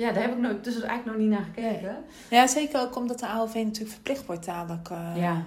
Ja, 0.01 0.13
daar 0.13 0.23
heb 0.23 0.33
ik 0.33 0.39
nooit, 0.39 0.65
dus 0.65 0.75
eigenlijk 0.81 1.05
nog 1.07 1.17
niet 1.17 1.29
naar 1.39 1.47
gekeken. 1.55 1.97
Ja, 2.31 2.47
zeker 2.47 2.81
ook 2.81 2.97
omdat 2.97 3.19
de 3.19 3.27
AOV 3.27 3.55
natuurlijk 3.55 3.91
verplicht 3.93 4.27
wordt 4.27 4.45
dadelijk. 4.47 4.89
eh. 4.91 5.17
Ja. 5.17 5.43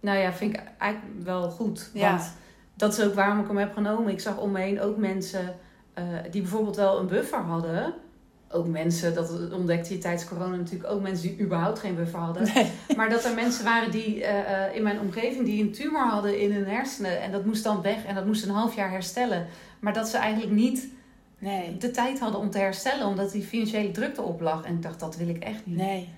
Nou 0.00 0.18
ja, 0.18 0.32
vind 0.32 0.54
ik 0.54 0.62
eigenlijk 0.78 1.24
wel 1.24 1.50
goed. 1.50 1.90
Ja. 1.94 2.10
Want 2.10 2.32
dat 2.74 2.98
is 2.98 3.04
ook 3.04 3.14
waarom 3.14 3.40
ik 3.40 3.46
hem 3.46 3.56
heb 3.56 3.72
genomen. 3.72 4.12
Ik 4.12 4.20
zag 4.20 4.38
om 4.38 4.50
me 4.50 4.60
heen 4.60 4.80
ook 4.80 4.96
mensen 4.96 5.54
eh, 5.94 6.04
die 6.30 6.40
bijvoorbeeld 6.40 6.76
wel 6.76 6.98
een 6.98 7.06
buffer 7.06 7.38
hadden. 7.38 7.94
Ook 8.50 8.66
mensen, 8.66 9.14
dat 9.14 9.52
ontdekte 9.52 9.92
je 9.92 9.98
tijdens 9.98 10.24
corona 10.28 10.56
natuurlijk, 10.56 10.90
ook 10.90 11.00
mensen 11.02 11.28
die 11.28 11.40
überhaupt 11.40 11.78
geen 11.78 11.94
buffer 11.94 12.18
hadden. 12.18 12.48
Nee. 12.54 12.70
Maar 12.96 13.10
dat 13.10 13.24
er 13.24 13.34
mensen 13.34 13.64
waren 13.64 13.90
die 13.90 14.24
eh, 14.24 14.76
in 14.76 14.82
mijn 14.82 15.00
omgeving 15.00 15.44
die 15.44 15.62
een 15.62 15.72
tumor 15.72 16.08
hadden 16.08 16.40
in 16.40 16.52
hun 16.52 16.66
hersenen. 16.66 17.20
En 17.20 17.32
dat 17.32 17.44
moest 17.44 17.64
dan 17.64 17.82
weg 17.82 18.04
en 18.04 18.14
dat 18.14 18.26
moest 18.26 18.44
een 18.44 18.50
half 18.54 18.74
jaar 18.74 18.90
herstellen. 18.90 19.46
Maar 19.80 19.92
dat 19.92 20.08
ze 20.08 20.16
eigenlijk 20.16 20.52
niet 20.52 20.88
Nee. 21.42 21.76
de 21.76 21.90
tijd 21.90 22.18
hadden 22.18 22.40
om 22.40 22.50
te 22.50 22.58
herstellen, 22.58 23.06
omdat 23.06 23.32
die 23.32 23.42
financiële 23.42 23.90
druk 23.90 24.16
erop 24.16 24.40
lag. 24.40 24.64
En 24.64 24.74
ik 24.74 24.82
dacht, 24.82 25.00
dat 25.00 25.16
wil 25.16 25.28
ik 25.28 25.42
echt 25.42 25.66
niet. 25.66 25.76
Nee. 25.76 26.08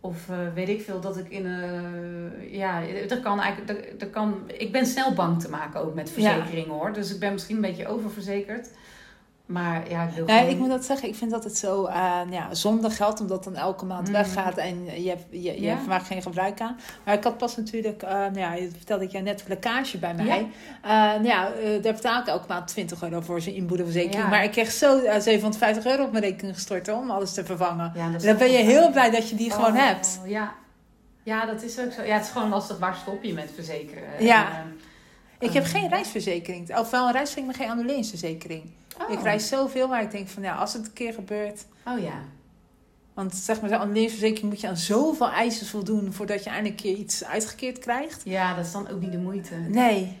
Of 0.00 0.28
eh, 0.28 0.36
weet 0.54 0.68
ik 0.68 0.82
veel, 0.82 1.00
dat 1.00 1.18
ik 1.18 1.28
in 1.28 1.46
een. 1.46 2.50
ja, 2.50 2.82
er 2.82 3.20
kan 3.20 3.40
eigenlijk. 3.40 3.78
Er, 3.78 4.00
er 4.00 4.08
kan, 4.08 4.34
ik 4.46 4.72
ben 4.72 4.86
snel 4.86 5.12
bang 5.12 5.40
te 5.40 5.50
maken 5.50 5.80
ook 5.80 5.94
met 5.94 6.10
verzekeringen 6.10 6.74
hoor. 6.74 6.92
Dus 6.92 7.14
ik 7.14 7.20
ben 7.20 7.32
misschien 7.32 7.56
een 7.56 7.62
beetje 7.62 7.86
oververzekerd. 7.86 8.70
Maar 9.46 9.90
ja, 9.90 10.02
ik 10.02 10.14
wil 10.14 10.24
Nee, 10.24 10.36
gewoon- 10.38 10.52
ik 10.52 10.58
moet 10.58 10.68
dat 10.68 10.84
zeggen. 10.84 11.08
Ik 11.08 11.14
vind 11.14 11.30
dat 11.30 11.44
het 11.44 11.58
zo 11.58 11.84
eh, 11.84 12.20
ja, 12.30 12.54
zonder 12.54 12.90
geld, 12.90 13.20
omdat 13.20 13.44
dan 13.44 13.56
elke 13.56 13.84
maand 13.84 14.06
Mm. 14.06 14.12
weggaat 14.12 14.56
en 14.56 15.02
je, 15.02 15.08
hebt- 15.08 15.24
je, 15.30 15.42
je 15.42 15.60
Ja. 15.60 15.78
maakt 15.88 16.06
geen 16.06 16.22
gebruik 16.22 16.60
aan. 16.60 16.76
Maar 17.04 17.14
ik 17.14 17.24
had 17.24 17.38
pas 17.38 17.56
natuurlijk, 17.56 18.02
nou 18.02 18.38
ja, 18.38 18.54
je 18.54 18.70
vertelde 18.76 19.04
ik 19.04 19.10
jou 19.10 19.24
net 19.24 19.44
lekkage 19.48 19.98
bij 19.98 20.14
mij. 20.14 20.46
Ja. 20.82 21.12
Nou 21.12 21.24
ja, 21.24 21.48
daar 21.82 21.92
betaal 21.94 22.20
ik 22.20 22.26
elke 22.26 22.44
maand 22.48 22.66
20 22.68 23.02
euro 23.02 23.20
voor 23.20 23.40
zijn 23.40 23.54
inboedelverzekering. 23.54 24.22
Ja. 24.22 24.28
Maar 24.28 24.44
ik 24.44 24.50
kreeg 24.50 24.70
zo 24.70 24.98
eh, 24.98 25.20
750 25.20 25.84
euro 25.86 26.04
op 26.04 26.12
mijn 26.12 26.24
rekening 26.24 26.54
gestort 26.54 26.86
hoor, 26.86 26.98
om 26.98 27.10
alles 27.10 27.32
te 27.34 27.44
vervangen. 27.44 27.92
Ja, 27.94 28.10
dan 28.18 28.36
ben 28.36 28.50
je 28.50 28.58
heel 28.58 28.90
blij 28.90 29.10
dat 29.10 29.28
je 29.28 29.36
die 29.36 29.50
gewoon 29.50 29.72
Oh, 29.72 29.86
hebt. 29.86 30.20
Ja. 30.26 30.52
ja, 31.22 31.46
dat 31.46 31.62
is 31.62 31.78
ook 31.78 31.92
zo. 31.92 32.02
Ja, 32.02 32.14
het 32.14 32.24
is 32.24 32.30
gewoon 32.30 32.48
lastig. 32.48 32.78
Waar 32.78 32.94
stop 32.96 33.22
je 33.22 33.32
met 33.32 33.50
verzekeren? 33.54 34.02
Ja. 34.24 34.46
En, 34.58 34.78
Ik 35.38 35.52
heb 35.52 35.64
geen 35.64 35.88
reisverzekering. 35.88 36.76
Of 36.78 36.90
wel 36.90 37.06
een 37.06 37.12
reisverzekering, 37.12 37.46
maar 37.46 37.54
geen 37.54 37.70
annuleringsverzekering. 37.70 38.62
Oh. 39.00 39.10
Ik 39.10 39.22
reis 39.22 39.48
zoveel, 39.48 39.88
maar 39.88 40.02
ik 40.02 40.10
denk 40.10 40.28
van 40.28 40.42
ja, 40.42 40.54
als 40.54 40.72
het 40.72 40.86
een 40.86 40.92
keer 40.92 41.12
gebeurt. 41.12 41.64
Oh 41.86 41.98
ja. 41.98 42.22
Want 43.14 43.34
zeg 43.34 43.60
maar, 43.60 43.70
zo'n 43.70 43.78
annuleringsverzekering 43.78 44.50
moet 44.52 44.60
je 44.60 44.68
aan 44.68 44.76
zoveel 44.76 45.30
eisen 45.30 45.66
voldoen 45.66 46.12
voordat 46.12 46.44
je 46.44 46.50
eindelijk 46.50 46.76
keer 46.76 46.96
iets 46.96 47.24
uitgekeerd 47.24 47.78
krijgt. 47.78 48.20
Ja, 48.24 48.54
dat 48.54 48.64
is 48.64 48.72
dan 48.72 48.88
ook 48.88 49.00
niet 49.00 49.12
de 49.12 49.18
moeite. 49.18 49.54
Nee. 49.54 50.16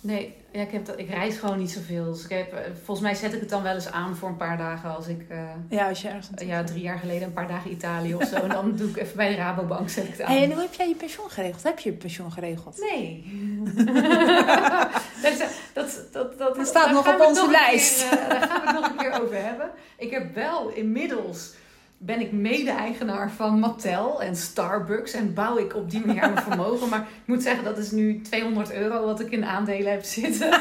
Nee, 0.00 0.34
ja, 0.52 0.60
ik, 0.60 0.70
heb 0.70 0.86
dat, 0.86 0.98
ik 0.98 1.08
reis 1.08 1.36
gewoon 1.36 1.58
niet 1.58 1.70
zoveel. 1.70 2.12
Dus 2.12 2.24
ik 2.24 2.30
heb, 2.30 2.52
eh, 2.52 2.60
volgens 2.84 3.00
mij 3.06 3.14
zet 3.14 3.32
ik 3.32 3.40
het 3.40 3.48
dan 3.48 3.62
wel 3.62 3.74
eens 3.74 3.90
aan 3.90 4.16
voor 4.16 4.28
een 4.28 4.36
paar 4.36 4.58
dagen 4.58 4.96
als 4.96 5.06
ik. 5.06 5.24
eh, 5.28 5.38
Ja, 5.68 5.88
als 5.88 6.02
je 6.02 6.08
ergens 6.08 6.28
ja, 6.44 6.64
drie 6.64 6.82
jaar 6.82 6.98
geleden 6.98 7.22
een 7.22 7.32
paar 7.32 7.48
dagen 7.48 7.70
Italië 7.70 8.14
of 8.14 8.24
zo. 8.24 8.36
En 8.36 8.48
dan 8.48 8.76
doe 8.76 8.88
ik 8.88 8.96
even 8.96 9.16
bij 9.16 9.28
de 9.28 9.34
Rabobank 9.34 9.88
zet 9.88 10.04
ik 10.04 10.10
het 10.10 10.22
aan. 10.22 10.32
Hey, 10.32 10.42
en 10.44 10.52
hoe 10.52 10.60
heb 10.60 10.74
jij 10.74 10.88
je 10.88 10.94
pensioen 10.94 11.30
geregeld? 11.30 11.62
Heb 11.62 11.78
je 11.78 11.90
je 11.90 11.96
pensioen 11.96 12.32
geregeld? 12.32 12.78
Nee. 12.78 13.24
dat, 15.22 15.32
is- 15.32 15.44
dat, 15.74 16.00
dat, 16.12 16.38
dat, 16.38 16.56
Dat 16.56 16.66
staat 16.66 16.90
nog 16.90 17.08
op 17.14 17.20
onze 17.26 17.50
lijst. 17.50 18.08
keer, 18.08 18.18
eh, 18.18 18.28
daar 18.28 18.48
gaan 18.48 18.60
we 18.60 18.66
het 18.66 18.80
nog 18.80 18.88
een 18.90 18.96
keer 18.96 19.22
over 19.22 19.36
hebben. 19.44 19.70
Ik 19.98 20.10
heb 20.10 20.34
wel 20.34 20.68
inmiddels 20.68 21.52
ben 21.98 22.20
ik 22.20 22.32
mede-eigenaar 22.32 23.30
van 23.30 23.58
Mattel 23.58 24.22
en 24.22 24.36
Starbucks 24.36 25.12
en 25.12 25.34
bouw 25.34 25.58
ik 25.58 25.74
op 25.76 25.90
die 25.90 26.06
manier 26.06 26.30
mijn 26.30 26.42
vermogen. 26.42 26.88
Maar 26.88 27.00
ik 27.00 27.06
moet 27.26 27.42
zeggen, 27.42 27.64
dat 27.64 27.78
is 27.78 27.90
nu 27.90 28.20
200 28.20 28.72
euro 28.72 29.04
wat 29.04 29.20
ik 29.20 29.30
in 29.30 29.44
aandelen 29.44 29.90
heb 29.92 30.02
zitten. 30.04 30.50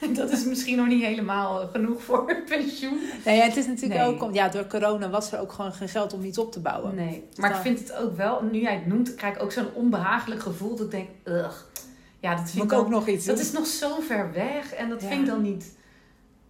Dus 0.00 0.16
dat 0.16 0.30
is 0.30 0.44
misschien 0.44 0.76
nog 0.76 0.86
niet 0.86 1.04
helemaal 1.04 1.66
genoeg 1.72 2.02
voor 2.02 2.36
pensioen. 2.48 3.00
Nee, 3.24 3.36
ja, 3.36 3.42
het 3.44 3.56
is 3.56 3.66
natuurlijk 3.66 4.00
Nee. 4.00 4.08
ook... 4.08 4.22
om- 4.22 4.34
Ja, 4.34 4.48
door 4.48 4.66
corona 4.66 5.10
was 5.10 5.32
er 5.32 5.40
ook 5.40 5.52
gewoon 5.52 5.72
geen 5.72 5.88
geld 5.88 6.12
om 6.12 6.24
iets 6.24 6.38
op 6.38 6.52
te 6.52 6.60
bouwen. 6.60 6.94
Nee, 6.94 7.28
maar 7.36 7.50
ik 7.50 7.56
vind 7.56 7.78
het 7.78 7.92
ook 7.96 8.16
wel, 8.16 8.42
nu 8.50 8.60
jij 8.60 8.74
het 8.74 8.86
noemt, 8.86 9.14
krijg 9.14 9.34
ik 9.36 9.42
ook 9.42 9.52
zo'n 9.52 9.72
onbehagelijk 9.74 10.42
gevoel 10.42 10.76
dat 10.76 10.84
ik 10.86 10.90
denk, 10.90 11.08
ugh. 11.24 11.54
Ja, 12.20 12.34
dat 12.34 12.50
vind 12.50 12.64
ik 12.64 12.72
ook 12.72 12.88
nog 12.88 13.08
iets 13.08 13.24
dat 13.26 13.38
is 13.38 13.52
nog 13.52 13.66
zo 13.66 14.00
ver 14.00 14.32
weg 14.32 14.72
en 14.74 14.88
dat 14.88 15.00
Ja. 15.02 15.08
vind 15.08 15.20
ik 15.20 15.26
dan 15.26 15.42
niet 15.42 15.76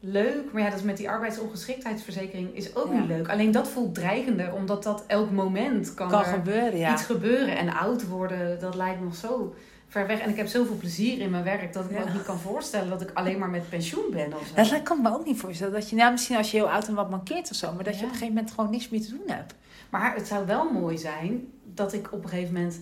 leuk. 0.01 0.53
Maar 0.53 0.63
ja, 0.63 0.69
dat 0.71 0.79
is 0.79 0.85
met 0.85 0.97
die 0.97 1.11
arbeidsongeschiktheidsverzekering 1.11 2.55
is 2.57 2.77
ook 2.77 2.93
Ja. 2.93 2.99
niet 2.99 3.09
leuk. 3.09 3.29
Alleen 3.29 3.51
dat 3.51 3.69
voelt 3.69 3.95
dreigender, 3.95 4.55
omdat 4.55 4.83
dat 4.83 5.05
elk 5.07 5.31
moment 5.31 5.95
kan, 5.95 6.09
kan 6.09 6.19
er 6.21 6.27
gebeuren, 6.27 6.79
ja. 6.79 6.93
iets 6.93 7.03
gebeuren. 7.03 7.57
En 7.57 7.73
oud 7.75 8.07
worden, 8.09 8.61
dat 8.61 8.75
lijkt 8.75 9.01
nog 9.01 9.15
zo 9.15 9.55
ver 9.89 10.07
weg. 10.07 10.21
En 10.21 10.31
ik 10.31 10.37
heb 10.37 10.47
zoveel 10.47 10.77
plezier 10.77 11.21
in 11.21 11.31
mijn 11.31 11.45
werk 11.45 11.73
dat 11.73 11.85
ik 11.85 11.91
me 11.91 12.03
ook 12.03 12.13
niet 12.13 12.23
kan 12.23 12.39
voorstellen 12.39 12.89
dat 12.89 13.01
ik 13.01 13.11
alleen 13.15 13.39
maar 13.39 13.49
met 13.49 13.69
pensioen 13.69 14.05
ben 14.11 14.33
of 14.35 14.47
zo. 14.47 14.55
Dat 14.55 14.83
kan 14.83 14.97
ik 14.97 15.03
me 15.03 15.11
ook 15.15 15.25
niet 15.25 15.39
voorstellen. 15.41 15.73
Dat 15.73 15.91
je, 15.91 15.97
nou, 15.97 16.11
misschien 16.13 16.37
als 16.37 16.51
je 16.51 16.57
heel 16.57 16.71
oud 16.71 16.89
en 16.89 16.95
wat 16.95 17.11
mankeert 17.11 17.51
of 17.51 17.57
zo, 17.57 17.73
maar 17.73 17.85
dat 17.85 17.95
je 17.95 18.01
op 18.05 18.07
een 18.07 18.15
gegeven 18.15 18.35
moment 18.35 18.53
gewoon 18.53 18.71
niks 18.71 18.89
meer 18.89 19.01
te 19.01 19.09
doen 19.11 19.23
hebt. 19.27 19.55
Maar 19.91 20.15
het 20.15 20.27
zou 20.27 20.47
wel 20.47 20.71
mooi 20.73 20.99
zijn 20.99 21.47
dat 21.75 21.93
ik 21.93 22.13
op 22.13 22.23
een 22.23 22.29
gegeven 22.29 22.55
moment, 22.55 22.81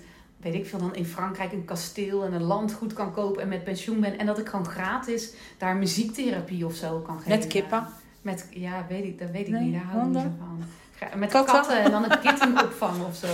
weet 0.52 0.60
ik 0.60 0.66
veel, 0.66 0.78
dan 0.78 0.94
in 0.94 1.04
Frankrijk 1.06 1.52
een 1.52 1.64
kasteel 1.64 2.24
en 2.24 2.32
een 2.32 2.42
landgoed 2.42 2.92
kan 2.92 3.12
kopen 3.12 3.42
en 3.42 3.48
met 3.48 3.64
pensioen 3.64 4.00
ben. 4.00 4.18
En 4.18 4.26
dat 4.26 4.38
ik 4.38 4.48
gewoon 4.48 4.66
gratis 4.66 5.32
daar 5.58 5.76
muziektherapie 5.76 6.66
of 6.66 6.74
zo 6.74 6.98
kan 6.98 7.16
geven. 7.18 7.30
Met 7.38 7.46
kippen. 7.46 7.86
Met, 8.22 8.46
ja, 8.50 8.86
weet 8.88 9.04
ik, 9.04 9.18
dat 9.18 9.30
weet 9.30 9.46
ik 9.46 9.52
Nee, 9.52 9.62
niet. 9.62 9.72
Daar 9.72 9.82
hou 9.84 10.06
ik 10.06 10.12
niet 10.14 10.22
van. 10.38 11.18
Met 11.18 11.30
Katten? 11.30 11.54
katten. 11.54 11.78
en 11.82 11.90
dan 11.90 12.10
een 12.10 12.20
kittenopvang 12.20 13.04
of 13.08 13.16
zo. 13.16 13.26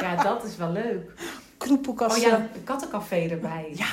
Ja. 0.00 0.22
dat 0.22 0.44
is 0.44 0.56
wel 0.56 0.70
leuk. 0.72 1.10
Oh 1.18 1.22
Kroepelkasten. 1.56 2.28
ja, 2.28 2.36
een 2.54 2.64
kattencafé 2.64 3.16
erbij. 3.16 3.72
Ja, 3.74 3.86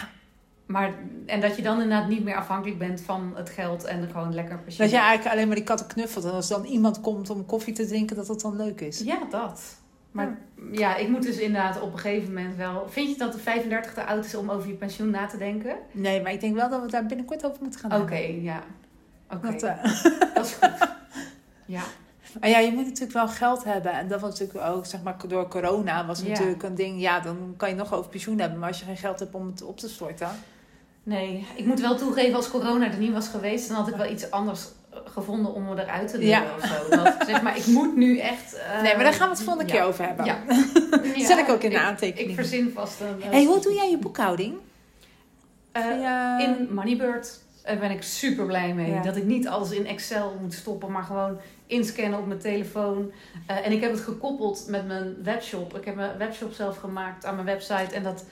Maar, 0.66 0.94
en 1.26 1.42
dat 1.42 1.56
je 1.56 1.62
dan 1.62 1.82
inderdaad 1.82 2.08
niet 2.08 2.24
meer 2.24 2.36
afhankelijk 2.36 2.80
bent 2.80 3.02
van 3.02 3.32
het 3.36 3.50
geld 3.50 3.84
en 3.84 4.10
gewoon 4.12 4.34
lekker 4.34 4.60
pensioen. 4.60 4.88
dat 4.88 4.96
je 4.96 5.02
eigenlijk 5.02 5.36
alleen 5.36 5.48
maar 5.48 5.56
die 5.56 5.66
katten 5.66 5.88
knuffelt. 5.88 6.26
En 6.26 6.32
als 6.32 6.48
dan 6.48 6.66
iemand 6.66 7.02
komt 7.02 7.30
om 7.30 7.46
koffie 7.46 7.74
te 7.74 7.88
drinken, 7.88 8.16
dat 8.16 8.28
dat 8.28 8.42
dan 8.42 8.56
leuk 8.56 8.82
is. 8.82 9.00
Ja, 9.00 9.18
dat. 9.30 9.62
Maar 10.14 10.38
ja, 10.72 10.96
ik 10.96 11.08
moet 11.10 11.24
dus 11.24 11.38
inderdaad 11.38 11.82
op 11.82 11.94
een 11.94 12.00
gegeven 12.00 12.34
moment 12.34 12.56
wel... 12.56 12.86
Vind 12.90 13.10
je 13.10 13.18
dat 13.18 13.32
de 13.34 13.40
35 13.40 13.94
te 13.94 14.04
oud 14.06 14.26
is 14.26 14.36
om 14.36 14.50
over 14.50 14.68
je 14.68 14.74
pensioen 14.74 15.10
na 15.10 15.26
te 15.26 15.38
denken? 15.38 15.76
Nee, 15.92 16.22
maar 16.22 16.32
ik 16.32 16.40
denk 16.42 16.56
wel 16.56 16.70
dat 16.70 16.82
we 16.82 16.88
daar 16.92 17.06
binnenkort 17.06 17.46
over 17.46 17.58
moeten 17.62 17.80
gaan 17.80 18.02
Oké, 18.02 18.16
ja. 18.42 18.64
Oké, 19.34 19.52
Dat, 19.52 19.64
eh, 19.64 19.84
dat 20.34 20.46
is 20.46 20.54
goed. 20.54 20.88
Ja, 21.66 21.82
maar 22.40 22.50
ja, 22.50 22.58
je 22.60 22.72
moet 22.72 22.86
natuurlijk 22.86 23.14
wel 23.14 23.28
geld 23.28 23.64
hebben. 23.64 23.92
En 23.92 24.08
dat 24.08 24.22
was 24.22 24.40
natuurlijk 24.40 24.66
ook, 24.66 24.86
zeg 24.86 25.02
maar, 25.04 25.16
door 25.28 25.48
corona 25.48 26.06
was 26.06 26.22
Ja. 26.22 26.28
natuurlijk 26.28 26.64
een 26.64 26.76
ding. 26.76 27.02
Ja, 27.02 27.20
dan 27.20 27.54
kan 27.58 27.70
je 27.70 27.76
nog 27.76 27.94
over 27.94 28.10
pensioen 28.10 28.40
hebben. 28.40 28.60
Maar 28.60 28.68
als 28.68 28.80
je 28.80 28.86
geen 28.86 28.98
geld 28.98 29.20
hebt 29.20 29.34
om 29.36 29.48
het 29.48 29.64
op 29.64 29.78
te 29.78 29.90
storten. 29.90 30.30
nee. 31.04 31.48
Ik 31.56 31.66
moet 31.66 31.80
wel 31.80 31.96
toegeven, 31.96 32.36
als 32.36 32.50
corona 32.50 32.92
er 32.92 32.98
niet 32.98 33.14
was 33.14 33.28
geweest... 33.28 33.68
dan 33.68 33.78
had 33.78 33.88
ik 33.88 33.96
wel 33.96 34.12
iets 34.12 34.32
anders 34.32 34.68
gevonden 35.06 35.54
om 35.54 35.64
me 35.64 35.82
eruit 35.82 36.08
te 36.10 36.18
doen 36.18 36.28
Ja. 36.28 36.44
of 36.58 36.66
zo. 36.66 36.96
Dat, 36.96 37.16
zeg 37.26 37.42
maar, 37.42 37.58
ik 37.58 37.66
moet 37.66 37.96
nu 37.96 38.18
echt... 38.20 38.54
eh, 38.56 38.82
nee, 38.82 38.96
maar 38.96 39.04
daar 39.04 39.14
gaan 39.14 39.30
we 39.30 39.36
het 39.36 39.44
volgende 39.44 39.72
ja. 39.74 39.80
keer 39.80 39.88
over 39.88 40.06
hebben. 40.06 40.26
Ja. 41.16 41.26
Zet 41.26 41.38
ik 41.38 41.50
ook 41.50 41.62
in 41.64 41.70
de 41.70 41.80
aantekening. 41.80 42.30
ik 42.30 42.36
verzin 42.36 42.72
vast 42.76 43.00
een... 43.00 43.22
eh, 43.22 43.30
hey, 43.30 43.44
hoe 43.46 43.60
doe 43.62 43.74
jij 43.74 43.90
je 43.90 43.98
boekhouding? 43.98 44.56
eh, 45.72 45.84
Via- 45.84 46.40
In 46.40 46.68
Moneybird 46.74 47.42
daar 47.64 47.78
ben 47.78 47.92
ik 47.92 48.04
super 48.04 48.46
blij 48.46 48.74
mee. 48.74 49.00
Dat 49.02 49.16
ik 49.16 49.24
niet 49.24 49.48
alles 49.48 49.72
in 49.72 49.88
Excel 49.88 50.38
moet 50.42 50.54
stoppen, 50.54 50.92
maar 50.92 51.04
gewoon 51.04 51.38
inscannen 51.68 52.20
op 52.20 52.28
mijn 52.28 52.40
telefoon. 52.40 53.12
Eh, 53.48 53.66
en 53.66 53.72
ik 53.72 53.82
heb 53.82 53.92
het 53.92 54.00
gekoppeld 54.02 54.66
met 54.70 54.88
mijn 54.88 55.16
webshop. 55.24 55.78
Ik 55.78 55.86
heb 55.86 55.96
mijn 55.96 56.18
webshop 56.18 56.54
zelf 56.54 56.78
gemaakt 56.78 57.26
aan 57.26 57.34
mijn 57.36 57.48
website. 57.48 57.96
En 57.96 58.04
dat 58.04 58.26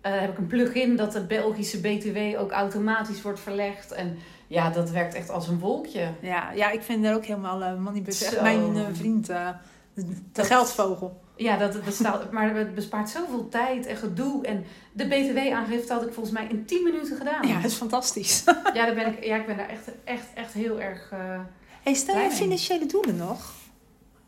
eh, 0.00 0.20
heb 0.20 0.30
ik 0.30 0.38
een 0.38 0.46
plugin 0.46 0.96
dat 0.96 1.12
de 1.12 1.20
Belgische 1.20 1.80
BTW 1.80 2.18
ook 2.40 2.50
automatisch 2.50 3.22
wordt 3.22 3.40
verlegd. 3.40 3.92
En 3.92 4.18
ja, 4.46 4.70
dat 4.70 4.90
werkt 4.90 5.14
echt 5.14 5.30
als 5.30 5.48
een 5.48 5.58
wolkje. 5.58 6.08
Ja, 6.20 6.50
ja 6.52 6.70
ik 6.70 6.82
vind 6.82 7.04
er 7.04 7.14
ook 7.14 7.24
helemaal 7.24 7.62
uh, 7.62 7.74
Moneybus 7.78 8.22
echt 8.22 8.40
mijn 8.42 8.76
eh, 8.76 8.82
vriend, 8.92 9.28
eh, 9.28 9.48
de, 9.94 10.04
de 10.06 10.14
Dat- 10.32 10.46
geldvogel. 10.46 11.24
Ja, 11.36 11.56
dat 11.56 11.84
bestaat, 11.84 12.30
maar 12.32 12.54
het 12.54 12.74
bespaart 12.74 13.08
zoveel 13.10 13.48
tijd 13.48 13.86
en 13.86 13.96
gedoe. 13.96 14.46
En 14.46 14.64
de 14.92 15.04
BTW-aangifte 15.06 15.92
had 15.92 16.02
ik 16.06 16.12
volgens 16.12 16.34
mij 16.34 16.46
in 16.46 16.64
10 16.64 16.82
minuten 16.82 17.16
gedaan. 17.16 17.48
Ja, 17.48 17.54
dat 17.54 17.70
is 17.70 17.76
fantastisch. 17.76 18.44
Ja, 18.74 18.86
daar 18.86 18.94
ben 18.94 19.06
ik, 19.06 19.24
ja 19.24 19.36
ik 19.36 19.46
ben 19.46 19.56
daar 19.56 19.68
echt, 19.68 19.88
echt, 20.04 20.26
echt 20.34 20.52
heel 20.52 20.80
erg... 20.80 21.08
eh, 21.12 21.40
Hey, 21.82 21.94
stel 21.94 22.18
je 22.18 22.30
financiële 22.30 22.86
doelen 22.86 23.16
nog? 23.16 23.52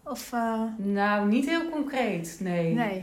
Of, 0.04 0.32
eh, 0.32 0.62
nou, 0.76 1.28
niet 1.28 1.46
heel 1.48 1.68
concreet, 1.68 2.36
nee. 2.40 2.74
nee. 2.74 2.96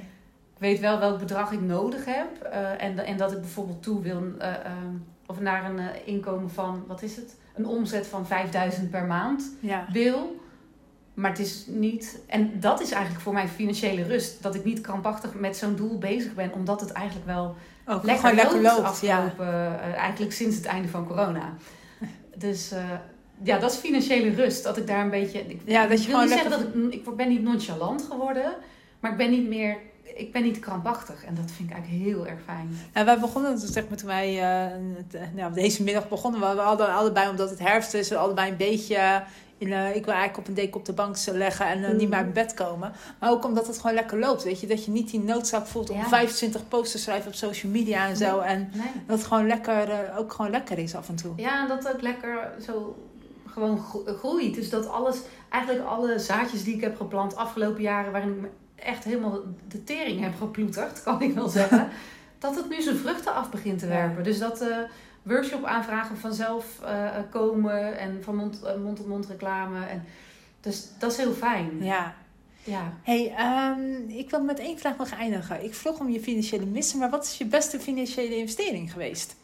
Ik 0.53 0.61
weet 0.61 0.80
wel 0.80 0.99
welk 0.99 1.20
bedrag 1.20 1.51
ik 1.51 1.61
nodig 1.61 2.05
heb. 2.05 2.41
eh, 2.43 2.84
en, 2.84 2.97
en 3.05 3.18
dat 3.18 3.32
ik 3.32 3.39
bijvoorbeeld 3.41 3.84
toe 3.84 4.01
wil... 4.01 4.24
of 5.26 5.39
naar 5.39 5.69
een 5.69 5.80
eh, 5.80 5.86
inkomen 6.05 6.49
van, 6.49 6.84
wat 6.88 7.01
is 7.01 7.15
het? 7.15 7.36
Een 7.55 7.65
omzet 7.65 8.07
van 8.07 8.28
5000 8.28 8.89
per 8.89 9.05
maand 9.05 9.51
Ja. 9.59 9.88
wil. 9.91 10.43
Maar 11.13 11.30
het 11.30 11.39
is 11.39 11.65
niet... 11.67 12.19
En 12.28 12.59
dat 12.59 12.82
is 12.82 12.91
eigenlijk 12.91 13.23
voor 13.23 13.34
mijn 13.34 13.47
financiële 13.47 14.03
rust. 14.03 14.43
Dat 14.43 14.55
ik 14.55 14.63
niet 14.63 14.82
krampachtig 14.82 15.34
met 15.34 15.57
zo'n 15.57 15.76
doel 15.76 15.97
bezig 15.97 16.34
ben. 16.34 16.53
Omdat 16.53 16.82
het 16.82 16.91
eigenlijk 16.91 17.26
wel 17.26 17.55
Ook 17.86 18.03
lekker, 18.03 18.23
gewoon 18.23 18.36
lekker 18.36 18.61
loopt, 18.61 18.84
loopt. 18.84 19.01
Ja. 19.01 19.17
afgelopen, 19.17 19.80
eh, 19.82 19.93
eigenlijk 19.93 20.34
sinds 20.34 20.55
het 20.55 20.65
einde 20.65 20.88
van 20.88 21.07
corona. 21.07 21.53
Dus 22.38 22.71
eh, 22.71 22.84
ja, 23.43 23.59
dat 23.59 23.71
is 23.71 23.78
financiële 23.78 24.36
rust. 24.36 24.63
Dat 24.63 24.78
ik 24.78 24.88
daar 24.88 25.03
een 25.03 25.09
beetje... 25.09 25.39
Ik, 25.39 25.61
Ja, 25.65 25.88
dat 25.88 25.97
je 25.97 26.03
ik 26.03 26.11
wil 26.11 26.19
gewoon 26.19 26.36
niet 26.36 26.43
zeggen 26.43 26.73
dat 26.73 26.93
ik... 26.93 27.07
Ik 27.07 27.15
ben 27.15 27.30
niet 27.30 27.43
nonchalant 27.43 28.01
geworden. 28.01 28.55
Maar 28.99 29.11
ik 29.11 29.17
ben 29.17 29.30
niet 29.30 29.47
meer... 29.47 29.78
Ik 30.18 30.32
ben 30.32 30.43
niet 30.43 30.59
krampachtig. 30.59 31.24
En 31.26 31.36
dat 31.36 31.51
vind 31.51 31.70
ik 31.70 31.76
eigenlijk 31.76 32.03
heel 32.03 32.28
erg 32.28 32.39
fijn. 32.45 32.78
En 32.93 33.05
wij 33.05 33.20
begonnen, 33.20 33.59
dus 33.59 33.72
zeg 33.72 33.88
maar, 33.89 33.97
toen 33.97 34.07
wij 34.07 34.41
eh, 34.41 34.72
het, 34.97 35.13
eh, 35.13 35.22
nou, 35.36 35.53
deze 35.53 35.84
middag 35.84 36.09
begonnen, 36.09 36.39
we 36.39 36.45
hadden 36.61 36.93
allebei, 36.93 37.30
omdat 37.30 37.49
het 37.49 37.59
herfst 37.59 37.93
is, 37.93 38.11
allebei 38.13 38.51
een 38.51 38.57
beetje. 38.57 39.24
In, 39.57 39.74
eh, 39.74 39.95
ik 39.95 40.05
wil 40.05 40.13
eigenlijk 40.13 40.38
op 40.38 40.47
een 40.47 40.53
deken 40.53 40.80
op 40.80 40.86
de 40.86 40.93
bank 40.93 41.16
leggen 41.32 41.66
en 41.68 41.97
niet 41.97 42.09
meer 42.09 42.18
uit 42.18 42.34
bed 42.34 42.53
komen. 42.53 42.91
Maar 43.20 43.30
ook 43.32 43.45
omdat 43.45 43.68
het 43.68 43.80
gewoon 43.80 43.95
lekker 43.95 44.20
loopt. 44.20 44.43
Weet 44.43 44.59
je, 44.59 44.68
dat 44.68 44.86
je 44.86 44.91
niet 44.91 45.09
die 45.11 45.20
noodzaak 45.24 45.66
voelt 45.68 45.89
om 45.89 45.97
Ja. 45.97 46.07
25 46.07 46.68
posts 46.68 46.91
te 46.91 46.97
schrijven 46.97 47.28
op 47.28 47.34
social 47.36 47.72
media 47.72 48.07
en 48.07 48.18
zo. 48.18 48.39
En 48.39 48.70
Nee. 48.74 48.88
dat 49.07 49.18
het 49.18 49.28
gewoon 49.28 49.47
lekker, 49.47 49.88
ook 50.18 50.34
gewoon 50.34 50.51
lekker 50.51 50.78
is 50.78 50.95
af 50.95 51.09
en 51.09 51.16
toe. 51.16 51.34
Ja, 51.36 51.61
en 51.61 51.68
dat 51.68 51.84
het 51.84 51.93
ook 51.93 52.01
lekker 52.01 52.51
zo 52.66 52.95
gewoon 53.47 53.80
gro- 53.80 54.03
groeit. 54.18 54.55
Dus 54.55 54.70
dat 54.70 54.88
alles, 54.88 55.18
eigenlijk 55.49 55.86
alle 55.86 56.20
zaadjes 56.20 56.63
die 56.63 56.76
ik 56.76 56.82
heb 56.82 56.97
geplant 56.97 57.36
afgelopen 57.36 57.82
jaren, 57.82 58.11
waarin 58.11 58.30
ik 58.43 58.49
echt 58.76 59.03
helemaal 59.03 59.39
de 59.67 59.84
tering 59.84 60.21
heb 60.21 60.36
geploeterd, 60.38 61.03
kan 61.03 61.21
ik 61.21 61.34
wel 61.34 61.47
zeggen, 61.49 61.89
dat 62.39 62.55
het 62.55 62.69
nu 62.69 62.82
zijn 62.82 62.95
vruchten 62.97 63.34
af 63.34 63.49
begint 63.49 63.80
te 63.80 63.86
Ja. 63.86 63.91
werpen. 63.91 64.23
Dus 64.23 64.39
dat 64.39 64.61
eh 64.61 64.78
workshop 65.23 65.63
aanvragen 65.63 66.17
vanzelf 66.17 66.65
eh, 66.84 67.09
komen 67.32 67.97
en 67.99 68.23
van 68.23 68.36
mond- 68.36 68.63
eh, 68.63 68.76
mond-tot-mond 68.76 69.26
reclame. 69.28 69.86
En, 69.86 70.03
dus 70.61 70.88
dat 70.99 71.11
is 71.11 71.17
heel 71.17 71.34
fijn. 71.34 71.84
Ja. 71.84 72.15
Ja. 72.63 72.93
Hey, 73.03 73.34
ehm, 73.38 74.07
ik 74.07 74.30
wil 74.30 74.43
met 74.43 74.59
één 74.59 74.78
vraag 74.80 74.97
nog 74.97 75.09
eindigen. 75.11 75.63
Ik 75.63 75.73
vroeg 75.76 75.99
om 75.99 76.09
je 76.09 76.19
financiële 76.19 76.65
missen, 76.65 76.99
maar 76.99 77.09
wat 77.09 77.23
is 77.26 77.38
je 77.38 77.45
beste 77.45 77.80
financiële 77.80 78.36
investering 78.38 78.91
geweest? 78.91 79.36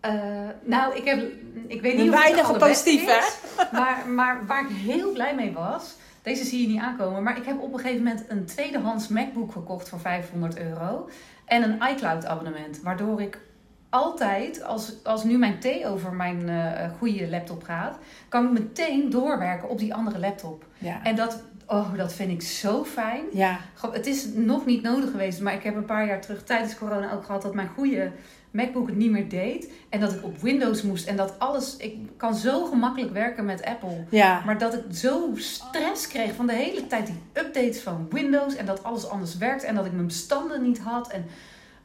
Eh, 0.00 0.48
nou, 0.64 0.94
ik, 0.96 1.04
heb, 1.04 1.30
ik 1.66 1.80
weet 1.80 1.96
niet 1.96 2.10
of 2.12 2.48
het 2.48 2.58
positief, 2.58 3.04
hè? 3.06 3.18
is, 3.18 3.36
Maar, 3.72 4.08
maar 4.08 4.46
waar 4.46 4.70
ik 4.70 4.76
heel 4.76 5.12
blij 5.12 5.34
mee 5.34 5.52
was, 5.52 5.94
deze 6.26 6.44
zie 6.44 6.60
je 6.60 6.68
niet 6.68 6.80
aankomen, 6.80 7.22
maar 7.22 7.36
ik 7.36 7.44
heb 7.44 7.60
op 7.60 7.72
een 7.72 7.78
gegeven 7.78 8.02
moment 8.02 8.24
een 8.28 8.44
tweedehands 8.44 9.08
MacBook 9.08 9.52
gekocht 9.52 9.88
voor 9.88 10.00
500 10.00 10.58
euro 10.58 11.08
en 11.44 11.62
een 11.62 11.90
iCloud 11.90 12.26
abonnement, 12.26 12.80
waardoor 12.82 13.20
ik 13.20 13.40
altijd, 13.88 14.62
als, 14.62 15.04
als 15.04 15.24
nu 15.24 15.38
mijn 15.38 15.58
thee 15.58 15.86
over 15.86 16.12
mijn 16.12 16.48
eh, 16.48 16.90
goede 16.98 17.28
laptop 17.28 17.62
gaat, 17.62 17.98
kan 18.28 18.44
ik 18.44 18.50
meteen 18.50 19.10
doorwerken 19.10 19.68
op 19.68 19.78
die 19.78 19.94
andere 19.94 20.18
laptop. 20.18 20.64
Ja. 20.78 21.04
En 21.04 21.16
dat, 21.16 21.42
oh, 21.66 21.96
dat 21.96 22.12
vind 22.12 22.30
ik 22.30 22.42
zo 22.42 22.84
fijn. 22.84 23.24
Ja. 23.32 23.58
Het 23.90 24.06
is 24.06 24.26
nog 24.34 24.66
niet 24.66 24.82
nodig 24.82 25.10
geweest, 25.10 25.40
maar 25.40 25.54
ik 25.54 25.62
heb 25.62 25.76
een 25.76 25.84
paar 25.84 26.06
jaar 26.06 26.20
terug 26.20 26.44
tijdens 26.44 26.78
corona 26.78 27.12
ook 27.12 27.24
gehad 27.24 27.42
dat 27.42 27.54
mijn 27.54 27.68
goede 27.68 28.10
MacBook 28.56 28.86
het 28.86 28.96
niet 28.96 29.10
meer 29.10 29.28
deed. 29.28 29.70
En 29.88 30.00
dat 30.00 30.12
ik 30.12 30.24
op 30.24 30.38
Windows 30.38 30.82
moest 30.82 31.06
en 31.06 31.16
dat 31.16 31.38
alles. 31.38 31.76
Ik 31.76 31.96
kan 32.16 32.34
zo 32.34 32.64
gemakkelijk 32.64 33.12
werken 33.12 33.44
met 33.44 33.64
Apple. 33.64 34.04
Ja. 34.10 34.42
Maar 34.46 34.58
dat 34.58 34.74
ik 34.74 34.82
zo 34.92 35.30
stress 35.34 36.08
kreeg 36.08 36.34
van 36.34 36.46
de 36.46 36.52
hele 36.52 36.86
tijd 36.86 37.06
die 37.06 37.20
updates 37.32 37.80
van 37.80 38.06
Windows 38.10 38.54
en 38.56 38.66
dat 38.66 38.82
alles 38.84 39.08
anders 39.08 39.36
werkt 39.36 39.64
en 39.64 39.74
dat 39.74 39.86
ik 39.86 39.92
mijn 39.92 40.06
bestanden 40.06 40.62
niet 40.62 40.78
had. 40.78 41.08
En, 41.08 41.24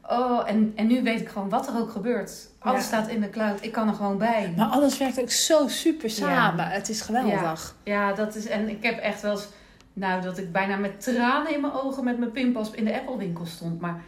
oh, 0.08 0.42
en, 0.50 0.72
en 0.76 0.86
nu 0.86 1.02
weet 1.02 1.20
ik 1.20 1.28
gewoon 1.28 1.48
wat 1.48 1.68
er 1.68 1.78
ook 1.78 1.90
gebeurt. 1.90 2.48
Alles 2.58 2.80
Ja. 2.80 2.86
staat 2.86 3.08
in 3.08 3.20
de 3.20 3.30
cloud, 3.30 3.64
ik 3.64 3.72
kan 3.72 3.88
er 3.88 3.94
gewoon 3.94 4.18
bij. 4.18 4.52
Maar 4.56 4.68
alles 4.68 4.98
werkt 4.98 5.20
ook 5.20 5.30
zo 5.30 5.68
super 5.68 6.10
samen. 6.10 6.66
Het 6.66 6.88
is 6.88 7.00
geweldig. 7.00 7.74
Ja, 7.84 8.12
dat 8.12 8.34
is. 8.34 8.46
En 8.46 8.68
ik 8.68 8.82
heb 8.82 8.98
echt 8.98 9.22
wel 9.22 9.30
eens. 9.32 9.48
Nou, 9.94 10.22
dat 10.22 10.38
ik 10.38 10.52
bijna 10.52 10.76
met 10.76 11.00
tranen 11.00 11.54
in 11.54 11.60
mijn 11.60 11.72
ogen 11.72 12.04
met 12.04 12.18
mijn 12.18 12.30
pinpas 12.30 12.70
in 12.70 12.84
de 12.84 12.94
Apple 12.94 13.16
winkel 13.16 13.46
stond. 13.46 13.80
Maar 13.80 14.02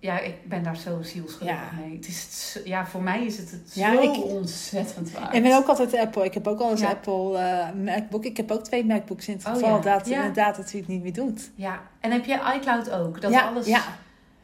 ja, 0.00 0.18
ik 0.20 0.48
ben 0.48 0.62
daar 0.62 0.76
zo 0.76 1.02
zielsgelukkig 1.02 1.70
Ja. 1.72 1.78
mee. 1.80 1.96
Het 1.96 2.08
is, 2.08 2.58
ja, 2.64 2.86
voor 2.86 3.02
mij 3.02 3.24
is 3.24 3.38
het, 3.38 3.50
het 3.50 3.70
Ja, 3.74 3.92
zo 3.94 4.00
ik- 4.00 4.24
ontzettend 4.24 5.10
waard. 5.12 5.34
Ik 5.34 5.42
ben 5.42 5.56
ook 5.56 5.66
altijd 5.66 5.94
Apple. 5.96 6.24
Ik 6.24 6.34
heb 6.34 6.46
ook 6.46 6.60
al 6.60 6.70
eens 6.70 6.80
Ja. 6.80 6.88
Apple 6.90 7.38
eh, 7.38 7.72
MacBook. 7.72 8.24
Ik 8.24 8.36
heb 8.36 8.50
ook 8.50 8.64
twee 8.64 8.84
MacBooks 8.84 9.28
in 9.28 9.34
het 9.36 9.46
Oh, 9.46 9.52
geval 9.52 9.80
dat 9.80 10.06
inderdaad 10.06 10.56
dat 10.56 10.70
hij 10.70 10.80
het 10.80 10.88
niet 10.88 11.02
meer 11.02 11.12
doet. 11.12 11.50
Ja, 11.54 11.80
en 12.00 12.10
heb 12.10 12.24
je 12.24 12.52
iCloud 12.56 12.90
ook? 12.90 13.20
Dat 13.20 13.30
ja, 13.32 13.48
alles. 13.48 13.66
ja. 13.66 13.82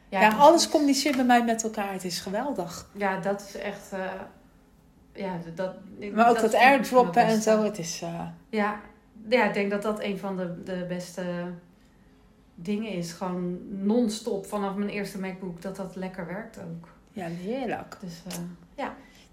ja, 0.09 0.29
alles 0.37 0.69
communiceert 0.69 1.15
bij 1.15 1.25
mij 1.25 1.43
met 1.43 1.63
elkaar. 1.63 1.91
Het 1.93 2.03
is 2.05 2.19
geweldig. 2.19 2.87
Ja, 2.93 3.19
dat 3.19 3.41
is 3.41 3.61
echt. 3.61 3.91
eh, 3.91 3.99
ja, 5.13 5.37
dat. 5.55 5.73
Maar 6.13 6.29
ook 6.29 6.41
dat, 6.41 6.53
airdroppen 6.53 7.21
en 7.25 7.41
zo. 7.41 7.63
Het 7.63 7.77
is... 7.79 8.01
eh, 8.01 8.19
Ja, 8.49 8.79
ja, 9.29 9.43
ik 9.47 9.53
denk 9.53 9.71
dat 9.71 9.81
dat 9.81 10.03
een 10.03 10.17
van 10.17 10.37
de, 10.37 10.63
de 10.63 10.85
beste 10.87 11.23
dingen 12.55 12.91
is. 12.91 13.11
Gewoon 13.11 13.57
non-stop 13.85 14.45
vanaf 14.45 14.75
mijn 14.75 14.89
eerste 14.89 15.19
MacBook 15.19 15.61
dat 15.61 15.75
dat 15.75 15.95
lekker 15.95 16.27
werkt 16.27 16.57
ook. 16.57 16.87
ja, 17.11 17.27
heerlijk. 17.27 17.97
Dus 18.01 18.21
eh, 18.27 18.85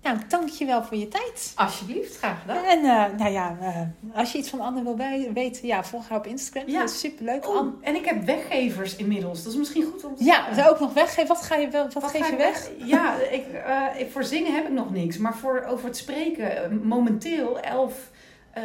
Nou, 0.02 0.18
dankjewel 0.28 0.84
voor 0.84 0.96
je 0.96 1.08
tijd. 1.08 1.52
alsjeblieft, 1.54 2.16
graag 2.16 2.40
gedaan. 2.40 2.64
En 2.64 2.78
eh, 2.78 3.18
nou 3.18 3.30
ja, 3.32 3.56
eh, 3.60 4.16
als 4.18 4.32
je 4.32 4.38
iets 4.38 4.48
van 4.50 4.60
Anne 4.60 4.82
wil 4.82 4.96
weten, 5.32 5.66
ja, 5.66 5.84
volg 5.84 6.08
haar 6.08 6.18
op 6.18 6.26
Instagram. 6.26 6.68
Ja. 6.70 6.80
Dat 6.80 6.90
is 6.90 6.98
superleuk. 7.00 7.48
Oh, 7.48 7.56
Anne- 7.56 7.72
en 7.80 7.94
ik 7.94 8.04
heb 8.04 8.24
weggevers 8.24 8.96
inmiddels. 8.96 9.42
Dat 9.42 9.52
is 9.52 9.58
misschien 9.58 9.84
goed 9.84 10.04
om 10.04 10.16
te 10.16 10.24
Ja, 10.24 10.54
zou 10.54 10.70
ook 10.70 10.80
nog 10.80 10.92
weggeven. 10.92 11.26
Wat, 11.28 11.42
ga 11.42 11.56
je, 11.56 11.68
wel- 11.68 11.82
wat, 11.82 11.92
Wat 11.92 12.10
geef 12.10 12.20
ga 12.20 12.26
je 12.30 12.36
weg? 12.36 12.70
Ja, 12.84 13.14
ik, 13.30 13.44
ik, 13.98 14.10
voor 14.10 14.24
zingen 14.24 14.54
heb 14.54 14.64
ik 14.66 14.72
nog 14.72 14.90
niks. 14.92 15.18
Maar 15.18 15.36
voor, 15.36 15.64
over 15.68 15.86
het 15.86 15.96
spreken, 15.96 16.80
momenteel 16.86 17.60
elf, 17.60 18.10
eh, 18.52 18.62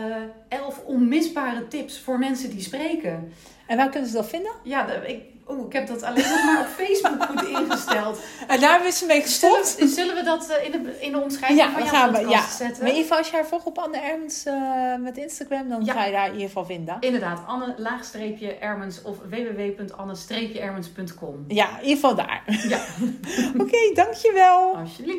elf 0.48 0.82
onmisbare 0.86 1.68
tips 1.68 2.00
voor 2.00 2.20
mensen 2.20 2.50
die 2.50 2.62
spreken. 2.62 3.34
En 3.68 3.78
waar 3.78 3.90
kunnen 3.90 4.10
ze 4.10 4.16
dat 4.16 4.30
vinden? 4.30 4.52
Ja, 4.64 4.86
de- 4.86 5.08
ik, 5.08 5.22
oh, 5.46 5.66
ik 5.66 5.74
heb 5.74 5.88
dat 5.88 6.04
alleen 6.04 6.30
nog 6.30 6.44
maar 6.46 6.60
op 6.62 6.68
Facebook 6.68 7.24
goed 7.24 7.48
ingesteld. 7.60 8.20
En 8.48 8.60
daar 8.60 8.72
hebben 8.72 8.92
ze 8.92 9.06
mee 9.06 9.28
Zullen, 9.28 9.56
gestopt. 9.58 9.76
we- 9.80 9.88
zullen 9.96 10.16
we 10.16 10.24
dat 10.24 10.50
eh, 10.50 10.66
in 10.66 10.72
de, 10.72 10.98
in 11.02 11.12
de 11.12 11.20
omschrijving 11.20 11.60
Ja, 11.60 11.72
van 11.72 11.82
jouw 11.84 11.92
gaan 11.92 12.12
we. 12.12 12.28
Ja. 12.28 12.42
zetten? 12.48 12.84
Maar 12.84 12.92
in 12.92 12.96
ieder 12.96 13.02
geval, 13.02 13.18
als 13.18 13.30
je 13.30 13.36
haar 13.36 13.46
volgt 13.46 13.66
op 13.66 13.78
Anne 13.78 13.98
Ermens 13.98 14.46
eh, 14.46 14.96
met 15.00 15.18
Instagram, 15.18 15.70
dan 15.70 15.86
Ja. 15.86 15.94
ga 15.94 16.06
je 16.06 16.12
daar 16.12 16.26
in 16.26 16.32
ieder 16.32 16.48
geval 16.48 16.66
vinden. 16.66 16.98
Inderdaad, 17.00 17.40
Anne-Ermens 17.48 19.02
of 19.02 19.18
www.anne-ermens.com. 19.30 21.46
Ja, 21.48 21.68
in 21.70 21.76
ieder 21.88 21.96
geval 21.96 22.16
daar. 22.16 22.44
Ja, 22.68 22.80
Oké, 23.64 23.92
dankjewel. 23.94 24.76
alsjeblieft. 24.76 25.16